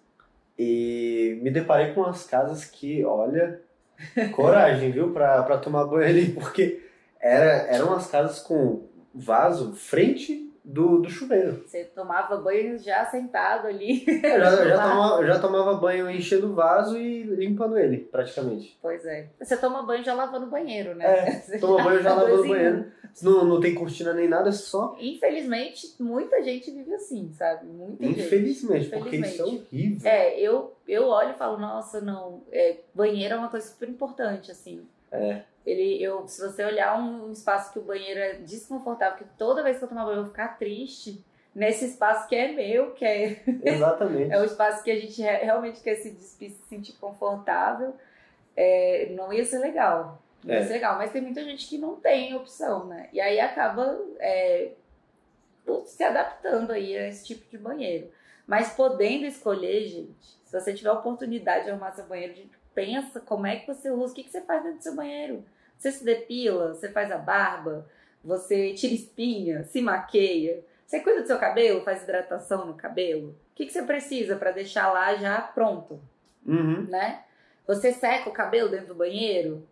e 0.59 1.39
me 1.41 1.49
deparei 1.49 1.93
com 1.93 2.01
umas 2.01 2.25
casas 2.25 2.65
que, 2.65 3.03
olha, 3.05 3.61
coragem, 4.35 4.91
viu, 4.91 5.13
pra, 5.13 5.41
pra 5.43 5.57
tomar 5.57 5.85
banho 5.85 6.07
ali, 6.09 6.31
porque 6.33 6.83
era, 7.19 7.67
eram 7.73 7.87
umas 7.87 8.07
casas 8.07 8.39
com 8.39 8.83
vaso 9.15 9.73
frente 9.75 10.42
do, 10.63 10.99
do 10.99 11.09
chuveiro. 11.09 11.63
Você 11.65 11.83
tomava 11.83 12.37
banho 12.37 12.77
já 12.77 13.05
sentado 13.05 13.67
ali. 13.67 14.05
Eu 14.23 14.39
já, 14.39 14.51
eu 14.51 14.69
já, 14.69 14.89
tomava, 14.89 15.21
eu 15.21 15.27
já 15.27 15.39
tomava 15.39 15.73
banho 15.75 16.09
enchendo 16.09 16.47
o 16.47 16.53
vaso 16.53 16.97
e 16.97 17.23
limpando 17.23 17.77
ele, 17.77 17.97
praticamente. 17.97 18.77
Pois 18.81 19.05
é. 19.05 19.27
Você 19.39 19.57
toma 19.57 19.83
banho 19.83 20.03
já 20.03 20.13
lavando 20.13 20.45
o 20.45 20.49
banheiro, 20.49 20.95
né? 20.95 21.05
É, 21.05 21.57
Toma 21.59 21.83
banho 21.83 22.01
já 22.01 22.13
lavando 22.13 22.43
o 22.43 22.47
banheiro. 22.47 22.85
Não, 23.21 23.45
não 23.45 23.59
tem 23.59 23.75
cortina 23.75 24.13
nem 24.13 24.27
nada, 24.27 24.49
é 24.49 24.51
só 24.51 24.95
Infelizmente, 24.99 25.95
muita 25.99 26.41
gente 26.41 26.71
vive 26.71 26.93
assim, 26.95 27.31
sabe? 27.33 27.67
Muita 27.67 28.03
gente. 28.05 28.21
Infelizmente, 28.21 28.89
porque 28.89 29.17
isso 29.17 29.25
é 29.25 29.29
Infelizmente. 29.29 29.67
horrível. 29.71 30.09
É, 30.09 30.39
eu, 30.39 30.73
eu 30.87 31.07
olho 31.07 31.31
e 31.31 31.37
falo, 31.37 31.57
nossa, 31.57 32.01
não, 32.01 32.41
é, 32.51 32.77
banheiro 32.93 33.35
é 33.35 33.37
uma 33.37 33.49
coisa 33.49 33.67
super 33.67 33.89
importante, 33.89 34.51
assim. 34.51 34.81
É. 35.13 35.43
Ele, 35.65 36.03
eu, 36.03 36.27
se 36.27 36.41
você 36.41 36.63
olhar 36.65 36.99
um 36.99 37.31
espaço 37.31 37.71
que 37.71 37.79
o 37.79 37.83
banheiro 37.83 38.19
é 38.19 38.33
desconfortável, 38.33 39.17
que 39.17 39.25
toda 39.37 39.63
vez 39.63 39.77
que 39.77 39.83
eu 39.83 39.87
tomar 39.87 40.03
banho 40.03 40.17
eu 40.17 40.23
vou 40.23 40.31
ficar 40.31 40.57
triste, 40.57 41.23
nesse 41.55 41.85
espaço 41.85 42.27
que 42.27 42.35
é 42.35 42.51
meu, 42.51 42.91
que 42.91 43.05
é, 43.05 43.41
Exatamente. 43.63 44.31
é 44.33 44.39
um 44.39 44.43
espaço 44.43 44.83
que 44.83 44.91
a 44.91 44.99
gente 44.99 45.21
re- 45.21 45.37
realmente 45.37 45.79
quer 45.81 45.95
se 45.95 46.11
despir, 46.11 46.51
se 46.51 46.63
sentir 46.67 46.93
confortável, 46.93 47.95
é, 48.57 49.07
não 49.11 49.31
ia 49.31 49.45
ser 49.45 49.59
legal. 49.59 50.21
É. 50.45 50.59
Isso 50.59 50.71
é 50.71 50.73
legal, 50.73 50.97
mas 50.97 51.11
tem 51.11 51.21
muita 51.21 51.41
gente 51.43 51.67
que 51.67 51.77
não 51.77 51.95
tem 51.95 52.35
opção, 52.35 52.85
né? 52.85 53.07
E 53.13 53.21
aí 53.21 53.39
acaba 53.39 53.97
é, 54.19 54.71
se 55.85 56.03
adaptando 56.03 56.71
aí 56.71 56.97
a 56.97 57.07
esse 57.07 57.25
tipo 57.25 57.49
de 57.49 57.57
banheiro. 57.57 58.09
Mas 58.45 58.73
podendo 58.73 59.25
escolher, 59.25 59.87
gente, 59.87 60.37
se 60.43 60.59
você 60.59 60.73
tiver 60.73 60.89
a 60.89 60.93
oportunidade 60.93 61.63
de 61.63 61.71
arrumar 61.71 61.93
seu 61.93 62.05
banheiro, 62.05 62.35
gente, 62.35 62.51
pensa 62.73 63.19
como 63.19 63.45
é 63.45 63.57
que 63.57 63.67
você 63.67 63.89
usa, 63.89 64.11
o 64.11 64.15
que, 64.15 64.23
que 64.23 64.31
você 64.31 64.41
faz 64.41 64.63
dentro 64.63 64.77
do 64.77 64.83
seu 64.83 64.95
banheiro. 64.95 65.43
Você 65.77 65.91
se 65.91 66.03
depila, 66.03 66.73
você 66.73 66.89
faz 66.89 67.11
a 67.11 67.17
barba, 67.17 67.87
você 68.23 68.73
tira 68.73 68.93
espinha, 68.93 69.63
se 69.65 69.81
maqueia, 69.81 70.63
você 70.85 70.99
cuida 70.99 71.21
do 71.21 71.27
seu 71.27 71.39
cabelo, 71.39 71.83
faz 71.83 72.03
hidratação 72.03 72.65
no 72.65 72.75
cabelo. 72.75 73.29
O 73.29 73.55
que, 73.55 73.65
que 73.65 73.73
você 73.73 73.83
precisa 73.83 74.35
para 74.35 74.51
deixar 74.51 74.91
lá 74.91 75.15
já 75.15 75.41
pronto? 75.41 75.99
Uhum. 76.45 76.83
Né? 76.83 77.23
Você 77.67 77.91
seca 77.91 78.29
o 78.29 78.33
cabelo 78.33 78.69
dentro 78.69 78.87
do 78.87 78.95
banheiro? 78.95 79.67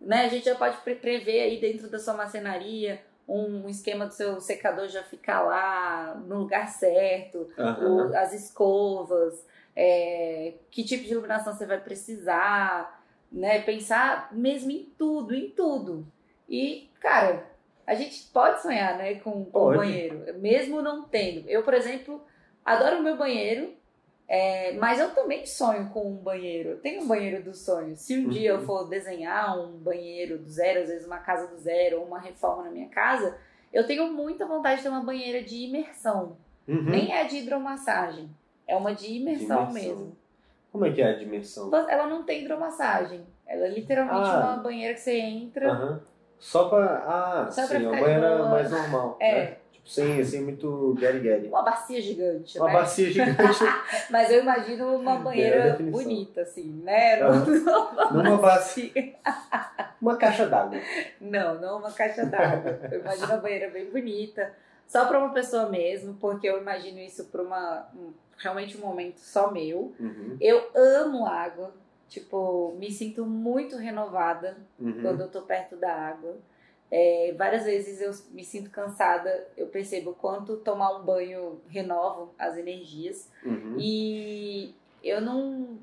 Né? 0.00 0.24
A 0.24 0.28
gente 0.28 0.44
já 0.44 0.54
pode 0.54 0.76
prever 0.78 1.40
aí 1.40 1.60
dentro 1.60 1.88
da 1.88 1.98
sua 1.98 2.14
marcenaria 2.14 3.00
um 3.28 3.68
esquema 3.68 4.06
do 4.06 4.14
seu 4.14 4.40
secador 4.40 4.88
já 4.88 5.02
ficar 5.02 5.42
lá 5.42 6.14
no 6.14 6.40
lugar 6.40 6.68
certo, 6.68 7.50
uhum. 7.58 8.10
o, 8.10 8.16
as 8.16 8.32
escovas, 8.32 9.44
é, 9.76 10.54
que 10.70 10.82
tipo 10.82 11.04
de 11.04 11.12
iluminação 11.12 11.54
você 11.54 11.66
vai 11.66 11.78
precisar, 11.78 13.04
né? 13.30 13.60
Pensar 13.60 14.32
mesmo 14.32 14.70
em 14.70 14.84
tudo, 14.96 15.34
em 15.34 15.50
tudo. 15.50 16.06
E, 16.48 16.88
cara, 17.00 17.44
a 17.86 17.94
gente 17.94 18.24
pode 18.32 18.62
sonhar, 18.62 18.96
né, 18.96 19.16
com, 19.16 19.44
com 19.44 19.58
o 19.58 19.76
banheiro, 19.76 20.24
mesmo 20.38 20.82
não 20.82 21.02
tendo. 21.02 21.48
Eu, 21.48 21.62
por 21.62 21.74
exemplo, 21.74 22.20
adoro 22.64 22.98
o 22.98 23.02
meu 23.02 23.16
banheiro, 23.16 23.74
é, 24.28 24.72
mas 24.72 24.98
eu 24.98 25.14
também 25.14 25.46
sonho 25.46 25.90
com 25.90 26.10
um 26.10 26.16
banheiro. 26.16 26.70
Eu 26.70 26.80
tenho 26.80 27.02
um 27.02 27.06
banheiro 27.06 27.44
dos 27.44 27.60
sonhos. 27.60 28.00
Se 28.00 28.16
um 28.16 28.24
uhum. 28.24 28.30
dia 28.30 28.50
eu 28.50 28.62
for 28.62 28.88
desenhar 28.88 29.58
um 29.58 29.72
banheiro 29.72 30.38
do 30.38 30.48
zero, 30.48 30.82
às 30.82 30.88
vezes 30.88 31.06
uma 31.06 31.18
casa 31.18 31.46
do 31.46 31.58
zero, 31.58 32.00
ou 32.00 32.06
uma 32.06 32.18
reforma 32.18 32.64
na 32.64 32.70
minha 32.70 32.88
casa, 32.88 33.38
eu 33.72 33.86
tenho 33.86 34.12
muita 34.12 34.46
vontade 34.46 34.78
de 34.78 34.82
ter 34.82 34.88
uma 34.88 35.04
banheira 35.04 35.42
de 35.42 35.56
imersão. 35.56 36.36
Uhum. 36.66 36.82
Nem 36.82 37.12
é 37.12 37.24
de 37.24 37.36
hidromassagem. 37.36 38.28
É 38.66 38.76
uma 38.76 38.94
de 38.94 39.12
imersão, 39.12 39.66
de 39.66 39.70
imersão. 39.70 39.72
mesmo. 39.72 40.16
Como 40.72 40.84
é 40.84 40.92
que 40.92 41.00
é 41.00 41.10
a 41.10 41.16
dimensão? 41.16 41.70
Ela 41.88 42.06
não 42.06 42.22
tem 42.22 42.42
hidromassagem. 42.42 43.26
Ela 43.46 43.66
é 43.66 43.70
literalmente 43.70 44.28
ah. 44.28 44.40
uma 44.40 44.56
banheira 44.56 44.92
que 44.94 45.00
você 45.00 45.18
entra. 45.18 46.02
Só 46.38 46.68
pra. 46.68 46.84
Ah, 47.06 47.50
Só 47.50 47.62
sim, 47.62 47.68
pra 47.68 47.78
uma 47.78 48.00
banheira 48.00 48.44
mais 48.44 48.70
normal. 48.70 49.16
É. 49.20 49.32
Né? 49.32 49.56
Sem, 49.86 50.24
sem 50.24 50.42
muito 50.42 50.96
gary-gary. 50.98 51.46
Uma 51.46 51.62
bacia 51.62 52.02
gigante, 52.02 52.58
Uma 52.58 52.66
né? 52.66 52.72
bacia 52.72 53.08
gigante. 53.08 53.60
Mas 54.10 54.32
eu 54.32 54.42
imagino 54.42 54.96
uma 54.96 55.14
banheira 55.16 55.78
bonita, 55.80 56.40
assim, 56.40 56.82
né? 56.82 57.24
Uhum. 57.24 57.64
Numa 58.10 58.36
bacia. 58.36 59.14
uma 60.02 60.16
caixa 60.16 60.48
d'água. 60.48 60.80
Não, 61.20 61.60
não 61.60 61.78
uma 61.78 61.92
caixa 61.92 62.26
d'água. 62.26 62.80
Eu 62.90 62.98
imagino 62.98 63.26
uma 63.28 63.36
banheira 63.36 63.70
bem 63.70 63.88
bonita. 63.88 64.52
Só 64.86 65.06
para 65.06 65.18
uma 65.18 65.32
pessoa 65.32 65.68
mesmo, 65.68 66.14
porque 66.14 66.48
eu 66.48 66.60
imagino 66.60 67.00
isso 67.00 67.24
para 67.26 67.42
uma 67.42 67.88
um, 67.94 68.12
realmente 68.38 68.76
um 68.76 68.80
momento 68.80 69.18
só 69.18 69.50
meu. 69.50 69.94
Uhum. 69.98 70.36
Eu 70.40 70.64
amo 70.74 71.26
água. 71.26 71.74
Tipo, 72.08 72.72
me 72.78 72.90
sinto 72.90 73.26
muito 73.26 73.76
renovada 73.76 74.56
uhum. 74.78 75.02
quando 75.02 75.22
eu 75.22 75.28
tô 75.28 75.42
perto 75.42 75.76
da 75.76 75.92
água. 75.92 76.36
É, 76.88 77.34
várias 77.36 77.64
vezes 77.64 78.00
eu 78.00 78.12
me 78.32 78.44
sinto 78.44 78.70
cansada, 78.70 79.48
eu 79.56 79.66
percebo 79.66 80.14
quanto 80.14 80.56
tomar 80.58 80.96
um 80.96 81.04
banho 81.04 81.60
renova 81.68 82.28
as 82.38 82.56
energias. 82.56 83.28
Uhum. 83.44 83.76
E 83.78 84.72
eu 85.02 85.20
não 85.20 85.78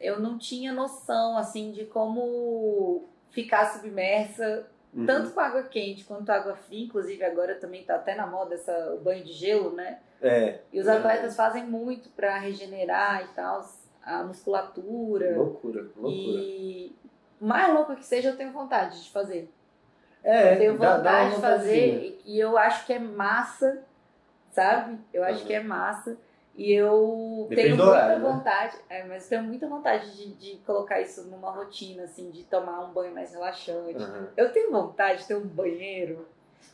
eu 0.00 0.20
não 0.20 0.36
tinha 0.36 0.72
noção 0.72 1.38
assim 1.38 1.70
de 1.70 1.84
como 1.84 3.04
ficar 3.30 3.72
submersa 3.72 4.68
uhum. 4.94 5.06
tanto 5.06 5.30
com 5.30 5.40
água 5.40 5.62
quente 5.64 6.04
quanto 6.04 6.30
água 6.30 6.54
fria, 6.56 6.84
inclusive 6.84 7.24
agora 7.24 7.54
também 7.54 7.84
tá 7.84 7.96
até 7.96 8.14
na 8.14 8.26
moda 8.26 8.54
essa 8.54 8.94
o 8.94 9.00
banho 9.00 9.24
de 9.24 9.32
gelo, 9.32 9.72
né? 9.74 9.98
É. 10.22 10.60
E 10.72 10.80
os 10.80 10.88
atletas 10.88 11.32
é. 11.32 11.36
fazem 11.36 11.64
muito 11.66 12.08
para 12.10 12.38
regenerar 12.38 13.24
e 13.24 13.34
tal 13.34 13.62
a 14.04 14.22
musculatura. 14.22 15.36
Loucura, 15.36 15.82
loucura. 15.96 16.10
E 16.10 16.94
mais 17.40 17.72
louco 17.72 17.96
que 17.96 18.04
seja, 18.04 18.30
eu 18.30 18.36
tenho 18.36 18.52
vontade 18.52 19.02
de 19.02 19.10
fazer. 19.10 19.50
É, 20.22 20.54
eu 20.54 20.58
tenho 20.58 20.72
vontade 20.72 21.02
dá, 21.02 21.24
dá 21.24 21.28
de 21.28 21.40
fazer 21.40 22.20
e 22.24 22.38
eu 22.38 22.56
acho 22.56 22.86
que 22.86 22.92
é 22.92 22.98
massa, 22.98 23.82
sabe? 24.50 24.98
Eu 25.12 25.22
acho 25.22 25.40
uhum. 25.40 25.46
que 25.46 25.52
é 25.54 25.62
massa. 25.62 26.16
E 26.56 26.72
eu 26.72 27.46
Depende 27.48 27.68
tenho 27.68 27.76
muita 27.76 27.90
horário, 27.90 28.22
né? 28.22 28.32
vontade, 28.32 28.76
né? 28.76 28.82
é, 29.00 29.04
mas 29.04 29.28
tenho 29.28 29.42
muita 29.42 29.66
vontade 29.66 30.16
de, 30.16 30.34
de 30.34 30.56
colocar 30.58 31.00
isso 31.00 31.24
numa 31.24 31.50
rotina, 31.50 32.04
assim, 32.04 32.30
de 32.30 32.44
tomar 32.44 32.84
um 32.84 32.92
banho 32.92 33.12
mais 33.12 33.32
relaxante. 33.32 34.02
Uhum. 34.02 34.28
Eu 34.36 34.52
tenho 34.52 34.70
vontade 34.70 35.22
de 35.22 35.28
ter 35.28 35.34
um 35.34 35.46
banheiro 35.46 36.28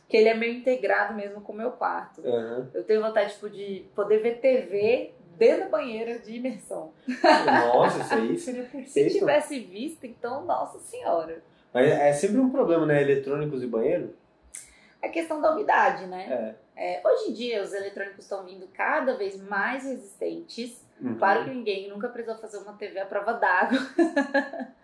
que 0.07 0.17
ele 0.17 0.29
é 0.29 0.35
meio 0.35 0.53
integrado 0.53 1.15
mesmo 1.15 1.41
com 1.41 1.53
o 1.53 1.55
meu 1.55 1.71
quarto. 1.71 2.21
Uhum. 2.21 2.67
Eu 2.73 2.83
tenho 2.83 3.01
vontade 3.01 3.33
tipo, 3.33 3.49
de 3.49 3.85
poder 3.95 4.19
ver 4.19 4.39
TV 4.39 5.13
dentro 5.37 5.61
da 5.61 5.69
banheira 5.69 6.19
de 6.19 6.35
imersão. 6.35 6.91
Nossa, 7.45 8.01
isso 8.01 8.13
aí 8.13 8.37
seria 8.39 8.63
perfeito. 8.63 9.11
Se 9.11 9.19
tivesse 9.19 9.59
visto, 9.59 10.05
então, 10.05 10.45
nossa 10.45 10.77
senhora. 10.79 11.41
Mas 11.73 11.89
é 11.89 12.13
sempre 12.13 12.39
um 12.39 12.51
problema, 12.51 12.85
né? 12.85 13.01
Eletrônicos 13.01 13.63
e 13.63 13.67
banheiro? 13.67 14.13
É 15.01 15.09
questão 15.09 15.41
da 15.41 15.51
umidade, 15.53 16.05
né? 16.05 16.27
É. 16.29 16.60
É, 16.75 17.01
hoje 17.05 17.29
em 17.29 17.33
dia, 17.33 17.61
os 17.61 17.73
eletrônicos 17.73 18.23
estão 18.23 18.45
vindo 18.45 18.67
cada 18.73 19.15
vez 19.15 19.39
mais 19.41 19.83
resistentes. 19.83 20.85
Uhum. 20.99 21.17
Claro 21.17 21.43
que 21.43 21.49
ninguém 21.49 21.89
nunca 21.89 22.07
precisou 22.09 22.39
fazer 22.39 22.57
uma 22.57 22.73
TV 22.73 22.99
à 22.99 23.05
prova 23.05 23.33
d'água. 23.33 23.79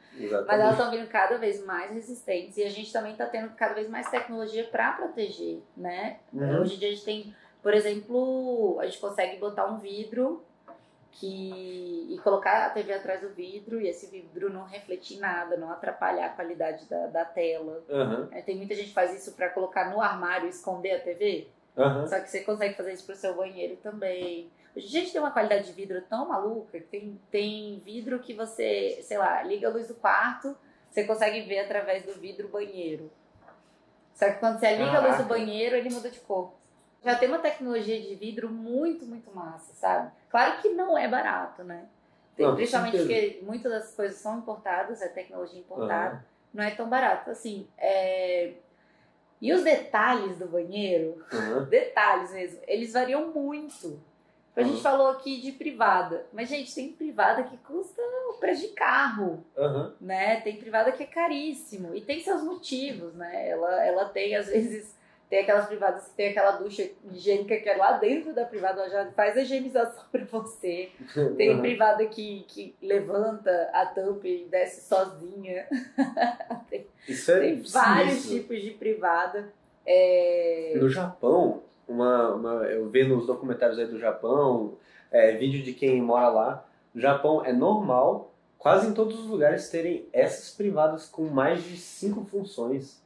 Mas 0.48 0.60
elas 0.60 0.72
estão 0.72 0.90
vindo 0.90 1.08
cada 1.08 1.38
vez 1.38 1.64
mais 1.64 1.92
resistentes. 1.92 2.58
E 2.58 2.64
a 2.64 2.70
gente 2.70 2.92
também 2.92 3.12
está 3.12 3.26
tendo 3.26 3.54
cada 3.56 3.76
vez 3.76 3.88
mais 3.88 4.10
tecnologia 4.10 4.64
para 4.66 4.94
proteger, 4.94 5.62
né? 5.76 6.18
Uhum. 6.34 6.62
Hoje 6.62 6.76
em 6.76 6.80
dia 6.80 6.88
a 6.88 6.92
gente 6.92 7.06
tem, 7.06 7.36
por 7.62 7.74
exemplo, 7.74 8.80
a 8.80 8.86
gente 8.86 9.00
consegue 9.00 9.38
botar 9.38 9.68
um 9.68 9.78
vidro 9.78 10.44
que 11.12 12.08
e 12.10 12.18
colocar 12.20 12.66
a 12.66 12.70
TV 12.70 12.94
atrás 12.94 13.22
do 13.22 13.30
vidro 13.30 13.82
e 13.82 13.88
esse 13.88 14.08
vidro 14.08 14.52
não 14.52 14.66
refletir 14.66 15.20
nada, 15.20 15.58
não 15.58 15.72
atrapalhar 15.72 16.28
a 16.28 16.30
qualidade 16.30 16.86
da, 16.86 17.08
da 17.08 17.26
tela. 17.26 17.84
Uhum. 17.90 18.28
É, 18.32 18.42
tem 18.42 18.56
muita 18.56 18.76
gente 18.76 18.90
que 18.90 18.94
faz 18.94 19.14
isso 19.14 19.36
para 19.36 19.50
colocar 19.50 19.90
no 19.92 20.02
armário 20.02 20.48
e 20.48 20.50
esconder 20.50 20.96
a 20.96 21.00
TV. 21.00 21.48
Uhum. 21.78 22.08
Só 22.08 22.20
que 22.20 22.30
você 22.30 22.42
consegue 22.42 22.74
fazer 22.74 22.94
isso 22.94 23.06
pro 23.06 23.16
seu 23.16 23.36
banheiro 23.36 23.78
também. 23.78 24.50
A 24.76 24.80
gente 24.80 25.12
tem 25.12 25.22
uma 25.22 25.32
qualidade 25.32 25.66
de 25.68 25.74
vidro 25.74 26.02
tão 26.10 26.28
maluca 26.28 26.80
que 26.80 26.88
tem, 26.88 27.22
tem 27.32 27.82
vidro 27.86 28.20
que 28.20 28.34
você, 28.34 29.00
sei 29.04 29.18
lá, 29.18 29.44
liga 29.44 29.68
a 29.68 29.72
luz 29.72 29.88
do 29.88 29.96
quarto, 29.96 30.56
você 30.90 31.04
consegue 31.04 31.42
ver 31.42 31.60
através 31.60 32.04
do 32.04 32.14
vidro 32.14 32.48
banheiro. 32.48 33.12
Só 34.14 34.26
que 34.32 34.40
quando 34.40 34.60
você 34.60 34.72
liga 34.72 34.92
Caraca. 34.92 35.06
a 35.06 35.08
luz 35.08 35.18
do 35.18 35.30
banheiro, 35.30 35.76
ele 35.76 35.90
muda 35.90 36.10
de 36.10 36.20
cor. 36.20 36.54
Já 37.04 37.16
tem 37.16 37.28
uma 37.30 37.40
tecnologia 37.40 38.02
de 38.02 38.16
vidro 38.16 38.50
muito, 38.50 39.06
muito 39.06 39.34
massa, 39.34 39.74
sabe? 39.76 40.12
Claro 40.30 40.60
que 40.62 40.70
não 40.70 40.98
é 40.98 41.08
barato, 41.08 41.64
né? 41.64 41.88
Não, 42.38 42.56
Principalmente 42.56 42.98
porque 42.98 43.40
muitas 43.44 43.72
das 43.72 43.96
coisas 43.96 44.18
são 44.18 44.40
importadas, 44.40 45.02
é 45.02 45.08
tecnologia 45.08 45.60
importada, 45.60 46.16
uhum. 46.16 46.22
não 46.56 46.64
é 46.64 46.72
tão 46.72 46.90
barato. 46.90 47.30
Assim, 47.30 47.68
é... 47.78 48.54
E 49.42 49.54
os 49.54 49.64
detalhes 49.64 50.38
do 50.38 50.48
banheiro, 50.48 51.24
uhum. 51.32 51.66
detalhes 51.70 52.32
mesmo, 52.32 52.60
eles 52.68 52.94
variam 52.94 53.32
muito. 53.32 54.00
A 54.56 54.64
gente 54.64 54.82
falou 54.82 55.10
aqui 55.10 55.40
de 55.40 55.52
privada, 55.52 56.26
mas 56.34 56.50
gente, 56.50 56.74
tem 56.74 56.92
privada 56.92 57.44
que 57.44 57.56
custa 57.58 58.02
o 58.32 58.40
preço 58.40 58.64
de 58.64 58.70
carro, 58.70 59.46
uhum. 59.56 59.92
né? 60.02 60.42
Tem 60.42 60.58
privada 60.58 60.92
que 60.92 61.04
é 61.04 61.06
caríssimo 61.06 61.96
e 61.96 62.02
tem 62.02 62.24
seus 62.24 62.42
motivos, 62.42 63.14
né? 63.14 63.50
Ela, 63.50 63.86
ela 63.86 64.06
tem 64.06 64.36
às 64.36 64.48
vezes 64.50 64.97
tem 65.30 65.40
aquelas 65.40 65.68
privadas 65.68 66.08
que 66.08 66.16
tem 66.16 66.30
aquela 66.30 66.52
ducha 66.52 66.90
higiênica 67.12 67.58
que 67.58 67.68
é 67.68 67.76
lá 67.76 67.94
dentro 67.94 68.34
da 68.34 68.46
privada, 68.46 68.82
ela 68.82 68.90
já 68.90 69.12
faz 69.12 69.36
a 69.36 69.42
higienização 69.42 70.04
pra 70.12 70.24
você. 70.26 70.90
Tem 71.36 71.56
uhum. 71.56 71.62
privada 71.62 72.06
que, 72.06 72.46
que 72.48 72.76
levanta 72.82 73.70
a 73.74 73.86
tampa 73.86 74.28
e 74.28 74.46
desce 74.46 74.88
sozinha. 74.88 75.68
tem, 76.70 76.88
Isso 77.08 77.32
é 77.32 77.40
tem 77.40 77.62
vários 77.62 78.30
tipos 78.30 78.62
de 78.62 78.72
privada. 78.72 79.52
É... 79.86 80.74
No 80.78 80.90
Japão, 80.90 81.64
uma, 81.88 82.34
uma, 82.34 82.54
eu 82.66 82.90
vendo 82.90 83.18
os 83.18 83.28
documentários 83.28 83.80
aí 83.80 83.88
do 83.88 84.00
Japão, 84.00 84.78
é, 85.12 85.34
vídeo 85.34 85.62
de 85.62 85.74
quem 85.74 86.02
mora 86.02 86.30
lá. 86.30 86.66
No 86.94 87.02
Japão 87.02 87.44
é 87.46 87.52
normal, 87.52 88.34
quase 88.58 88.88
em 88.88 88.94
todos 88.94 89.20
os 89.20 89.28
lugares, 89.28 89.70
terem 89.70 90.08
essas 90.14 90.56
privadas 90.56 91.06
com 91.08 91.24
mais 91.26 91.64
de 91.64 91.78
cinco 91.78 92.24
funções. 92.26 93.02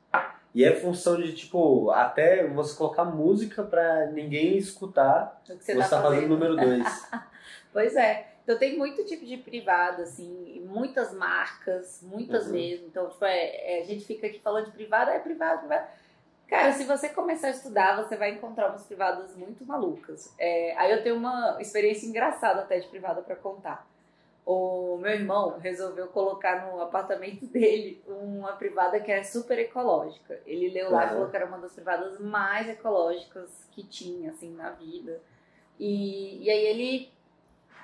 E 0.54 0.66
é 0.66 0.76
função 0.76 1.16
de, 1.16 1.34
tipo, 1.34 1.92
até 1.92 2.46
você 2.48 2.76
colocar 2.76 3.06
música 3.06 3.64
pra 3.64 4.08
ninguém 4.08 4.58
escutar 4.58 5.42
o 5.50 5.58
que 5.58 5.64
você, 5.64 5.74
você 5.74 5.90
tá, 5.90 5.90
tá 5.90 6.02
fazendo 6.02 6.28
número 6.28 6.56
dois. 6.56 7.10
pois 7.72 7.96
é. 7.96 8.28
Então 8.44 8.58
tem 8.58 8.78
muito 8.78 9.06
tipo 9.06 9.26
de 9.26 9.38
privado, 9.38 10.02
assim, 10.02 10.62
muitas 10.68 11.14
marcas, 11.14 12.02
muitas 12.02 12.48
uhum. 12.48 12.54
mesmo. 12.54 12.88
Então, 12.88 13.08
tipo, 13.10 13.24
é, 13.24 13.78
é, 13.78 13.82
a 13.82 13.86
gente 13.86 14.04
fica 14.04 14.28
aqui 14.28 14.40
falando 14.40 14.66
de 14.66 14.72
privado, 14.72 15.12
é 15.12 15.20
privado, 15.20 15.60
privado. 15.60 15.88
Cara, 16.48 16.74
se 16.74 16.84
você 16.84 17.08
começar 17.08 17.48
a 17.48 17.52
estudar, 17.52 18.04
você 18.04 18.18
vai 18.18 18.32
encontrar 18.32 18.70
umas 18.70 18.84
privadas 18.84 19.38
muito 19.38 19.66
malucas. 19.66 20.34
É, 20.38 20.76
aí 20.78 20.92
eu 20.92 21.02
tenho 21.02 21.16
uma 21.16 21.58
experiência 21.62 22.06
engraçada 22.06 22.62
até 22.62 22.78
de 22.78 22.90
privada 22.90 23.22
para 23.22 23.38
contar. 23.38 23.88
O 24.46 24.98
meu 24.98 25.12
irmão 25.12 25.60
resolveu 25.60 26.08
colocar 26.08 26.66
no 26.66 26.82
apartamento 26.82 27.46
dele 27.52 28.04
uma 28.08 28.54
privada 28.54 29.00
que 29.00 29.12
é 29.12 29.24
super 29.24 29.60
ecológica. 29.60 30.40
Ele 30.46 30.70
leu 30.70 30.92
lá 30.92 31.06
e 31.06 31.10
falou 31.10 31.30
que 31.30 31.36
era 31.36 31.46
uma 31.46 31.60
das 31.60 31.74
privadas 31.74 32.20
mais 32.20 32.68
ecológicas 32.68 33.68
que 33.72 33.84
tinha, 33.84 34.32
assim, 34.32 34.54
na 34.56 34.72
vida. 34.72 35.22
E, 35.80 36.44
e 36.44 36.50
aí 36.50 36.66
ele 36.66 37.10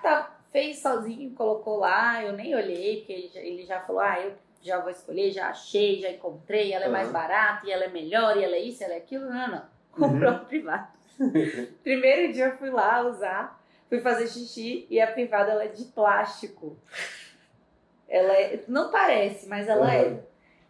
tá, 0.02 0.40
fez 0.52 0.80
sozinho, 0.80 1.32
colocou 1.32 1.78
lá, 1.78 2.24
eu 2.24 2.34
nem 2.34 2.56
olhei, 2.56 2.98
porque 2.98 3.14
ele 3.14 3.28
já, 3.28 3.40
ele 3.40 3.66
já 3.66 3.82
falou, 3.82 4.02
ah, 4.02 4.20
eu 4.20 4.34
já 4.62 4.80
vou 4.80 4.90
escolher, 4.90 5.32
já 5.32 5.50
achei, 5.50 6.00
já 6.00 6.12
encontrei, 6.12 6.74
ela 6.74 6.86
é 6.86 6.90
mais 6.90 7.06
Aham. 7.06 7.14
barata, 7.14 7.68
e 7.68 7.72
ela 7.72 7.86
é 7.86 7.90
melhor, 7.90 8.38
e 8.38 8.44
ela 8.44 8.56
é 8.56 8.62
isso, 8.62 8.84
ela 8.84 8.94
é 8.94 8.98
aquilo. 8.98 9.30
Não, 9.30 9.48
não. 9.48 9.66
Comprou 9.92 10.32
a 10.32 10.40
privada. 10.40 10.90
Primeiro 11.84 12.32
dia 12.32 12.46
eu 12.46 12.58
fui 12.58 12.70
lá 12.70 13.02
usar, 13.02 13.57
fui 13.90 14.00
fazer 14.00 14.28
xixi 14.28 14.86
e 14.90 15.00
a 15.00 15.08
privada 15.08 15.52
ela 15.52 15.64
é 15.64 15.68
de 15.68 15.86
plástico. 15.86 16.78
Ela 18.08 18.34
é, 18.34 18.64
não 18.68 18.92
parece, 18.92 19.48
mas 19.48 19.68
ela 19.68 19.94
é. 19.94 20.06
Uhum. 20.06 20.20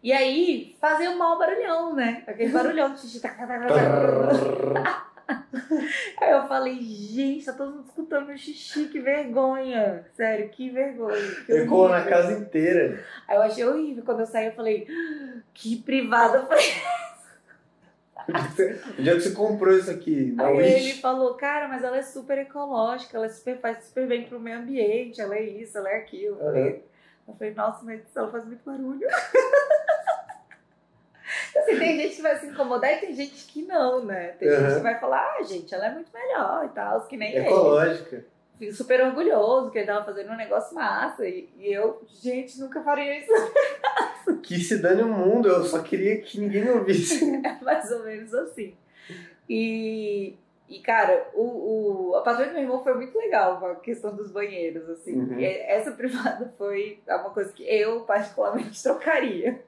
E 0.02 0.12
aí 0.12 0.76
fazia 0.80 1.10
um 1.10 1.18
mau 1.18 1.38
barulhão, 1.38 1.94
né? 1.94 2.22
Aquele 2.26 2.52
barulhão 2.52 2.94
de 2.94 3.00
xixi. 3.00 3.20
Aí 6.20 6.30
eu 6.30 6.48
falei, 6.48 6.78
gente, 6.80 7.44
tá 7.44 7.52
todo 7.52 7.72
mundo 7.72 7.84
escutando 7.86 8.26
meu 8.26 8.38
xixi, 8.38 8.86
que 8.86 9.00
vergonha. 9.00 10.06
Sério, 10.14 10.48
que 10.48 10.70
vergonha. 10.70 11.20
que 11.44 11.52
Ecoou 11.52 11.88
na 11.88 12.04
casa 12.04 12.32
inteira. 12.32 13.04
Aí 13.26 13.36
eu 13.36 13.42
achei 13.42 13.64
horrível. 13.64 14.02
Quando 14.04 14.20
eu 14.20 14.26
saí, 14.26 14.46
eu 14.46 14.52
falei, 14.52 14.86
"Ah, 14.88 15.40
que 15.52 15.76
privada 15.82 16.46
foi 16.46 16.58
Onde 18.98 19.08
é 19.10 19.14
que 19.14 19.20
você- 19.20 19.30
comprou 19.34 19.72
isso 19.76 19.90
aqui? 19.90 20.32
Na 20.32 20.48
Aí 20.48 20.58
ele 20.58 20.74
Wish? 20.90 21.00
falou, 21.00 21.34
cara, 21.34 21.66
mas 21.68 21.82
ela 21.82 21.96
é 21.96 22.02
super 22.02 22.38
ecológica, 22.38 23.16
ela 23.16 23.26
é 23.26 23.30
super, 23.30 23.58
faz 23.58 23.84
super 23.84 24.06
bem 24.06 24.24
pro 24.26 24.38
meio 24.38 24.58
ambiente, 24.58 25.20
ela 25.20 25.34
é 25.36 25.42
isso, 25.42 25.78
ela 25.78 25.88
é 25.90 25.96
aquilo. 25.96 26.36
Eu 26.38 26.44
falei, 26.46 26.84
eu 27.28 27.34
falei, 27.34 27.54
nossa, 27.54 27.84
mas 27.84 28.00
ela 28.14 28.30
faz 28.30 28.44
muito 28.44 28.62
barulho. 28.64 29.06
assim, 31.56 31.78
tem 31.78 31.96
gente 32.00 32.16
que 32.16 32.22
vai 32.22 32.36
se 32.38 32.46
incomodar 32.46 32.92
e 32.92 33.00
tem 33.00 33.14
gente 33.14 33.44
que 33.46 33.62
não, 33.62 34.04
né? 34.04 34.28
Tem 34.38 34.48
gente 34.50 34.62
Uhum. 34.68 34.74
que 34.76 34.80
vai 34.82 34.98
falar, 34.98 35.36
ah, 35.38 35.42
gente, 35.42 35.74
ela 35.74 35.86
é 35.86 35.90
muito 35.94 36.10
melhor 36.12 36.64
e 36.66 36.68
tal, 36.70 37.00
que 37.06 37.16
nem 37.16 37.34
ele. 37.34 37.46
Ecológica. 37.46 38.24
Fico 38.58 38.72
super 38.74 39.00
orgulhoso 39.02 39.70
que 39.70 39.78
ele 39.78 39.86
tava 39.86 40.04
fazendo 40.04 40.32
um 40.32 40.36
negócio 40.36 40.74
massa. 40.74 41.24
E, 41.26 41.48
e 41.58 41.72
eu, 41.72 42.02
gente, 42.20 42.58
nunca 42.60 42.82
faria 42.82 43.18
isso. 43.20 43.30
Que 44.42 44.58
se 44.60 44.78
dane 44.78 45.02
o 45.02 45.08
mundo, 45.08 45.48
eu 45.48 45.64
só 45.64 45.82
queria 45.82 46.20
que 46.20 46.40
ninguém 46.40 46.64
me 46.64 46.70
ouvisse. 46.70 47.24
É 47.44 47.64
mais 47.64 47.90
ou 47.90 48.04
menos 48.04 48.32
assim. 48.34 48.74
E, 49.48 50.36
e 50.68 50.78
cara, 50.80 51.28
o, 51.34 52.10
o 52.10 52.16
apartamento 52.16 52.50
do 52.50 52.54
meu 52.54 52.62
irmão 52.62 52.82
foi 52.84 52.94
muito 52.94 53.16
legal 53.16 53.58
com 53.58 53.66
a 53.66 53.76
questão 53.76 54.14
dos 54.14 54.30
banheiros, 54.30 54.88
assim. 54.90 55.14
Uhum. 55.18 55.38
E 55.38 55.44
essa 55.44 55.92
privada 55.92 56.52
foi 56.58 57.00
uma 57.08 57.30
coisa 57.30 57.52
que 57.52 57.62
eu, 57.64 58.00
particularmente, 58.02 58.80
trocaria. 58.82 59.60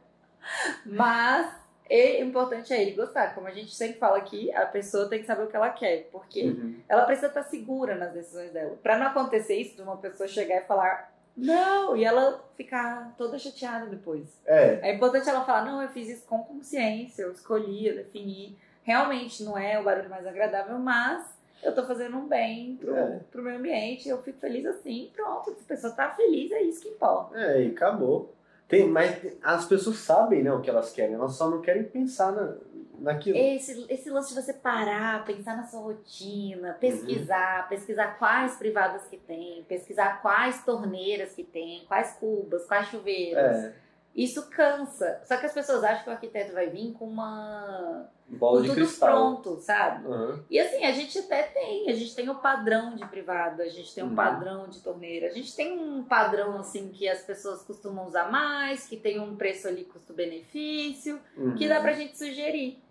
Mas 0.84 1.50
é 1.88 2.20
importante 2.20 2.72
é 2.72 2.80
ele 2.82 2.92
gostar. 2.92 3.34
Como 3.34 3.46
a 3.46 3.50
gente 3.50 3.74
sempre 3.74 3.98
fala 3.98 4.18
aqui, 4.18 4.52
a 4.54 4.64
pessoa 4.66 5.08
tem 5.08 5.20
que 5.20 5.26
saber 5.26 5.44
o 5.44 5.48
que 5.48 5.56
ela 5.56 5.70
quer. 5.70 6.08
Porque 6.12 6.42
Uhum. 6.44 6.76
ela 6.88 7.04
precisa 7.04 7.28
estar 7.28 7.42
segura 7.44 7.96
nas 7.96 8.12
decisões 8.12 8.50
dela. 8.52 8.78
Pra 8.82 8.98
não 8.98 9.06
acontecer 9.08 9.56
isso 9.56 9.76
de 9.76 9.82
uma 9.82 9.96
pessoa 9.96 10.28
chegar 10.28 10.58
e 10.62 10.66
falar 10.66 11.09
não, 11.36 11.96
e 11.96 12.04
ela 12.04 12.44
ficar 12.56 13.14
toda 13.16 13.38
chateada 13.38 13.86
depois. 13.86 14.28
É, 14.46 14.90
É 14.90 14.94
importante 14.94 15.28
ela 15.28 15.44
falar, 15.44 15.64
não, 15.64 15.80
eu 15.82 15.88
fiz 15.88 16.08
isso 16.08 16.26
com 16.26 16.42
consciência, 16.42 17.22
eu 17.22 17.32
escolhi, 17.32 17.86
eu 17.86 17.96
defini. 17.96 18.58
Realmente 18.82 19.42
não 19.44 19.56
é 19.56 19.78
o 19.78 19.84
barulho 19.84 20.10
mais 20.10 20.26
agradável, 20.26 20.78
mas 20.78 21.38
eu 21.62 21.74
tô 21.74 21.84
fazendo 21.84 22.16
um 22.16 22.26
bem 22.26 22.76
pro, 22.76 22.96
É. 22.96 23.20
pro 23.30 23.42
meio 23.42 23.58
ambiente, 23.58 24.08
eu 24.08 24.22
fico 24.22 24.38
feliz 24.38 24.64
assim, 24.66 25.10
pronto, 25.14 25.50
se 25.52 25.60
a 25.62 25.68
pessoa 25.68 25.92
tá 25.92 26.10
feliz, 26.14 26.50
é 26.50 26.62
isso 26.62 26.80
que 26.80 26.88
importa. 26.88 27.38
é, 27.38 27.62
e 27.64 27.68
acabou. 27.70 28.34
Tem, 28.70 28.86
mas 28.86 29.36
as 29.42 29.66
pessoas 29.66 29.96
sabem 29.96 30.44
né, 30.44 30.52
o 30.52 30.60
que 30.60 30.70
elas 30.70 30.92
querem, 30.92 31.16
elas 31.16 31.32
só 31.32 31.50
não 31.50 31.60
querem 31.60 31.82
pensar 31.82 32.30
na, 32.30 32.56
naquilo. 33.00 33.36
Esse, 33.36 33.84
esse 33.88 34.08
lance 34.08 34.32
de 34.32 34.40
você 34.40 34.52
parar, 34.52 35.24
pensar 35.24 35.56
na 35.56 35.64
sua 35.64 35.80
rotina, 35.80 36.74
pesquisar, 36.74 37.68
pesquisar 37.68 38.16
quais 38.16 38.54
privadas 38.54 39.06
que 39.08 39.16
tem, 39.16 39.64
pesquisar 39.64 40.22
quais 40.22 40.64
torneiras 40.64 41.32
que 41.32 41.42
tem, 41.42 41.84
quais 41.86 42.12
cubas, 42.12 42.64
quais 42.66 42.86
chuveiros. 42.86 43.36
É, 43.36 43.74
Isso 44.14 44.50
cansa. 44.50 45.20
Só 45.24 45.36
que 45.36 45.46
as 45.46 45.52
pessoas 45.52 45.84
acham 45.84 46.02
que 46.04 46.10
o 46.10 46.12
arquiteto 46.12 46.52
vai 46.52 46.68
vir 46.68 46.92
com 46.92 47.04
uma. 47.06 48.08
bola 48.26 48.56
com 48.56 48.62
de 48.62 48.68
tudo 48.70 48.76
cristal. 48.86 49.08
pronto, 49.08 49.60
sabe? 49.60 50.06
Aham. 50.06 50.44
E 50.50 50.58
assim, 50.58 50.84
a 50.84 50.92
gente 50.92 51.16
até 51.18 51.44
tem, 51.44 51.88
a 51.88 51.92
gente 51.94 52.14
tem 52.14 52.28
o 52.28 52.34
padrão 52.36 52.94
de 52.96 53.06
privada, 53.06 53.62
a 53.62 53.68
gente 53.68 53.94
tem 53.94 54.02
um 54.04 54.08
Uhum. 54.08 54.14
padrão 54.16 54.68
de 54.68 54.80
torneira, 54.80 55.28
a 55.28 55.30
gente 55.30 55.54
tem 55.54 55.78
um 55.78 56.02
padrão 56.04 56.58
assim 56.58 56.88
que 56.88 57.08
as 57.08 57.22
pessoas 57.22 57.62
costumam 57.62 58.06
usar 58.06 58.30
mais, 58.30 58.86
que 58.86 58.96
tem 58.96 59.20
um 59.20 59.36
preço 59.36 59.68
ali 59.68 59.84
custo-benefício, 59.84 61.20
Uhum. 61.36 61.54
que 61.54 61.68
dá 61.68 61.80
pra 61.80 61.92
gente 61.92 62.18
sugerir. 62.18 62.82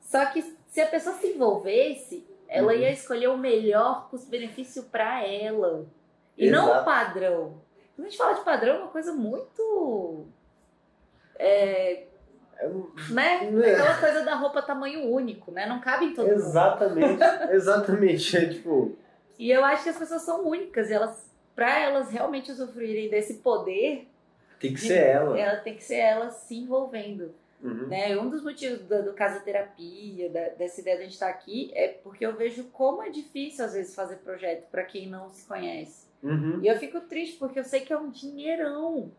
Só 0.00 0.24
que 0.26 0.42
se 0.68 0.80
a 0.80 0.86
pessoa 0.86 1.16
se 1.16 1.26
envolvesse, 1.28 2.26
ela 2.48 2.72
Uhum. 2.72 2.78
ia 2.78 2.90
escolher 2.92 3.28
o 3.28 3.36
melhor 3.36 4.08
custo-benefício 4.10 4.84
pra 4.84 5.24
ela. 5.26 5.86
E 6.36 6.50
não 6.50 6.64
Exato. 6.66 6.80
o 6.80 6.84
padrão. 6.84 7.62
Quando 8.00 8.06
a 8.06 8.08
gente 8.08 8.16
fala 8.18 8.32
de 8.32 8.40
padrão, 8.44 8.74
é 8.76 8.78
uma 8.78 8.88
coisa 8.88 9.12
muito. 9.12 10.26
É, 11.38 12.04
né? 13.10 13.50
É. 13.62 13.72
Aquela 13.74 13.98
coisa 13.98 14.24
da 14.24 14.34
roupa 14.36 14.62
tamanho 14.62 15.04
único, 15.04 15.50
né? 15.50 15.66
Não 15.66 15.80
cabe 15.80 16.06
em 16.06 16.14
todo 16.14 16.26
mundo. 16.26 16.36
Exatamente, 16.36 17.22
exatamente. 17.52 18.36
É 18.38 18.48
tipo, 18.48 18.96
E 19.38 19.50
eu 19.50 19.62
acho 19.62 19.82
que 19.82 19.90
as 19.90 19.98
pessoas 19.98 20.22
são 20.22 20.46
únicas 20.48 20.88
e 20.88 20.94
elas, 20.94 21.30
para 21.54 21.78
elas 21.78 22.10
realmente 22.10 22.50
usufruírem 22.50 23.10
desse 23.10 23.34
poder, 23.34 24.08
tem 24.58 24.72
que 24.72 24.80
ser 24.80 24.96
ela. 25.06 25.38
ela 25.38 25.56
tem 25.60 25.76
que 25.76 25.84
ser 25.84 25.96
ela 25.96 26.30
se 26.30 26.56
envolvendo, 26.56 27.34
Uhum. 27.62 27.88
né? 27.88 28.16
Um 28.16 28.30
dos 28.30 28.42
motivos 28.42 28.78
do, 28.80 29.02
do 29.04 29.12
casoterapia, 29.12 30.30
da, 30.30 30.48
dessa 30.50 30.80
ideia 30.80 30.96
de 30.96 31.02
a 31.02 31.04
gente 31.04 31.12
estar 31.14 31.28
aqui, 31.28 31.70
é 31.74 31.88
porque 31.88 32.24
eu 32.24 32.34
vejo 32.34 32.64
como 32.72 33.02
é 33.02 33.10
difícil 33.10 33.62
às 33.62 33.74
vezes 33.74 33.94
fazer 33.94 34.16
projeto 34.16 34.70
para 34.70 34.84
quem 34.84 35.06
não 35.06 35.28
se 35.28 35.44
conhece. 35.46 36.08
Uhum. 36.22 36.60
E 36.62 36.66
eu 36.68 36.76
fico 36.78 37.00
triste 37.00 37.36
porque 37.38 37.58
eu 37.58 37.64
sei 37.64 37.80
que 37.80 37.92
é 37.92 37.98
um 37.98 38.10
dinheirão. 38.10 39.10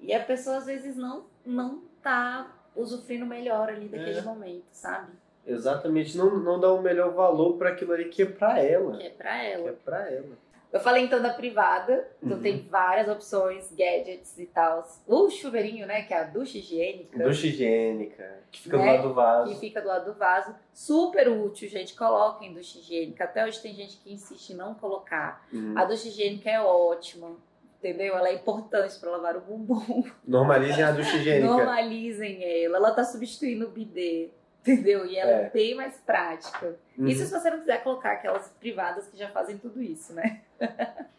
E 0.00 0.12
a 0.12 0.20
pessoa 0.22 0.58
às 0.58 0.66
vezes 0.66 0.96
não 0.96 1.24
não 1.46 1.82
tá 2.02 2.50
usufruindo 2.76 3.24
melhor 3.26 3.68
ali 3.68 3.88
daquele 3.88 4.18
É. 4.18 4.22
momento, 4.22 4.64
sabe? 4.72 5.12
Exatamente, 5.46 6.16
não, 6.16 6.38
não 6.38 6.58
dá 6.58 6.72
o 6.72 6.80
melhor 6.82 7.12
valor 7.12 7.56
para 7.58 7.70
aquilo 7.70 7.92
ali 7.92 8.06
que 8.06 8.22
é 8.22 8.26
pra 8.26 8.58
ela. 8.58 8.96
Que 8.96 9.06
é 9.06 9.10
Que 9.10 9.26
ela. 9.26 9.68
é 9.68 9.72
pra 9.72 10.10
ela. 10.10 10.36
Eu 10.74 10.80
falei 10.80 11.04
então 11.04 11.22
da 11.22 11.30
privada, 11.32 12.06
então 12.20 12.36
Uhum. 12.36 12.42
tem 12.42 12.66
várias 12.68 13.08
opções, 13.08 13.70
gadgets 13.70 14.36
e 14.40 14.46
tal. 14.46 14.84
O 15.06 15.30
chuveirinho, 15.30 15.86
né, 15.86 16.02
que 16.02 16.12
é 16.12 16.18
a 16.18 16.24
ducha 16.24 16.58
higiênica, 16.58 17.16
Ducha 17.16 17.46
higiênica, 17.46 18.40
que 18.50 18.60
fica 18.62 18.76
Né? 18.76 18.82
do 18.82 18.90
lado 18.96 19.08
do 19.08 19.14
vaso. 19.14 19.52
que 19.54 19.60
fica 19.60 19.80
do 19.80 19.86
lado 19.86 20.12
do 20.12 20.18
vaso, 20.18 20.52
super 20.72 21.28
útil, 21.28 21.68
gente. 21.68 21.94
Coloquem 21.94 22.52
ducha 22.52 22.78
higiênica. 22.78 23.22
Até 23.22 23.44
hoje 23.46 23.62
tem 23.62 23.72
gente 23.72 23.98
que 23.98 24.12
insiste 24.12 24.50
em 24.50 24.56
não 24.56 24.74
colocar. 24.74 25.46
Uhum. 25.52 25.78
A 25.78 25.84
ducha 25.84 26.08
higiênica 26.08 26.50
é 26.50 26.60
ótima, 26.60 27.36
entendeu? 27.78 28.16
Ela 28.16 28.30
é 28.30 28.34
importante 28.34 28.98
para 28.98 29.10
lavar 29.12 29.36
o 29.36 29.40
bumbum. 29.42 30.04
Normalizem 30.26 30.82
a 30.82 30.90
ducha 30.90 31.16
higiênica. 31.18 31.46
Normalizem 31.46 32.42
ela. 32.64 32.78
Ela 32.78 32.90
tá 32.90 33.04
substituindo 33.04 33.66
o 33.66 33.70
bidê, 33.70 34.30
entendeu? 34.66 35.04
E 35.06 35.16
ela 35.16 35.30
é, 35.30 35.42
É. 35.46 35.50
bem 35.50 35.74
mais 35.74 35.96
prática. 35.98 36.76
Uhum. 36.98 37.06
Isso 37.06 37.24
se 37.26 37.30
você 37.30 37.50
não 37.50 37.60
quiser 37.60 37.82
colocar 37.82 38.12
aquelas 38.12 38.48
privadas 38.58 39.06
que 39.08 39.16
já 39.16 39.28
fazem 39.30 39.58
tudo 39.58 39.82
isso, 39.82 40.12
né? 40.14 40.40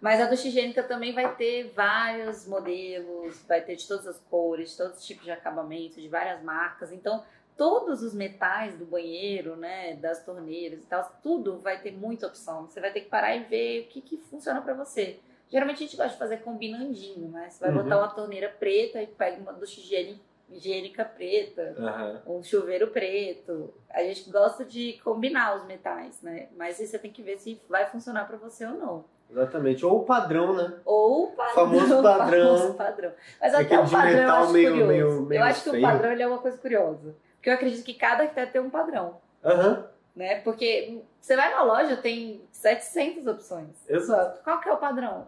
Mas 0.00 0.20
a 0.20 0.26
ducha 0.26 0.48
higiênica 0.48 0.82
também 0.82 1.14
vai 1.14 1.34
ter 1.36 1.72
vários 1.74 2.46
modelos, 2.46 3.42
vai 3.48 3.62
ter 3.62 3.76
de 3.76 3.88
todas 3.88 4.06
as 4.06 4.18
cores, 4.28 4.70
de 4.72 4.76
todos 4.76 4.98
os 4.98 5.04
tipos 5.06 5.24
de 5.24 5.30
acabamento, 5.30 6.00
de 6.00 6.08
várias 6.08 6.42
marcas. 6.42 6.92
Então, 6.92 7.24
todos 7.56 8.02
os 8.02 8.12
metais 8.12 8.76
do 8.76 8.84
banheiro, 8.84 9.56
né, 9.56 9.94
das 9.96 10.22
torneiras 10.22 10.80
e 10.82 10.86
tal, 10.86 11.10
tudo 11.22 11.58
vai 11.58 11.80
ter 11.80 11.92
muita 11.92 12.26
opção. 12.26 12.66
Você 12.66 12.80
vai 12.80 12.92
ter 12.92 13.00
que 13.02 13.08
parar 13.08 13.34
e 13.36 13.44
ver 13.44 13.82
o 13.82 13.86
que, 13.88 14.00
que 14.02 14.18
funciona 14.18 14.60
pra 14.60 14.74
você. 14.74 15.20
Geralmente 15.48 15.76
a 15.76 15.86
gente 15.86 15.96
gosta 15.96 16.12
de 16.12 16.18
fazer 16.18 16.38
combinandinho, 16.38 17.28
né? 17.28 17.48
Você 17.48 17.60
vai 17.60 17.70
Uhum. 17.74 17.82
botar 17.84 17.98
uma 17.98 18.08
torneira 18.08 18.48
preta 18.48 19.00
e 19.00 19.06
pega 19.06 19.40
uma 19.40 19.52
ducha 19.52 19.80
higiênica, 19.80 20.20
higiênica 20.50 21.04
preta 21.04 21.74
Aham. 21.78 22.22
um 22.26 22.42
chuveiro 22.42 22.88
preto. 22.88 23.72
A 23.90 24.02
gente 24.02 24.30
gosta 24.30 24.64
de 24.64 25.00
combinar 25.04 25.56
os 25.56 25.64
metais, 25.64 26.20
né? 26.22 26.48
Mas 26.56 26.78
aí 26.80 26.86
você 26.86 26.98
tem 26.98 27.10
que 27.10 27.22
ver 27.22 27.38
se 27.38 27.60
vai 27.68 27.86
funcionar 27.86 28.26
pra 28.26 28.36
você 28.36 28.64
ou 28.66 28.74
não. 28.74 29.04
Exatamente. 29.30 29.84
Ou 29.84 30.00
o 30.00 30.04
padrão, 30.04 30.54
né? 30.54 30.74
Ou 30.84 31.24
o 31.24 31.32
padrão. 31.32 31.54
Famoso 31.54 32.02
padrão. 32.02 32.56
famoso 32.56 32.74
padrão. 32.74 33.12
Mas 33.40 33.54
até 33.54 33.78
o 33.80 33.90
padrão 33.90 34.22
eu 34.22 34.30
acho 34.34 34.52
meio- 34.52 34.70
curioso. 34.70 34.88
meio- 34.92 35.22
meio 35.22 35.40
eu 35.40 35.44
acho 35.44 35.62
que 35.70 35.76
o 35.76 35.80
padrão 35.80 36.10
é 36.12 36.26
uma 36.26 36.38
coisa 36.38 36.58
curiosa. 36.58 37.14
Porque 37.36 37.50
eu 37.50 37.54
acredito 37.54 37.84
que 37.84 37.94
cada 37.94 38.22
arquiteto 38.22 38.52
tem 38.52 38.60
um 38.60 38.70
padrão, 38.70 39.18
Aham. 39.44 39.86
né? 40.14 40.40
Porque 40.40 41.02
você 41.20 41.34
vai 41.36 41.50
na 41.50 41.62
loja, 41.62 41.96
tem 41.96 42.42
700 42.52 43.26
opções. 43.26 43.68
Exato. 43.88 44.42
Qual 44.44 44.60
que 44.60 44.68
é 44.68 44.72
o 44.72 44.76
padrão? 44.78 45.26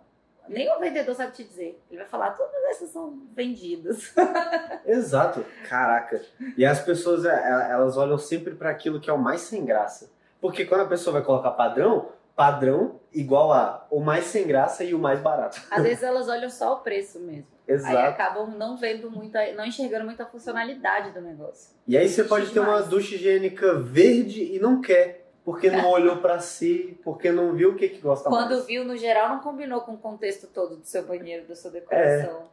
Nem 0.48 0.70
o 0.74 0.78
vendedor 0.78 1.14
sabe 1.14 1.32
te 1.32 1.44
dizer. 1.44 1.80
Ele 1.90 2.00
vai 2.00 2.08
falar, 2.08 2.30
todas 2.32 2.62
essas 2.70 2.90
são 2.90 3.22
vendidas. 3.34 4.12
Exato. 4.86 5.44
Caraca. 5.68 6.20
E 6.56 6.64
as 6.64 6.80
pessoas, 6.80 7.24
é, 7.24 7.30
é, 7.30 7.72
elas 7.72 7.96
olham 7.96 8.18
sempre 8.18 8.54
para 8.54 8.70
aquilo 8.70 9.00
que 9.00 9.10
é 9.10 9.12
o 9.12 9.18
mais 9.18 9.42
sem 9.42 9.64
graça. 9.64 10.10
Porque 10.40 10.64
quando 10.64 10.82
a 10.82 10.86
pessoa 10.86 11.14
vai 11.14 11.22
colocar 11.22 11.50
padrão, 11.52 12.10
padrão 12.34 13.00
igual 13.12 13.52
a 13.52 13.86
o 13.90 14.00
mais 14.00 14.26
sem 14.26 14.46
graça 14.46 14.84
e 14.84 14.94
o 14.94 14.98
mais 14.98 15.20
barato. 15.20 15.60
Às 15.70 15.82
vezes 15.82 16.02
elas 16.04 16.28
olham 16.28 16.50
só 16.50 16.74
o 16.74 16.80
preço 16.80 17.18
mesmo. 17.18 17.46
Exato. 17.66 17.96
Aí 17.96 18.06
acabam 18.06 18.50
não 18.56 18.76
vendo 18.76 19.10
muita, 19.10 19.52
não 19.54 19.64
enxergando 19.64 20.04
muita 20.04 20.24
funcionalidade 20.24 21.10
do 21.10 21.20
negócio. 21.20 21.74
E 21.86 21.96
aí 21.96 22.08
você 22.08 22.22
pode 22.22 22.50
ter 22.50 22.60
uma 22.60 22.74
demais. 22.74 22.88
ducha 22.88 23.16
higiênica 23.16 23.80
verde 23.80 24.54
e 24.54 24.60
não 24.60 24.80
quer, 24.80 25.25
porque 25.46 25.70
não 25.70 25.88
olhou 25.88 26.16
pra 26.16 26.40
si, 26.40 26.98
porque 27.04 27.30
não 27.30 27.52
viu 27.54 27.70
o 27.70 27.76
que 27.76 27.88
que 27.88 28.00
gosta 28.00 28.28
Quando 28.28 28.50
mais. 28.50 28.66
viu, 28.66 28.84
no 28.84 28.96
geral, 28.96 29.28
não 29.28 29.38
combinou 29.38 29.80
com 29.82 29.92
o 29.94 29.98
contexto 29.98 30.48
todo 30.48 30.76
do 30.76 30.84
seu 30.84 31.06
banheiro, 31.06 31.46
da 31.46 31.54
sua 31.54 31.70
decoração. 31.70 32.50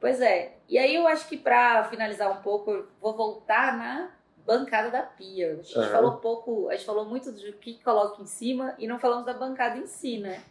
Pois 0.00 0.20
é. 0.20 0.54
E 0.68 0.76
aí 0.76 0.92
eu 0.96 1.06
acho 1.06 1.28
que 1.28 1.36
pra 1.36 1.84
finalizar 1.84 2.28
um 2.36 2.42
pouco, 2.42 2.72
eu 2.72 2.88
vou 3.00 3.14
voltar 3.16 3.78
na 3.78 4.10
bancada 4.44 4.90
da 4.90 5.02
pia. 5.02 5.52
A 5.52 5.54
gente 5.62 5.78
Aham. 5.78 5.88
falou 5.92 6.12
pouco, 6.16 6.68
a 6.68 6.72
gente 6.74 6.84
falou 6.84 7.04
muito 7.04 7.30
do 7.30 7.52
que 7.52 7.80
coloca 7.84 8.20
em 8.20 8.26
cima 8.26 8.74
e 8.76 8.88
não 8.88 8.98
falamos 8.98 9.24
da 9.24 9.32
bancada 9.34 9.78
em 9.78 9.86
si, 9.86 10.18
né? 10.18 10.42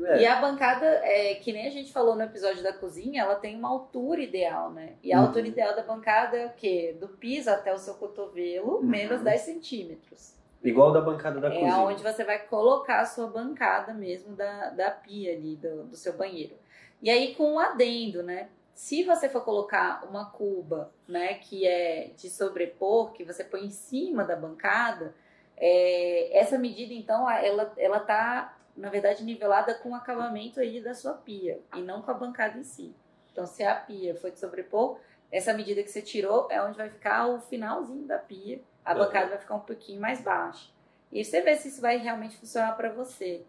É. 0.00 0.22
E 0.22 0.26
a 0.26 0.40
bancada, 0.40 0.86
é, 0.86 1.34
que 1.34 1.52
nem 1.52 1.66
a 1.66 1.70
gente 1.70 1.92
falou 1.92 2.14
no 2.16 2.22
episódio 2.22 2.62
da 2.62 2.72
cozinha, 2.72 3.20
ela 3.24 3.34
tem 3.34 3.54
uma 3.54 3.68
altura 3.68 4.22
ideal, 4.22 4.70
né? 4.70 4.94
E 5.02 5.12
a 5.12 5.18
Uhum. 5.20 5.26
altura 5.26 5.46
ideal 5.48 5.76
da 5.76 5.82
bancada 5.82 6.38
é 6.38 6.46
o 6.46 6.52
quê? 6.56 6.96
Do 6.98 7.08
piso 7.08 7.50
até 7.50 7.74
o 7.74 7.78
seu 7.78 7.92
cotovelo, 7.94 8.76
Uhum. 8.76 8.82
menos 8.84 9.20
10 9.20 9.42
centímetros. 9.42 10.37
Igual 10.62 10.92
da 10.92 11.00
bancada 11.00 11.40
da 11.40 11.48
É 11.48 11.50
cozinha. 11.52 11.74
aonde 11.74 12.02
você 12.02 12.24
vai 12.24 12.38
colocar 12.40 13.00
a 13.00 13.06
sua 13.06 13.28
bancada 13.28 13.94
mesmo 13.94 14.34
da, 14.34 14.70
da 14.70 14.90
pia 14.90 15.32
ali, 15.32 15.56
do, 15.56 15.84
do 15.84 15.96
seu 15.96 16.12
banheiro. 16.14 16.56
E 17.00 17.08
aí 17.10 17.34
com 17.34 17.54
um 17.54 17.58
adendo, 17.58 18.22
né? 18.22 18.48
Se 18.74 19.02
você 19.04 19.28
for 19.28 19.42
colocar 19.44 20.04
uma 20.08 20.26
cuba, 20.30 20.92
né, 21.06 21.34
que 21.34 21.66
é 21.66 22.10
de 22.16 22.30
sobrepor, 22.30 23.12
que 23.12 23.24
você 23.24 23.42
põe 23.42 23.64
em 23.64 23.70
cima 23.70 24.22
da 24.24 24.36
bancada, 24.36 25.14
é, 25.56 26.38
essa 26.38 26.56
medida, 26.56 26.94
então, 26.94 27.28
ela, 27.28 27.72
ela 27.76 27.98
tá, 27.98 28.56
na 28.76 28.88
verdade, 28.88 29.24
nivelada 29.24 29.74
com 29.74 29.90
o 29.90 29.94
acabamento 29.96 30.60
aí 30.60 30.80
da 30.80 30.94
sua 30.94 31.14
pia, 31.14 31.60
e 31.74 31.82
não 31.82 32.02
com 32.02 32.12
a 32.12 32.14
bancada 32.14 32.56
em 32.56 32.62
si. 32.62 32.94
Então, 33.32 33.46
se 33.46 33.64
a 33.64 33.74
pia 33.74 34.14
foi 34.14 34.30
de 34.30 34.38
sobrepor, 34.38 34.98
essa 35.30 35.52
medida 35.52 35.82
que 35.82 35.90
você 35.90 36.00
tirou 36.00 36.46
é 36.48 36.62
onde 36.62 36.78
vai 36.78 36.88
ficar 36.88 37.26
o 37.26 37.40
finalzinho 37.40 38.06
da 38.06 38.18
pia, 38.18 38.60
a 38.88 38.92
Uhum. 38.92 38.98
bancada 38.98 39.28
vai 39.28 39.38
ficar 39.38 39.54
um 39.54 39.60
pouquinho 39.60 40.00
mais 40.00 40.20
baixa. 40.22 40.70
E 41.12 41.24
você 41.24 41.40
vê 41.40 41.56
se 41.56 41.68
isso 41.68 41.80
vai 41.80 41.96
realmente 41.98 42.36
funcionar 42.36 42.76
para 42.76 42.90
você. 42.90 43.44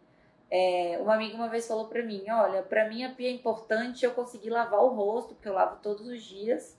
É, 0.52 0.98
uma 1.02 1.14
amiga 1.16 1.36
uma 1.36 1.48
vez 1.48 1.68
falou 1.68 1.88
para 1.88 2.02
mim, 2.04 2.24
olha, 2.30 2.64
para 2.64 2.88
mim 2.90 3.04
a 3.04 3.12
pia 3.14 3.28
é 3.30 3.32
importante 3.32 4.04
eu 4.04 4.12
conseguir 4.12 4.50
lavar 4.50 4.80
o 4.82 4.88
rosto, 4.90 5.36
porque 5.36 5.48
eu 5.48 5.54
lavo 5.54 5.78
todos 5.82 6.08
os 6.08 6.22
dias. 6.24 6.78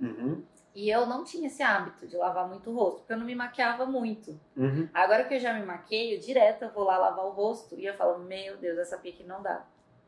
Uhum. 0.00 0.42
E 0.74 0.88
eu 0.88 1.06
não 1.06 1.24
tinha 1.24 1.48
esse 1.48 1.62
hábito 1.62 2.06
de 2.06 2.16
lavar 2.16 2.46
muito 2.48 2.70
o 2.70 2.74
rosto, 2.74 2.98
porque 3.00 3.12
eu 3.12 3.16
não 3.18 3.26
me 3.26 3.34
maquiava 3.34 3.84
muito. 3.86 4.38
Uhum. 4.56 4.88
Agora 4.94 5.24
que 5.24 5.34
eu 5.34 5.40
já 5.40 5.52
me 5.52 5.64
maqueio, 5.66 6.20
direto 6.20 6.62
eu 6.64 6.70
vou 6.70 6.84
lá 6.84 6.96
lavar 6.98 7.24
o 7.24 7.30
rosto 7.30 7.74
e 7.74 7.84
eu 7.84 7.94
falo, 7.94 8.20
meu 8.20 8.56
Deus, 8.58 8.78
essa 8.78 8.96
pia 8.98 9.12
aqui 9.12 9.24
não 9.24 9.42
dá. 9.42 9.64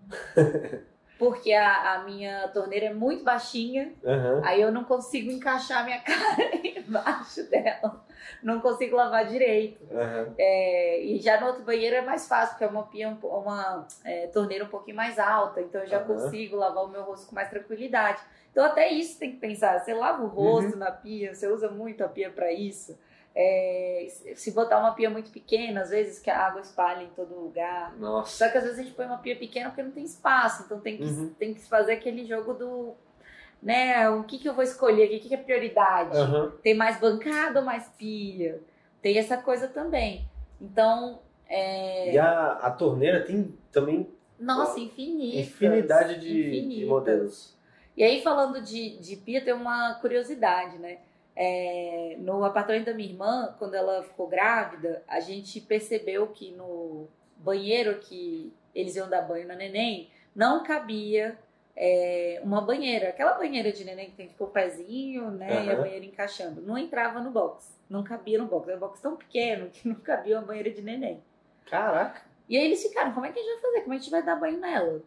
Porque 1.20 1.52
a, 1.52 1.92
a 1.96 2.04
minha 2.04 2.48
torneira 2.48 2.86
é 2.86 2.94
muito 2.94 3.22
baixinha, 3.22 3.92
Uhum. 4.02 4.40
aí 4.42 4.58
eu 4.62 4.72
não 4.72 4.84
consigo 4.84 5.30
encaixar 5.30 5.84
minha 5.84 6.00
cara 6.02 6.50
embaixo 6.64 7.42
dela. 7.50 8.02
Não 8.42 8.58
consigo 8.60 8.96
lavar 8.96 9.26
direito. 9.28 9.84
Uhum. 9.90 10.34
É, 10.38 11.02
e 11.02 11.18
já 11.20 11.38
no 11.38 11.48
outro 11.48 11.62
banheiro 11.62 11.94
é 11.94 12.00
mais 12.00 12.26
fácil, 12.26 12.52
porque 12.52 12.64
é 12.64 12.68
uma, 12.68 12.84
pia, 12.84 13.06
um 13.10 13.18
uma 13.26 13.86
é, 14.02 14.28
torneira 14.28 14.64
um 14.64 14.68
pouquinho 14.68 14.96
mais 14.96 15.18
alta, 15.18 15.60
então 15.60 15.82
eu 15.82 15.86
já 15.86 15.98
Aham. 15.98 16.06
consigo 16.06 16.56
lavar 16.56 16.84
o 16.84 16.88
meu 16.88 17.02
rosto 17.02 17.26
com 17.28 17.34
mais 17.34 17.50
tranquilidade. 17.50 18.22
Então 18.50 18.64
até 18.64 18.88
isso 18.88 19.18
tem 19.18 19.32
que 19.32 19.36
pensar. 19.36 19.78
Você 19.78 19.92
lava 19.92 20.22
o 20.22 20.26
rosto 20.26 20.74
na 20.74 20.90
pia, 20.90 21.34
você 21.34 21.46
usa 21.48 21.68
muito 21.70 22.02
a 22.02 22.08
pia 22.08 22.30
para 22.30 22.50
isso. 22.50 22.98
É, 23.34 24.08
se 24.34 24.50
botar 24.50 24.78
uma 24.80 24.92
pia 24.92 25.08
muito 25.08 25.30
pequena, 25.30 25.82
às 25.82 25.90
vezes 25.90 26.18
que 26.18 26.28
a 26.28 26.46
água 26.46 26.60
espalha 26.60 27.02
em 27.04 27.10
todo 27.10 27.34
lugar. 27.34 27.96
Nossa. 27.96 28.44
Só 28.44 28.50
que 28.50 28.58
às 28.58 28.64
vezes 28.64 28.78
a 28.78 28.82
gente 28.82 28.94
põe 28.94 29.06
uma 29.06 29.18
pia 29.18 29.36
pequena 29.36 29.68
porque 29.70 29.82
não 29.82 29.92
tem 29.92 30.04
espaço, 30.04 30.64
então 30.64 30.80
tem 30.80 30.96
que, 30.96 31.04
Uhum. 31.04 31.32
tem 31.38 31.54
que 31.54 31.60
fazer 31.60 31.92
aquele 31.92 32.24
jogo 32.26 32.54
do. 32.54 32.94
Né, 33.62 34.08
o 34.08 34.24
que, 34.24 34.38
que 34.38 34.48
eu 34.48 34.54
vou 34.54 34.64
escolher 34.64 35.04
aqui? 35.04 35.16
O 35.16 35.20
que, 35.20 35.28
que 35.28 35.34
é 35.34 35.38
prioridade? 35.38 36.16
Uhum. 36.16 36.50
Tem 36.62 36.74
mais 36.74 36.98
bancada 36.98 37.60
ou 37.60 37.64
mais 37.64 37.86
pia? 37.98 38.60
Tem 39.02 39.18
essa 39.18 39.36
coisa 39.36 39.68
também. 39.68 40.26
Então, 40.58 41.20
é... 41.46 42.12
E 42.14 42.18
a, 42.18 42.52
a 42.52 42.70
torneira 42.70 43.22
tem 43.22 43.54
também 43.70 44.08
nossa, 44.38 44.80
infinitas. 44.80 45.40
infinidade 45.40 46.18
de, 46.20 46.26
de 46.50 46.58
infinitas. 46.58 46.88
modelos. 46.88 47.56
E 47.94 48.02
aí, 48.02 48.22
falando 48.22 48.62
de, 48.62 48.96
de 48.98 49.16
pia, 49.16 49.44
tem 49.44 49.52
uma 49.52 49.94
curiosidade, 50.00 50.78
né? 50.78 50.98
É, 51.42 52.16
no 52.18 52.44
apartamento 52.44 52.84
da 52.84 52.92
minha 52.92 53.08
irmã, 53.08 53.54
quando 53.58 53.74
ela 53.74 54.02
ficou 54.02 54.28
grávida, 54.28 55.02
a 55.08 55.20
gente 55.20 55.58
percebeu 55.58 56.26
que 56.26 56.52
no 56.52 57.08
banheiro 57.38 57.98
que 57.98 58.52
eles 58.74 58.94
iam 58.94 59.08
dar 59.08 59.22
banho 59.22 59.48
na 59.48 59.54
neném, 59.54 60.10
não 60.36 60.62
cabia 60.62 61.38
é, 61.74 62.42
uma 62.44 62.60
banheira. 62.60 63.08
Aquela 63.08 63.38
banheira 63.38 63.72
de 63.72 63.84
neném 63.86 64.10
que 64.10 64.16
tem 64.16 64.28
tipo 64.28 64.44
o 64.44 64.48
pezinho, 64.48 65.30
né? 65.30 65.64
E 65.64 65.70
a 65.70 65.76
banheira 65.76 66.04
encaixando. 66.04 66.60
Não 66.60 66.76
entrava 66.76 67.20
no 67.20 67.30
box. 67.30 67.74
Não 67.88 68.04
cabia 68.04 68.38
no 68.38 68.44
box. 68.44 68.68
Era 68.68 68.76
um 68.76 68.80
box 68.80 69.00
tão 69.00 69.16
pequeno 69.16 69.70
que 69.70 69.88
não 69.88 69.94
cabia 69.96 70.38
uma 70.38 70.46
banheira 70.46 70.70
de 70.70 70.82
neném. 70.82 71.22
Caraca. 71.70 72.20
E 72.50 72.58
aí 72.58 72.66
eles 72.66 72.82
ficaram, 72.82 73.14
como 73.14 73.24
é 73.24 73.32
que 73.32 73.38
a 73.38 73.42
gente 73.42 73.52
vai 73.52 73.62
fazer? 73.62 73.80
Como 73.80 73.94
é 73.94 73.96
que 73.96 74.00
a 74.00 74.02
gente 74.02 74.10
vai 74.10 74.22
dar 74.22 74.36
banho 74.36 74.58
nela? 74.58 75.02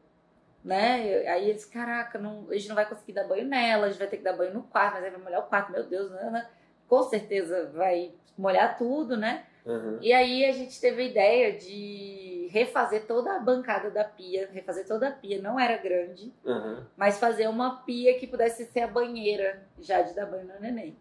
Né? 0.64 1.28
Aí 1.28 1.50
eles, 1.50 1.66
caraca, 1.66 2.18
não, 2.18 2.48
a 2.50 2.54
gente 2.54 2.70
não 2.70 2.76
vai 2.76 2.88
conseguir 2.88 3.14
dar 3.14 3.28
banho 3.28 3.46
nela, 3.46 3.86
a 3.86 3.90
gente 3.90 4.00
vai 4.00 4.08
ter 4.08 4.18
que 4.18 4.24
dar 4.24 4.34
banho 4.38 4.54
no 4.54 4.64
quarto, 4.64 4.94
mas 4.96 5.04
aí 5.04 5.12
vai 5.12 5.20
molhar 5.20 5.42
o 5.42 5.48
quarto, 5.48 5.72
meu 5.72 5.84
Deus, 5.84 6.10
né? 6.12 6.30
né? 6.30 6.50
Com 6.88 7.04
certeza 7.04 7.70
vai 7.74 8.14
molhar 8.38 8.78
tudo, 8.78 9.18
né? 9.18 9.46
Uhum. 9.66 9.98
E 10.02 10.14
aí 10.14 10.46
a 10.46 10.52
gente 10.52 10.80
teve 10.80 11.02
a 11.02 11.06
ideia 11.06 11.58
de 11.58 12.48
refazer 12.52 13.06
toda 13.06 13.36
a 13.36 13.40
bancada 13.40 13.90
da 13.90 14.04
pia, 14.04 14.50
refazer 14.54 14.86
toda 14.86 15.08
a 15.08 15.12
pia, 15.12 15.42
não 15.42 15.60
era 15.60 15.78
grande, 15.78 16.34
Uhum. 16.46 16.84
mas 16.96 17.18
fazer 17.20 17.48
uma 17.48 17.78
pia 17.84 18.18
que 18.18 18.28
pudesse 18.28 18.66
ser 18.66 18.82
a 18.82 18.88
banheira 18.88 19.66
já 19.80 20.02
de 20.02 20.14
dar 20.14 20.26
banho 20.26 20.46
no 20.46 20.60
neném. 20.60 20.96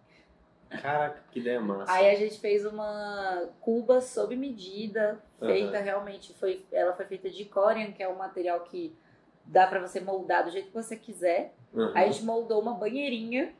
Caraca, 0.80 1.20
que 1.30 1.40
ideia 1.40 1.60
massa. 1.60 1.92
Aí 1.92 2.08
a 2.10 2.14
gente 2.14 2.40
fez 2.40 2.64
uma 2.64 3.48
cuba 3.60 4.00
sob 4.00 4.34
medida, 4.34 5.20
feita 5.38 5.76
Aham. 5.76 5.84
realmente, 5.84 6.32
foi, 6.34 6.64
ela 6.72 6.94
foi 6.94 7.04
feita 7.04 7.28
de 7.28 7.44
corian, 7.44 7.92
que 7.92 8.02
é 8.02 8.08
um 8.08 8.16
material 8.16 8.60
que 8.60 8.96
dá 9.44 9.66
pra 9.66 9.80
você 9.80 10.00
moldar 10.00 10.44
do 10.44 10.50
jeito 10.50 10.68
que 10.68 10.74
você 10.74 10.96
quiser. 10.96 11.52
Uhum. 11.72 11.90
Aí 11.94 12.08
a 12.08 12.12
gente 12.12 12.24
moldou 12.24 12.60
uma 12.60 12.74
banheirinha, 12.74 13.52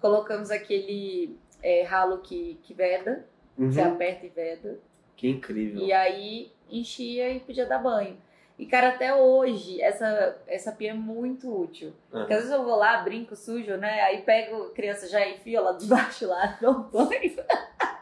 colocamos 0.00 0.50
aquele 0.50 1.36
é, 1.62 1.82
ralo 1.82 2.18
que, 2.18 2.58
que 2.62 2.74
veda, 2.74 3.24
você 3.56 3.80
Uhum. 3.82 3.92
aperta 3.92 4.26
e 4.26 4.28
veda, 4.30 4.78
Que 5.16 5.28
incrível. 5.28 5.80
e 5.82 5.92
aí 5.92 6.52
enchia 6.70 7.30
e 7.30 7.40
podia 7.40 7.66
dar 7.66 7.78
banho. 7.78 8.16
E 8.58 8.66
cara, 8.66 8.90
até 8.90 9.14
hoje, 9.14 9.80
essa, 9.80 10.36
essa 10.46 10.70
pia 10.72 10.90
é 10.90 10.94
muito 10.94 11.52
útil. 11.52 11.88
Uhum. 12.12 12.20
Porque 12.20 12.32
às 12.34 12.40
vezes 12.40 12.52
eu 12.54 12.62
vou 12.64 12.76
lá, 12.76 12.98
brinco 13.02 13.34
sujo, 13.34 13.76
né? 13.76 14.02
Aí 14.02 14.22
pego, 14.22 14.66
a 14.66 14.70
criança 14.70 15.08
já 15.08 15.26
enfia 15.28 15.60
lá 15.60 15.72
debaixo 15.72 16.26
lá, 16.26 16.56
dou 16.62 16.74
banho. 16.84 17.10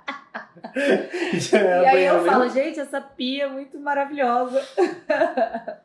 É 1.52 1.82
E 1.82 1.86
aí 1.86 2.04
eu 2.04 2.24
falo, 2.24 2.48
gente, 2.48 2.78
essa 2.78 3.00
pia 3.00 3.44
é 3.44 3.48
muito 3.48 3.78
maravilhosa. 3.78 4.60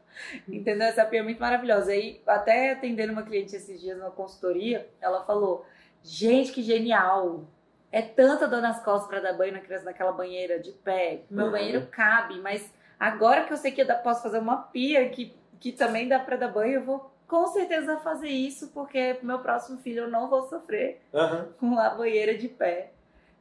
Entendeu? 0.47 0.88
Essa 0.88 1.05
pia 1.05 1.20
é 1.20 1.24
muito 1.24 1.39
maravilhosa. 1.39 1.91
Aí, 1.91 2.22
até 2.26 2.72
atendendo 2.72 3.13
uma 3.13 3.24
cliente 3.24 3.55
esses 3.55 3.80
dias 3.80 3.97
numa 3.97 4.11
consultoria, 4.11 4.89
ela 5.01 5.24
falou: 5.26 5.66
gente, 6.03 6.51
que 6.51 6.61
genial! 6.61 7.45
É 7.91 8.01
tanta 8.01 8.47
dor 8.47 8.61
nas 8.61 8.84
costas 8.84 9.07
pra 9.07 9.22
dar 9.22 9.34
banho 9.38 9.53
na 9.53 9.61
criança 9.61 9.86
naquela 9.86 10.11
banheira 10.11 10.59
de 10.59 10.72
pé. 10.72 11.22
Meu 11.30 11.45
Uhum. 11.45 11.51
banheiro 11.51 11.88
cabe, 11.88 12.39
mas 12.41 12.70
agora 12.99 13.45
que 13.45 13.53
eu 13.53 13.57
sei 13.57 13.72
que 13.72 13.82
eu 13.82 13.88
posso 13.99 14.22
fazer 14.22 14.39
uma 14.39 14.57
pia 14.57 15.07
que, 15.09 15.34
que 15.61 15.72
também 15.72 16.07
dá 16.07 16.20
pra 16.20 16.36
dar 16.36 16.49
banho, 16.49 16.74
eu 16.74 16.84
vou 16.84 17.09
com 17.26 17.47
certeza 17.47 17.97
fazer 17.97 18.28
isso, 18.28 18.68
porque 18.74 19.18
meu 19.24 19.39
próximo 19.39 19.78
filho 19.80 20.03
eu 20.03 20.07
não 20.09 20.30
vou 20.30 20.43
sofrer 20.43 21.01
Aham. 21.13 21.47
com 21.59 21.80
a 21.80 21.89
banheira 21.91 22.38
de 22.38 22.49
pé, 22.49 22.91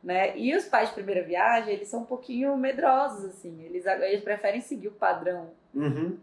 né? 0.02 0.38
E 0.38 0.54
os 0.56 0.66
pais 0.66 0.88
de 0.90 0.94
primeira 0.94 1.22
viagem, 1.24 1.74
eles 1.74 1.88
são 1.88 2.00
um 2.02 2.06
pouquinho 2.06 2.56
medrosos, 2.56 3.24
assim. 3.24 3.60
Eles, 3.62 3.84
eles 3.84 4.22
preferem 4.22 4.60
seguir 4.60 4.88
o 4.88 4.92
padrão. 4.92 5.50
Uhum. 5.74 6.16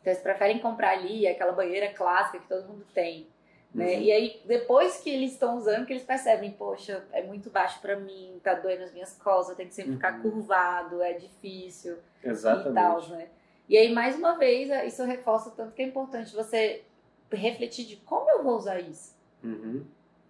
Então, 0.00 0.12
eles 0.12 0.22
preferem 0.22 0.58
comprar 0.58 0.90
ali 0.92 1.26
aquela 1.26 1.52
banheira 1.52 1.92
clássica 1.92 2.38
que 2.38 2.48
todo 2.48 2.66
mundo 2.66 2.86
tem, 2.94 3.26
né? 3.74 3.94
Uhum. 3.96 4.00
E 4.02 4.12
aí, 4.12 4.40
depois 4.46 4.96
que 4.98 5.10
eles 5.10 5.32
estão 5.32 5.56
usando, 5.58 5.86
que 5.86 5.92
eles 5.92 6.02
percebem, 6.04 6.50
poxa, 6.52 7.04
é 7.12 7.22
muito 7.22 7.50
baixo 7.50 7.80
pra 7.80 7.96
mim, 7.96 8.40
tá 8.42 8.54
doendo 8.54 8.84
as 8.84 8.92
minhas 8.92 9.12
costas, 9.18 9.50
eu 9.50 9.56
tenho 9.56 9.68
que 9.68 9.74
sempre 9.74 9.92
ficar 9.92 10.14
Uhum. 10.16 10.22
curvado, 10.22 11.02
é 11.02 11.12
difícil 11.12 11.94
e 11.94 11.98
tal, 12.22 12.30
Exatamente. 12.32 13.10
né? 13.12 13.28
E 13.68 13.76
aí, 13.78 13.92
mais 13.92 14.16
uma 14.16 14.36
vez, 14.36 14.68
isso 14.92 15.04
reforça 15.04 15.50
tanto 15.50 15.72
que 15.74 15.82
é 15.82 15.84
importante 15.86 16.34
você 16.34 16.82
refletir 17.30 17.84
de 17.86 17.96
como 17.96 18.28
eu 18.30 18.42
vou 18.42 18.56
usar 18.56 18.80
isso. 18.80 19.14
Uhum. 19.44 19.84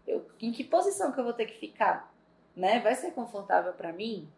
eu, 0.06 0.24
em 0.40 0.50
que 0.52 0.62
posição 0.64 1.10
que 1.12 1.18
eu 1.20 1.24
vou 1.24 1.32
ter 1.32 1.46
que 1.46 1.58
ficar, 1.58 2.12
né? 2.56 2.80
Vai 2.80 2.94
ser 2.96 3.12
confortável 3.12 3.72
pra 3.72 3.92
mim? 3.92 4.28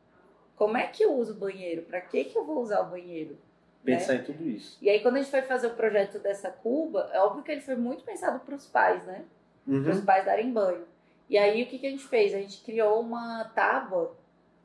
Como 0.56 0.76
é 0.76 0.86
que 0.86 1.02
eu 1.02 1.14
uso 1.14 1.32
o 1.32 1.36
banheiro? 1.36 1.82
Pra 1.82 2.00
que 2.00 2.24
que 2.24 2.36
eu 2.38 2.44
vou 2.44 2.60
usar 2.62 2.82
o 2.82 2.90
banheiro? 2.90 3.36
Pensar 3.84 4.14
em 4.14 4.22
tudo 4.22 4.48
isso. 4.48 4.78
E 4.80 4.88
aí 4.88 5.00
quando 5.00 5.16
a 5.16 5.18
gente 5.20 5.30
foi 5.30 5.42
fazer 5.42 5.66
o 5.68 5.74
projeto 5.74 6.18
dessa 6.18 6.50
cuba, 6.50 7.10
é 7.12 7.18
óbvio 7.20 7.42
que 7.42 7.50
ele 7.50 7.60
foi 7.60 7.74
muito 7.74 8.04
pensado 8.04 8.40
para 8.40 8.54
os 8.54 8.66
pais, 8.66 9.04
né? 9.04 9.24
Para 9.64 9.74
os 9.92 9.98
Uhum. 9.98 10.04
pais 10.04 10.24
darem 10.24 10.52
banho. 10.52 10.84
E 11.28 11.36
aí 11.38 11.62
o 11.62 11.66
que 11.66 11.78
que 11.78 11.86
a 11.86 11.90
gente 11.90 12.04
fez? 12.04 12.34
A 12.34 12.38
gente 12.38 12.62
criou 12.62 13.00
uma 13.00 13.44
tábua 13.54 14.14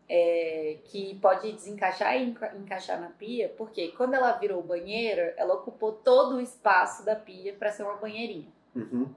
é, 0.10 0.78
que 0.86 1.16
pode 1.16 1.52
desencaixar 1.52 2.16
e 2.16 2.30
enca- 2.30 2.54
encaixar 2.56 3.00
na 3.02 3.10
pia, 3.10 3.54
porque 3.58 3.90
quando 3.90 4.14
ela 4.14 4.32
virou 4.34 4.62
banheira, 4.64 5.34
ela 5.36 5.56
ocupou 5.56 5.92
todo 5.92 6.36
o 6.36 6.42
espaço 6.42 7.04
da 7.04 7.16
pia 7.16 7.54
para 7.54 7.72
ser 7.72 7.84
uma 7.84 7.96
banheirinha. 7.98 8.48
Uhum. 8.76 9.08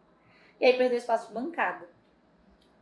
E 0.61 0.65
aí 0.67 0.77
perdeu 0.77 0.99
espaço 0.99 1.29
de 1.29 1.35
bancada. 1.35 1.87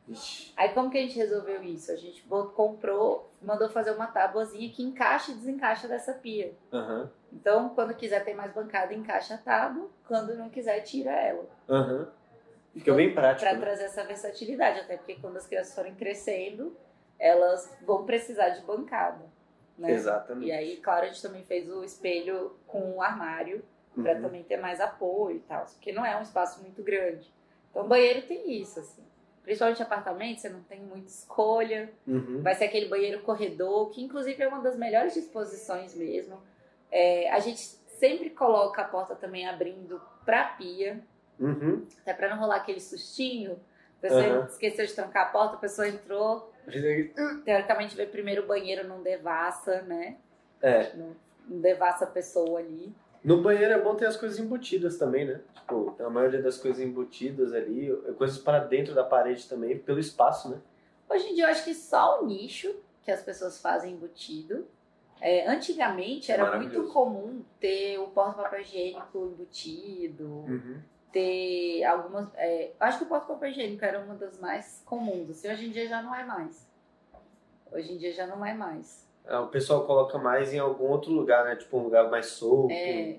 Ixi. 0.08 0.52
Aí 0.56 0.70
como 0.70 0.90
que 0.90 0.98
a 0.98 1.00
gente 1.02 1.16
resolveu 1.16 1.62
isso? 1.62 1.92
A 1.92 1.96
gente 1.96 2.22
comprou, 2.54 3.30
mandou 3.42 3.68
fazer 3.68 3.90
uma 3.90 4.06
tábuazinha 4.06 4.70
que 4.70 4.82
encaixa 4.82 5.32
e 5.32 5.34
desencaixa 5.34 5.86
dessa 5.86 6.14
pia. 6.14 6.52
Aham. 6.72 7.10
Então, 7.32 7.68
quando 7.70 7.94
quiser 7.94 8.24
ter 8.24 8.34
mais 8.34 8.52
bancada, 8.52 8.94
encaixa 8.94 9.34
a 9.34 9.38
tábua. 9.38 9.90
Quando 10.06 10.34
não 10.34 10.48
quiser, 10.48 10.80
tira 10.80 11.10
ela. 11.12 11.44
Aham. 11.68 12.10
Fica 12.72 12.94
bem 12.94 13.12
prático. 13.14 13.48
Para 13.48 13.58
né? 13.58 13.60
trazer 13.64 13.84
essa 13.84 14.04
versatilidade, 14.04 14.80
até 14.80 14.96
porque 14.96 15.16
quando 15.16 15.36
as 15.36 15.46
crianças 15.46 15.74
forem 15.74 15.94
crescendo, 15.94 16.76
elas 17.18 17.76
vão 17.82 18.06
precisar 18.06 18.50
de 18.50 18.62
bancada. 18.62 19.24
Né? 19.76 19.92
Exatamente. 19.92 20.46
E 20.48 20.52
aí, 20.52 20.76
claro, 20.78 21.04
a 21.04 21.08
gente 21.08 21.20
também 21.22 21.42
fez 21.44 21.68
o 21.70 21.84
espelho 21.84 22.56
com 22.66 22.96
o 22.96 23.02
armário 23.02 23.62
para 23.94 24.14
Uhum. 24.14 24.22
também 24.22 24.42
ter 24.44 24.56
mais 24.56 24.80
apoio 24.80 25.36
e 25.36 25.40
tal, 25.40 25.64
porque 25.66 25.92
não 25.92 26.04
é 26.06 26.16
um 26.16 26.22
espaço 26.22 26.60
muito 26.62 26.82
grande. 26.82 27.32
Então, 27.70 27.86
banheiro 27.86 28.22
tem 28.26 28.60
isso, 28.60 28.78
assim. 28.80 29.02
Principalmente 29.48 29.82
apartamento, 29.82 30.40
você 30.42 30.50
não 30.50 30.60
tem 30.60 30.78
muita 30.78 31.08
escolha. 31.08 31.90
Uhum. 32.06 32.42
Vai 32.42 32.54
ser 32.54 32.66
aquele 32.66 32.86
banheiro 32.86 33.22
corredor, 33.22 33.88
que 33.88 34.04
inclusive 34.04 34.42
é 34.42 34.46
uma 34.46 34.60
das 34.60 34.76
melhores 34.76 35.14
disposições 35.14 35.94
mesmo. 35.94 36.38
É, 36.92 37.30
a 37.30 37.38
gente 37.38 37.58
sempre 37.98 38.28
coloca 38.28 38.82
a 38.82 38.84
porta 38.84 39.14
também 39.14 39.48
abrindo 39.48 40.02
pra 40.26 40.44
pia, 40.48 41.00
Uhum. 41.40 41.86
até 42.02 42.12
pra 42.12 42.28
não 42.28 42.38
rolar 42.38 42.56
aquele 42.56 42.78
sustinho. 42.78 43.58
A 43.96 44.00
pessoa 44.02 44.22
Aham. 44.22 44.46
esqueceu 44.50 44.84
de 44.84 44.92
trancar 44.92 45.28
a 45.28 45.30
porta, 45.30 45.54
a 45.56 45.58
pessoa 45.58 45.88
entrou, 45.88 46.52
teoricamente 47.42 47.96
veio 47.96 48.10
primeiro 48.10 48.42
o 48.42 48.46
banheiro, 48.46 48.86
não 48.86 49.02
devassa, 49.02 49.80
né? 49.80 50.18
É. 50.60 50.94
Não, 50.94 51.16
não 51.48 51.60
devassa 51.62 52.04
a 52.04 52.08
pessoa 52.08 52.58
ali. 52.60 52.92
No 53.28 53.42
banheiro 53.42 53.74
é 53.74 53.78
bom 53.78 53.94
ter 53.94 54.06
as 54.06 54.16
coisas 54.16 54.38
embutidas 54.38 54.96
também, 54.96 55.26
né? 55.26 55.42
Tipo, 55.54 55.94
a 56.02 56.08
maioria 56.08 56.40
das 56.40 56.56
coisas 56.56 56.80
embutidas 56.82 57.52
ali, 57.52 57.94
coisas 58.16 58.38
para 58.38 58.58
dentro 58.60 58.94
da 58.94 59.04
parede 59.04 59.46
também, 59.46 59.78
pelo 59.78 59.98
espaço, 60.00 60.48
né? 60.48 60.58
Hoje 61.10 61.28
em 61.28 61.34
dia 61.34 61.44
eu 61.44 61.50
acho 61.50 61.62
que 61.62 61.74
só 61.74 62.22
o 62.22 62.26
nicho 62.26 62.74
que 63.02 63.10
as 63.10 63.22
pessoas 63.22 63.60
fazem 63.60 63.92
embutido. 63.92 64.66
É, 65.20 65.46
antigamente 65.46 66.32
era 66.32 66.56
muito 66.56 66.84
comum 66.84 67.42
ter 67.60 67.98
o 67.98 68.06
porta-papel 68.06 68.62
higiênico 68.62 69.18
embutido, 69.18 70.24
Uhum. 70.26 70.80
ter 71.12 71.84
algumas. 71.84 72.28
é, 72.36 72.72
acho 72.80 72.98
que 72.98 73.04
o 73.04 73.08
porta-papel 73.08 73.50
higiênico 73.50 73.84
era 73.84 73.98
uma 73.98 74.14
das 74.14 74.38
mais 74.40 74.82
comuns. 74.86 75.28
Assim, 75.28 75.52
hoje 75.52 75.66
em 75.66 75.70
dia 75.70 75.86
já 75.86 76.00
não 76.02 76.14
é 76.14 76.24
mais. 76.24 76.66
Hoje 77.70 77.92
em 77.92 77.98
dia 77.98 78.12
já 78.14 78.26
não 78.26 78.46
é 78.46 78.54
mais. 78.54 79.06
Ah, 79.28 79.42
o 79.42 79.48
pessoal 79.48 79.86
coloca 79.86 80.16
mais 80.18 80.52
em 80.54 80.58
algum 80.58 80.86
outro 80.86 81.10
lugar, 81.12 81.44
né? 81.44 81.54
Tipo, 81.56 81.78
um 81.78 81.82
lugar 81.84 82.10
mais 82.10 82.26
solto. 82.26 82.72
É, 82.72 83.16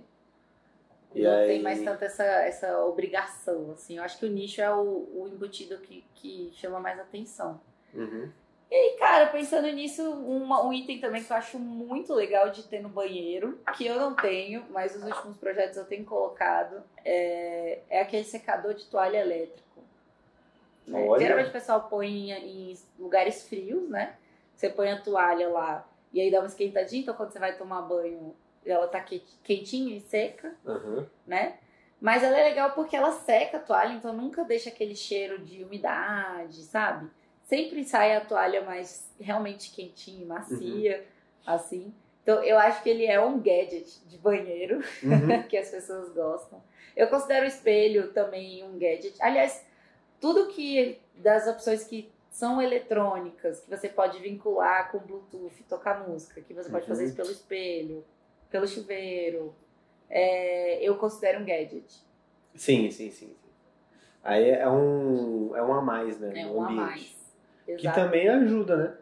E 1.13 1.23
não 1.23 1.31
aí... 1.31 1.47
tem 1.47 1.61
mais 1.61 1.81
tanta 1.83 2.05
essa, 2.05 2.23
essa 2.23 2.83
obrigação. 2.85 3.71
Assim. 3.73 3.97
Eu 3.97 4.03
acho 4.03 4.17
que 4.17 4.25
o 4.25 4.29
nicho 4.29 4.59
é 4.61 4.73
o, 4.73 4.81
o 4.81 5.29
embutido 5.31 5.77
que, 5.77 6.03
que 6.15 6.51
chama 6.53 6.79
mais 6.79 6.99
atenção. 6.99 7.61
Uhum. 7.93 8.29
E, 8.71 8.97
cara, 8.97 9.25
pensando 9.27 9.67
nisso, 9.71 10.03
uma- 10.11 10.63
um 10.63 10.71
item 10.71 10.99
também 10.99 11.23
que 11.23 11.31
eu 11.31 11.37
acho 11.37 11.57
muito 11.57 12.13
legal 12.13 12.51
de 12.51 12.61
ter 12.67 12.79
no 12.81 12.89
banheiro, 12.89 13.59
que 13.75 13.85
eu 13.87 13.95
não 13.95 14.15
tenho, 14.15 14.63
mas 14.69 14.95
os 14.95 15.03
últimos 15.03 15.37
projetos 15.37 15.75
eu 15.77 15.85
tenho 15.85 16.05
colocado, 16.05 16.83
é, 17.03 17.79
é 17.89 18.01
aquele 18.01 18.23
secador 18.25 18.75
de 18.75 18.85
toalha 18.85 19.17
elétrico. 19.17 19.81
né? 20.85 21.03
Geralmente 21.17 21.49
o 21.49 21.51
pessoal 21.51 21.87
põe 21.89 22.29
em, 22.29 22.71
em 22.71 22.77
lugares 22.99 23.47
frios, 23.49 23.89
né? 23.89 24.15
Você 24.55 24.69
põe 24.69 24.91
a 24.91 25.01
toalha 25.01 25.49
lá 25.49 25.88
e 26.13 26.19
aí 26.21 26.31
dá 26.31 26.39
uma 26.39 26.47
esquentadinha, 26.47 27.01
então 27.01 27.13
quando 27.15 27.31
você 27.31 27.39
vai 27.39 27.55
tomar 27.57 27.81
banho, 27.83 28.35
ela 28.65 28.87
tá 28.87 28.99
que- 29.01 29.23
quentinha 29.43 29.95
e 29.95 30.01
seca 30.01 30.53
Uhum. 30.65 31.05
né? 31.25 31.57
Mas 32.01 32.23
ela 32.23 32.37
é 32.37 32.43
legal 32.43 32.71
porque 32.71 32.95
ela 32.95 33.11
seca 33.11 33.57
a 33.57 33.59
toalha, 33.59 33.93
então 33.93 34.13
nunca 34.13 34.43
deixa 34.45 34.69
aquele 34.69 34.95
cheiro 34.95 35.39
de 35.39 35.63
umidade, 35.63 36.63
sabe? 36.63 37.09
Sempre 37.43 37.83
sai 37.83 38.15
a 38.15 38.21
toalha 38.21 38.61
mais 38.61 39.11
realmente 39.19 39.71
quentinha, 39.71 40.25
macia, 40.25 41.05
assim. 41.45 41.93
Então 42.23 42.41
eu 42.43 42.57
acho 42.59 42.81
que 42.83 42.89
ele 42.89 43.05
é 43.05 43.19
um 43.19 43.39
gadget 43.39 43.99
de 44.07 44.17
banheiro 44.17 44.77
Uhum. 45.03 45.43
que 45.49 45.57
as 45.57 45.69
pessoas 45.69 46.13
gostam. 46.13 46.61
Eu 46.95 47.07
considero 47.07 47.45
o 47.45 47.47
espelho 47.47 48.11
também 48.13 48.63
um 48.63 48.77
gadget. 48.77 49.15
Aliás, 49.21 49.65
tudo 50.21 50.47
que 50.47 50.99
das 51.15 51.47
opções 51.47 51.83
que 51.83 52.09
são 52.29 52.61
eletrônicas, 52.61 53.59
que 53.61 53.69
você 53.69 53.89
pode 53.89 54.19
vincular 54.19 54.91
com 54.91 54.99
Bluetooth, 54.99 55.63
tocar 55.67 56.07
música, 56.07 56.41
que 56.41 56.53
você 56.53 56.69
pode 56.69 56.87
fazer 56.87 57.03
Uhum. 57.03 57.07
isso 57.07 57.15
pelo 57.17 57.31
espelho, 57.31 58.05
pelo 58.49 58.67
chuveiro, 58.67 59.53
é, 60.09 60.81
eu 60.83 60.95
considero 60.97 61.41
um 61.41 61.45
gadget. 61.45 62.01
Sim, 62.55 62.89
sim, 62.91 63.09
sim. 63.11 63.35
Aí 64.23 64.49
é 64.49 64.69
um, 64.69 65.55
é 65.55 65.63
um 65.63 65.73
a 65.73 65.81
mais, 65.81 66.19
né? 66.19 66.33
É 66.41 66.45
um 66.47 66.61
a 66.61 66.65
ambiente. 66.65 66.81
mais. 66.81 67.19
Que 67.65 67.71
Exato. 67.73 67.99
também 67.99 68.27
ajuda, 68.27 68.75
né? 68.77 68.93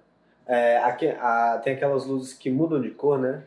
É, 0.45 0.77
a- 0.77 1.59
tem 1.63 1.73
aquelas 1.73 2.05
luzes 2.05 2.33
que 2.33 2.49
mudam 2.49 2.81
de 2.81 2.91
cor, 2.91 3.19
né? 3.19 3.43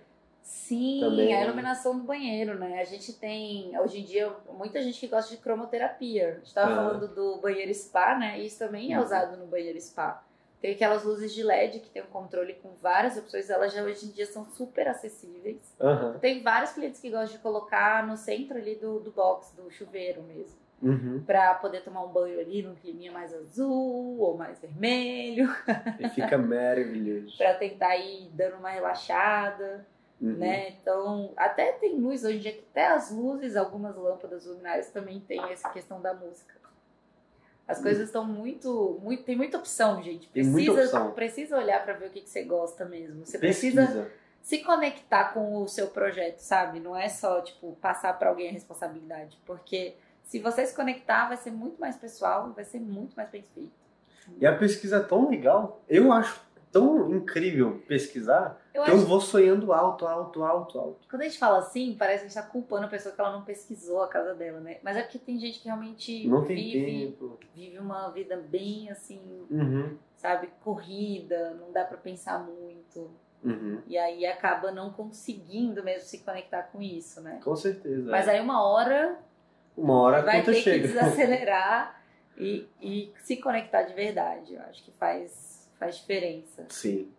Sim, 0.50 0.98
Também- 1.00 1.32
a 1.32 1.44
iluminação 1.44 1.96
do 1.96 2.02
banheiro, 2.02 2.58
né? 2.58 2.80
A 2.80 2.84
gente 2.84 3.12
tem, 3.12 3.78
hoje 3.78 4.00
em 4.00 4.04
dia, 4.04 4.32
muita 4.52 4.82
gente 4.82 4.98
que 4.98 5.06
gosta 5.06 5.30
de 5.34 5.40
cromoterapia. 5.40 6.28
A 6.28 6.38
gente 6.38 6.52
tava 6.52 6.72
Ah. 6.72 6.76
falando 6.76 7.08
do 7.14 7.36
banheiro 7.40 7.72
spa, 7.72 8.18
né? 8.18 8.40
E 8.40 8.46
isso 8.46 8.58
também 8.58 8.92
é 8.92 8.98
Uhum. 8.98 9.04
usado 9.04 9.36
no 9.36 9.46
banheiro 9.46 9.80
spa. 9.80 10.24
Tem 10.60 10.72
aquelas 10.72 11.04
luzes 11.04 11.32
de 11.32 11.42
LED 11.44 11.78
que 11.78 11.88
tem 11.88 12.02
um 12.02 12.06
controle 12.06 12.54
com 12.54 12.70
várias 12.82 13.16
opções, 13.16 13.48
elas 13.48 13.72
já 13.72 13.82
hoje 13.84 14.06
em 14.06 14.10
dia 14.10 14.26
são 14.26 14.44
super 14.44 14.88
acessíveis. 14.88 15.72
Aham. 15.80 16.18
Tem 16.20 16.42
vários 16.42 16.72
clientes 16.72 17.00
que 17.00 17.10
gostam 17.10 17.36
de 17.36 17.38
colocar 17.38 18.04
no 18.06 18.16
centro 18.16 18.58
ali 18.58 18.74
do, 18.74 18.98
do 18.98 19.12
box, 19.12 19.54
do 19.56 19.70
chuveiro 19.70 20.20
mesmo. 20.24 20.58
Uhum. 20.82 21.22
Pra 21.24 21.54
poder 21.54 21.82
tomar 21.82 22.02
um 22.04 22.08
banho 22.08 22.40
ali 22.40 22.60
num 22.62 22.74
climinha 22.74 23.12
mais 23.12 23.32
azul 23.32 24.18
ou 24.18 24.36
mais 24.36 24.58
vermelho. 24.58 25.48
E 26.00 26.08
fica 26.08 26.36
maravilhoso. 26.38 27.36
Pra 27.38 27.54
tentar 27.54 27.96
ir 27.96 28.28
dando 28.32 28.56
uma 28.56 28.70
relaxada. 28.70 29.86
Uhum. 30.20 30.36
né? 30.36 30.68
Então, 30.70 31.32
até 31.36 31.72
tem 31.72 31.96
luz 31.98 32.24
hoje 32.24 32.36
em 32.36 32.40
dia, 32.40 32.60
até 32.70 32.88
as 32.88 33.10
luzes, 33.10 33.56
algumas 33.56 33.96
lâmpadas 33.96 34.44
luminárias 34.44 34.90
também 34.90 35.18
tem 35.20 35.40
essa 35.50 35.68
questão 35.70 36.00
da 36.00 36.12
música. 36.12 36.54
As 37.66 37.78
Hum. 37.78 37.82
coisas 37.84 38.06
estão 38.06 38.24
muito, 38.24 38.98
muito, 39.02 39.22
tem 39.22 39.36
muita 39.36 39.56
opção, 39.56 40.02
gente. 40.02 40.28
Precisa, 40.28 40.72
opção. 40.82 41.10
precisa 41.12 41.56
olhar 41.56 41.82
para 41.84 41.94
ver 41.94 42.08
o 42.08 42.10
que, 42.10 42.20
que 42.20 42.28
você 42.28 42.42
gosta 42.42 42.84
mesmo. 42.84 43.24
Você 43.24 43.38
Pesquisa. 43.38 43.82
precisa 43.82 44.10
se 44.42 44.58
conectar 44.58 45.32
com 45.32 45.62
o 45.62 45.68
seu 45.68 45.86
projeto, 45.88 46.38
sabe? 46.40 46.80
Não 46.80 46.96
é 46.96 47.08
só 47.08 47.40
tipo 47.40 47.76
passar 47.80 48.18
para 48.18 48.28
alguém 48.28 48.48
a 48.48 48.52
responsabilidade, 48.52 49.38
porque 49.46 49.94
se 50.24 50.38
você 50.38 50.66
se 50.66 50.74
conectar, 50.74 51.28
vai 51.28 51.36
ser 51.36 51.50
muito 51.50 51.80
mais 51.80 51.96
pessoal, 51.96 52.52
vai 52.52 52.64
ser 52.64 52.80
muito 52.80 53.14
mais 53.16 53.30
bem 53.30 53.44
feito. 53.54 53.72
E 54.38 54.46
a 54.46 54.54
pesquisa 54.56 54.96
é 54.98 55.00
tão 55.00 55.30
legal. 55.30 55.80
Eu 55.88 56.12
acho 56.12 56.40
tão 56.70 57.10
incrível 57.14 57.82
pesquisar 57.88 58.59
Eu 58.72 58.84
que 58.84 58.90
acho 58.92 59.06
vou 59.06 59.20
sonhando 59.20 59.72
alto, 59.72 60.06
alto, 60.06 60.44
alto, 60.44 60.78
alto. 60.78 61.08
Quando 61.08 61.22
a 61.22 61.24
gente 61.24 61.38
fala 61.38 61.58
assim, 61.58 61.96
parece 61.98 62.20
que 62.20 62.26
a 62.26 62.28
gente 62.28 62.34
tá 62.34 62.42
culpando 62.50 62.86
a 62.86 62.88
pessoa 62.88 63.14
que 63.14 63.20
ela 63.20 63.32
não 63.32 63.42
pesquisou 63.42 64.02
a 64.02 64.08
casa 64.08 64.34
dela, 64.34 64.60
né? 64.60 64.78
Mas 64.82 64.96
é 64.96 65.02
porque 65.02 65.18
tem 65.18 65.38
gente 65.40 65.58
que 65.58 65.66
realmente 65.66 66.28
Não 66.28 66.42
vive, 66.42 67.16
vive 67.54 67.78
uma 67.78 68.08
vida 68.10 68.36
bem 68.36 68.88
assim, 68.90 69.20
Uhum. 69.50 69.96
sabe, 70.16 70.48
corrida, 70.62 71.54
não 71.60 71.72
dá 71.72 71.84
pra 71.84 71.96
pensar 71.98 72.38
muito. 72.38 73.10
Uhum. 73.42 73.80
E 73.86 73.96
aí 73.98 74.24
acaba 74.26 74.70
não 74.70 74.90
conseguindo 74.92 75.82
mesmo 75.82 76.06
se 76.06 76.18
conectar 76.18 76.64
com 76.64 76.80
isso, 76.80 77.20
né? 77.22 77.40
Com 77.42 77.56
certeza. 77.56 78.08
Mas 78.10 78.28
é. 78.28 78.32
aí 78.32 78.40
uma 78.40 78.62
hora 78.62 79.18
Uma 79.76 80.00
hora 80.00 80.18
a 80.18 80.22
vai 80.22 80.42
ter 80.44 80.54
que 80.54 80.60
chega. 80.60 80.86
desacelerar 80.86 82.02
e, 82.38 82.68
e 82.80 83.12
se 83.22 83.36
conectar 83.38 83.82
de 83.82 83.94
verdade. 83.94 84.54
Eu 84.54 84.60
acho 84.62 84.84
que 84.84 84.92
faz, 84.92 85.68
faz 85.78 85.96
diferença. 85.96 86.66
Sim. 86.68 87.10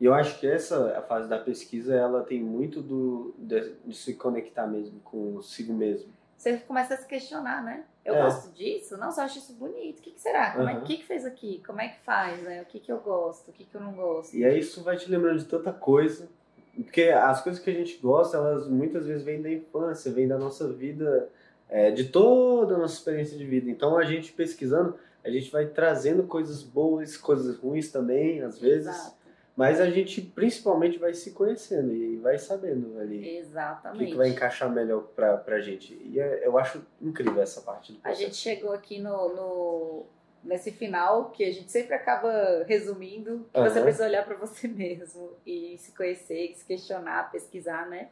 E 0.00 0.04
eu 0.04 0.14
acho 0.14 0.38
que 0.38 0.46
essa 0.46 0.96
a 0.96 1.02
fase 1.02 1.28
da 1.28 1.38
pesquisa 1.38 1.94
ela 1.94 2.22
tem 2.22 2.40
muito 2.42 2.80
do 2.80 3.34
de, 3.38 3.72
de 3.84 3.96
se 3.96 4.14
conectar 4.14 4.66
mesmo 4.66 5.00
consigo 5.00 5.72
mesmo. 5.72 6.08
Você 6.36 6.56
começa 6.58 6.94
a 6.94 6.96
se 6.96 7.06
questionar, 7.06 7.64
né? 7.64 7.82
Eu 8.04 8.14
É. 8.14 8.22
gosto 8.22 8.54
disso? 8.54 8.96
Nossa, 8.96 9.20
eu 9.20 9.24
acho 9.24 9.38
isso 9.38 9.52
bonito. 9.54 9.98
O 9.98 10.02
que, 10.02 10.12
que 10.12 10.20
será? 10.20 10.52
Como 10.52 10.68
é, 10.68 10.72
Aham. 10.72 10.82
o 10.82 10.84
que, 10.84 10.98
que 10.98 11.04
fez 11.04 11.26
aqui? 11.26 11.60
Como 11.66 11.80
é 11.80 11.88
que 11.88 11.98
faz? 12.04 12.40
Né? 12.42 12.62
O 12.62 12.66
que, 12.66 12.78
que 12.78 12.92
eu 12.92 12.98
gosto? 12.98 13.48
O 13.48 13.52
que, 13.52 13.64
que 13.64 13.74
eu 13.74 13.80
não 13.80 13.92
gosto? 13.92 14.36
E 14.36 14.44
aí 14.44 14.60
isso 14.60 14.84
vai 14.84 14.96
te 14.96 15.10
lembrando 15.10 15.38
de 15.40 15.46
tanta 15.46 15.72
coisa. 15.72 16.28
Porque 16.76 17.02
as 17.08 17.42
coisas 17.42 17.60
que 17.60 17.68
a 17.68 17.74
gente 17.74 17.96
gosta, 17.98 18.36
elas 18.36 18.68
muitas 18.68 19.04
vezes 19.04 19.24
vêm 19.24 19.42
da 19.42 19.50
infância, 19.50 20.12
vêm 20.12 20.28
da 20.28 20.38
nossa 20.38 20.72
vida, 20.72 21.28
é, 21.68 21.90
de 21.90 22.04
toda 22.04 22.76
a 22.76 22.78
nossa 22.78 22.94
experiência 22.94 23.36
de 23.36 23.44
vida. 23.44 23.68
Então 23.68 23.98
a 23.98 24.04
gente 24.04 24.32
pesquisando, 24.32 24.94
a 25.24 25.28
gente 25.28 25.50
vai 25.50 25.66
trazendo 25.66 26.22
coisas 26.22 26.62
boas, 26.62 27.16
coisas 27.16 27.56
ruins 27.58 27.90
também, 27.90 28.42
às 28.42 28.60
vezes. 28.60 28.86
Exato. 28.94 29.17
Mas 29.58 29.80
a 29.80 29.90
gente 29.90 30.20
principalmente 30.22 30.98
vai 30.98 31.12
se 31.12 31.32
conhecendo 31.32 31.92
e 31.92 32.16
vai 32.18 32.38
sabendo 32.38 32.96
ali 33.00 33.18
o 33.18 33.22
que, 33.22 33.36
Exatamente. 33.38 34.10
que 34.12 34.16
vai 34.16 34.28
encaixar 34.28 34.70
melhor 34.70 35.02
pra, 35.16 35.36
pra 35.36 35.58
gente. 35.60 35.94
E 36.04 36.20
é- 36.20 36.46
eu 36.46 36.56
acho 36.56 36.80
incrível 37.02 37.42
essa 37.42 37.60
parte 37.62 37.90
do 37.92 37.98
A 37.98 38.02
processo. 38.02 38.22
gente 38.22 38.36
chegou 38.36 38.72
aqui 38.72 39.00
no, 39.00 39.34
no, 39.34 40.06
nesse 40.44 40.70
final, 40.70 41.30
que 41.30 41.42
a 41.44 41.50
gente 41.52 41.72
sempre 41.72 41.92
acaba 41.92 42.62
resumindo, 42.68 43.48
que 43.52 43.58
você 43.60 43.78
Aham. 43.78 43.82
precisa 43.82 44.04
olhar 44.04 44.24
para 44.24 44.36
você 44.36 44.68
mesmo 44.70 45.32
e 45.44 45.76
se 45.78 45.90
conhecer, 45.90 46.52
se 46.54 46.64
questionar, 46.64 47.28
pesquisar, 47.32 47.88
né? 47.88 48.10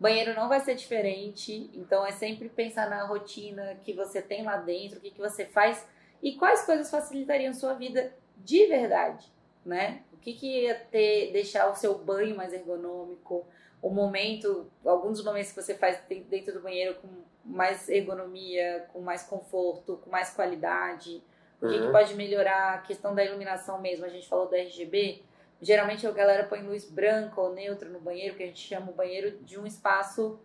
Banheiro 0.00 0.32
não 0.34 0.48
vai 0.48 0.60
ser 0.60 0.74
diferente, 0.74 1.70
então 1.74 2.06
é 2.06 2.12
sempre 2.12 2.48
pensar 2.48 2.88
na 2.88 3.04
rotina 3.04 3.76
que 3.82 3.92
você 3.92 4.22
tem 4.22 4.42
lá 4.42 4.56
dentro, 4.56 4.96
o 4.96 5.00
que, 5.02 5.10
que 5.10 5.20
você 5.20 5.44
faz 5.44 5.86
e 6.22 6.34
quais 6.36 6.64
coisas 6.64 6.90
facilitariam 6.90 7.52
sua 7.52 7.74
vida 7.74 8.10
de 8.38 8.64
verdade, 8.68 9.30
né? 9.66 10.02
O 10.18 10.20
que, 10.20 10.34
que 10.34 10.62
ia 10.64 10.74
ter, 10.74 11.30
deixar 11.32 11.70
o 11.70 11.74
seu 11.76 11.94
banho 11.96 12.36
mais 12.36 12.52
ergonômico, 12.52 13.46
o 13.80 13.88
momento, 13.88 14.68
alguns 14.84 15.18
dos 15.18 15.24
momentos 15.24 15.52
que 15.52 15.62
você 15.62 15.74
faz 15.74 15.98
de- 16.08 16.20
dentro 16.24 16.52
do 16.52 16.60
banheiro 16.60 16.96
com 16.96 17.08
mais 17.44 17.88
ergonomia, 17.88 18.86
com 18.92 19.00
mais 19.00 19.22
conforto, 19.22 19.96
com 20.04 20.10
mais 20.10 20.30
qualidade, 20.30 21.22
o 21.62 21.68
que, 21.68 21.78
que 21.78 21.86
Uhum. 21.86 21.92
pode 21.92 22.14
melhorar 22.14 22.74
a 22.74 22.78
questão 22.78 23.14
da 23.14 23.24
iluminação 23.24 23.80
mesmo, 23.80 24.04
a 24.04 24.08
gente 24.08 24.28
falou 24.28 24.46
do 24.48 24.54
RGB, 24.56 25.22
geralmente 25.62 26.06
a 26.06 26.10
galera 26.10 26.44
põe 26.44 26.60
luz 26.62 26.84
branca 26.84 27.40
ou 27.40 27.52
neutra 27.54 27.88
no 27.88 28.00
banheiro, 28.00 28.34
que 28.36 28.42
a 28.42 28.46
gente 28.46 28.60
chama 28.60 28.90
o 28.90 28.94
banheiro 28.94 29.38
de 29.38 29.58
um 29.58 29.66
espaço 29.66 30.38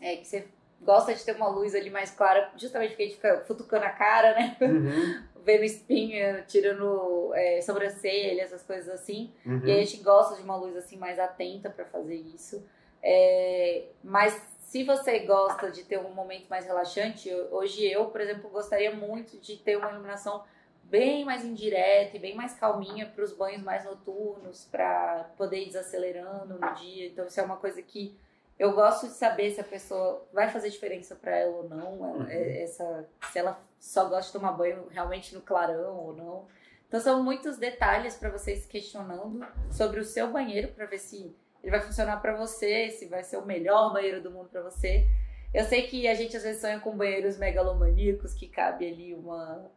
é, 0.00 0.16
que 0.16 0.26
você 0.26 0.46
gosta 0.80 1.14
de 1.14 1.24
ter 1.24 1.36
uma 1.36 1.48
luz 1.48 1.74
ali 1.74 1.90
mais 1.90 2.10
clara, 2.10 2.50
justamente 2.56 2.90
porque 2.90 3.02
a 3.02 3.06
gente 3.06 3.16
fica 3.16 3.44
futucando 3.46 3.84
a 3.84 3.90
cara, 3.90 4.34
né? 4.34 4.56
Uhum. 4.60 5.22
Vendo 5.44 5.64
espinha, 5.64 6.44
tirando 6.46 7.32
é, 7.34 7.60
sobrancelha, 7.62 8.42
essas 8.42 8.62
coisas 8.62 8.88
assim. 8.88 9.32
Uhum. 9.44 9.62
E 9.64 9.72
a 9.72 9.76
gente 9.76 9.98
gosta 10.02 10.36
de 10.36 10.42
uma 10.42 10.56
luz 10.56 10.76
assim 10.76 10.96
mais 10.96 11.18
atenta 11.18 11.70
para 11.70 11.84
fazer 11.84 12.16
isso. 12.16 12.62
É, 13.02 13.84
mas 14.04 14.34
se 14.58 14.84
você 14.84 15.20
gosta 15.20 15.70
de 15.70 15.84
ter 15.84 15.98
um 15.98 16.12
momento 16.12 16.46
mais 16.48 16.66
relaxante, 16.66 17.32
hoje 17.50 17.84
eu, 17.84 18.06
por 18.06 18.20
exemplo, 18.20 18.50
gostaria 18.50 18.94
muito 18.94 19.38
de 19.38 19.56
ter 19.56 19.76
uma 19.76 19.90
iluminação 19.90 20.44
bem 20.84 21.24
mais 21.24 21.44
indireta 21.44 22.16
e 22.16 22.20
bem 22.20 22.34
mais 22.34 22.54
calminha 22.54 23.06
para 23.06 23.24
os 23.24 23.32
banhos 23.32 23.62
mais 23.62 23.84
noturnos, 23.84 24.64
para 24.64 25.30
poder 25.36 25.62
ir 25.62 25.66
desacelerando 25.66 26.58
no 26.58 26.74
dia. 26.74 27.06
Então 27.06 27.26
isso 27.26 27.40
é 27.40 27.42
uma 27.42 27.56
coisa 27.56 27.80
que 27.80 28.18
eu 28.60 28.72
gosto 28.74 29.06
de 29.08 29.14
saber 29.14 29.50
se 29.52 29.60
a 29.60 29.64
pessoa 29.64 30.22
vai 30.32 30.48
fazer 30.50 30.68
diferença 30.70 31.16
para 31.16 31.34
ela 31.36 31.56
ou 31.56 31.68
não, 31.68 31.94
ela- 32.04 32.18
Uhum. 32.18 32.26
é- 32.28 32.62
essa, 32.62 33.08
se 33.32 33.38
ela 33.38 33.58
só 33.78 34.04
gosta 34.08 34.26
de 34.26 34.32
tomar 34.32 34.52
banho 34.52 34.86
realmente 34.90 35.34
no 35.34 35.40
clarão 35.40 35.96
ou 35.96 36.12
não. 36.14 36.46
Então 36.86 37.00
são 37.00 37.22
muitos 37.24 37.56
detalhes 37.56 38.16
para 38.16 38.28
vocês 38.30 38.66
questionando 38.66 39.46
sobre 39.70 39.98
o 40.00 40.04
seu 40.04 40.30
banheiro 40.30 40.68
para 40.68 40.84
ver 40.86 40.98
se 40.98 41.34
ele 41.62 41.70
vai 41.70 41.80
funcionar 41.80 42.20
para 42.20 42.34
você, 42.36 42.90
se 42.90 43.06
vai 43.06 43.22
ser 43.22 43.36
o 43.38 43.46
melhor 43.46 43.92
banheiro 43.92 44.20
do 44.22 44.30
mundo 44.30 44.48
para 44.50 44.62
você. 44.62 45.06
Eu 45.54 45.64
sei 45.64 45.86
que 45.88 46.06
a 46.06 46.14
gente 46.14 46.36
às 46.36 46.42
vezes 46.42 46.60
sonha 46.60 46.80
com 46.80 46.96
banheiros 46.96 47.36
megalomaníacos 47.38 48.34
que 48.34 48.46
cabe 48.48 48.86
ali 48.86 49.14
uma 49.14 49.70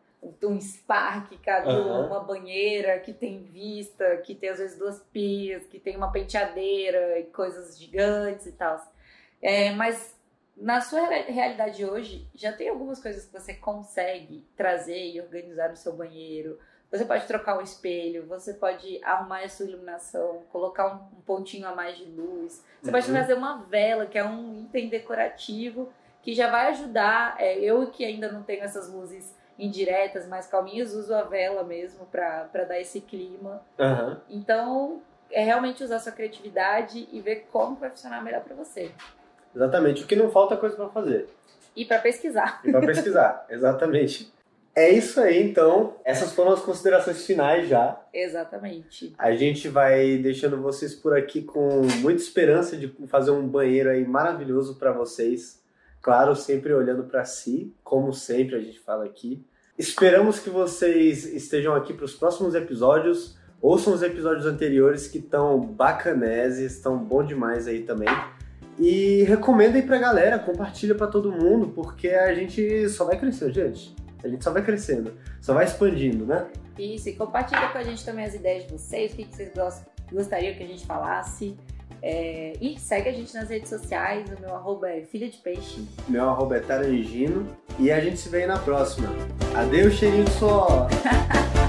um 0.44 0.60
spa, 0.60 1.22
que 1.22 1.38
cabe 1.38 1.68
Aham. 1.68 2.08
uma 2.08 2.20
banheira, 2.22 3.00
que 3.00 3.14
tem 3.14 3.44
vista, 3.44 4.18
que 4.18 4.36
tem 4.36 4.50
às 4.50 4.60
vezes 4.60 4.78
duas 4.78 5.00
pias, 5.12 5.66
que 5.66 5.80
tem 5.80 5.96
uma 5.98 6.12
penteadeira 6.12 7.20
e 7.20 7.24
coisas 7.26 7.78
gigantes 7.78 8.46
e 8.48 8.52
tal. 8.54 8.80
É, 9.42 9.72
mas 9.72 10.18
na 10.56 10.80
sua 10.82 11.08
re- 11.08 11.32
realidade 11.32 11.84
hoje, 11.86 12.28
já 12.36 12.54
tem 12.54 12.70
algumas 12.70 13.02
coisas 13.02 13.26
que 13.26 13.34
você 13.34 13.54
consegue 13.54 14.46
trazer 14.56 15.12
e 15.12 15.20
organizar 15.22 15.70
no 15.70 15.76
seu 15.76 15.94
banheiro. 15.94 16.60
Você 16.92 17.06
pode 17.06 17.26
trocar 17.26 17.58
o 17.58 17.62
espelho, 17.62 18.28
você 18.28 18.54
pode 18.54 19.04
arrumar 19.04 19.40
a 19.44 19.50
sua 19.50 19.66
iluminação, 19.66 20.44
colocar 20.52 20.94
um, 20.94 21.18
um 21.18 21.22
pontinho 21.22 21.68
a 21.68 21.74
mais 21.74 21.98
de 21.98 22.06
luz. 22.06 22.64
Você 22.82 22.92
pode 22.92 23.08
Uhum. 23.08 23.14
trazer 23.14 23.34
uma 23.34 23.64
vela, 23.64 24.06
que 24.06 24.18
é 24.18 24.24
um 24.24 24.62
item 24.62 24.90
decorativo, 24.90 25.92
que 26.22 26.34
já 26.36 26.52
vai 26.52 26.68
ajudar. 26.68 27.36
É, 27.40 27.58
eu 27.58 27.88
que 27.90 28.06
ainda 28.06 28.32
não 28.32 28.44
tenho 28.44 28.64
essas 28.64 28.88
luzes 28.94 29.34
indiretas, 29.58 30.28
mais 30.28 30.48
calminhas, 30.48 30.94
uso 30.94 31.14
a 31.14 31.24
vela 31.24 31.64
mesmo 31.64 32.06
para 32.06 32.66
dar 32.68 32.80
esse 32.80 33.02
clima. 33.02 33.62
Aham. 33.80 34.22
Então, 34.30 35.02
é 35.32 35.44
realmente 35.44 35.84
usar 35.84 36.00
sua 36.00 36.12
criatividade 36.12 37.08
e 37.12 37.20
ver 37.22 37.48
como 37.52 37.76
vai 37.76 37.90
funcionar 37.90 38.24
melhor 38.24 38.42
para 38.42 38.56
você. 38.56 38.92
Exatamente. 39.56 40.04
O 40.04 40.08
que 40.08 40.16
não 40.16 40.32
falta 40.32 40.56
é 40.56 40.58
coisa 40.58 40.76
pra 40.76 40.90
fazer. 40.90 41.28
E 41.76 41.86
para 41.86 42.00
pesquisar. 42.00 42.62
E 42.64 42.72
pra 42.72 42.82
pesquisar. 42.82 43.46
Exatamente. 43.50 44.32
É 44.76 44.90
isso 44.90 45.22
aí, 45.22 45.44
então. 45.44 45.96
Essas 46.04 46.34
foram 46.34 46.52
as 46.52 46.62
considerações 46.62 47.26
finais 47.26 47.68
já. 47.68 48.02
Exatamente. 48.12 49.14
A 49.20 49.32
gente 49.34 49.68
vai 49.70 50.18
deixando 50.18 50.60
vocês 50.62 50.96
por 50.96 51.16
aqui 51.16 51.44
com 51.44 51.82
muita 52.02 52.22
esperança 52.22 52.76
de 52.76 52.88
fazer 53.08 53.32
um 53.32 53.48
banheiro 53.48 53.90
aí 53.90 54.04
maravilhoso 54.06 54.80
para 54.80 54.92
vocês. 54.92 55.63
Claro, 56.04 56.36
sempre 56.36 56.74
olhando 56.74 57.06
para 57.06 57.24
si, 57.26 57.74
como 57.84 58.14
sempre 58.14 58.58
a 58.58 58.60
gente 58.60 58.80
fala 58.80 59.06
aqui. 59.06 59.44
Esperamos 59.80 60.38
que 60.38 60.50
vocês 60.50 61.26
estejam 61.26 61.74
aqui 61.74 61.94
para 61.94 62.04
os 62.06 62.14
próximos 62.14 62.54
episódios. 62.54 63.38
Ouçam 63.62 63.94
os 63.94 64.04
episódios 64.04 64.46
anteriores 64.46 65.08
que 65.08 65.18
estão 65.20 65.60
bacaneses, 65.62 66.74
estão 66.74 66.98
bom 66.98 67.24
demais 67.24 67.68
aí 67.68 67.84
também. 67.84 68.10
E 68.78 69.24
recomendem 69.24 69.82
pra 69.82 69.98
galera, 69.98 70.38
compartilha 70.38 70.94
pra 70.94 71.08
todo 71.08 71.32
mundo, 71.32 71.70
porque 71.70 72.10
a 72.10 72.34
gente 72.36 72.90
só 72.90 73.06
vai 73.06 73.18
crescendo, 73.18 73.54
gente. 73.54 73.96
A 74.22 74.28
gente 74.28 74.44
só 74.44 74.52
vai 74.52 74.64
crescendo, 74.64 75.14
só 75.42 75.54
vai 75.54 75.64
expandindo, 75.66 76.26
né? 76.26 76.48
Isso, 76.78 77.08
e 77.08 77.14
compartilha 77.14 77.70
com 77.70 77.78
a 77.78 77.84
gente 77.84 78.04
também 78.04 78.26
as 78.26 78.34
ideias 78.36 78.66
de 78.66 78.74
vocês, 78.74 79.14
o 79.14 79.16
que 79.16 79.26
vocês 79.26 79.52
gos- 79.54 79.82
gostariam 80.12 80.54
que 80.56 80.64
a 80.64 80.68
gente 80.68 80.86
falasse. 80.86 81.58
É, 82.06 82.58
e 82.60 82.78
segue 82.78 83.08
a 83.08 83.14
gente 83.14 83.34
nas 83.34 83.48
redes 83.48 83.70
sociais, 83.70 84.26
o 84.38 84.42
meu 84.42 84.54
arroba 84.54 84.90
é 84.90 85.04
filha 85.04 85.30
de 85.30 85.38
peixe. 85.38 85.88
Meu 86.10 86.30
arroba 86.30 86.58
é 86.58 86.60
Tarangino 86.60 87.48
e 87.80 87.90
a 87.90 88.02
gente 88.02 88.18
se 88.20 88.28
vê 88.28 88.40
aí 88.42 88.48
na 88.48 88.60
próxima. 88.60 89.08
Adeus, 89.56 89.94
cheirinho 89.94 90.26
de 90.26 90.32
suor! 90.32 90.90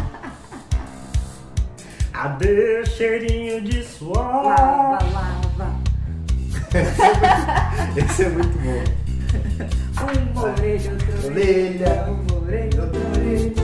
Adeus, 2.12 2.88
cheirinho 2.88 3.60
de 3.60 3.84
suor. 3.84 4.16
Lava, 4.16 4.98
lava. 5.56 5.78
Esse 7.96 8.24
é 8.24 8.28
muito 8.28 8.58
bom. 8.58 8.82
Uma 10.32 10.42
orelha, 10.52 10.92
outra 10.92 11.26
Orelha. 11.26 12.04
uma 12.10 12.34
orelha, 12.42 12.82
outra 12.82 13.00
orelha. 13.00 13.63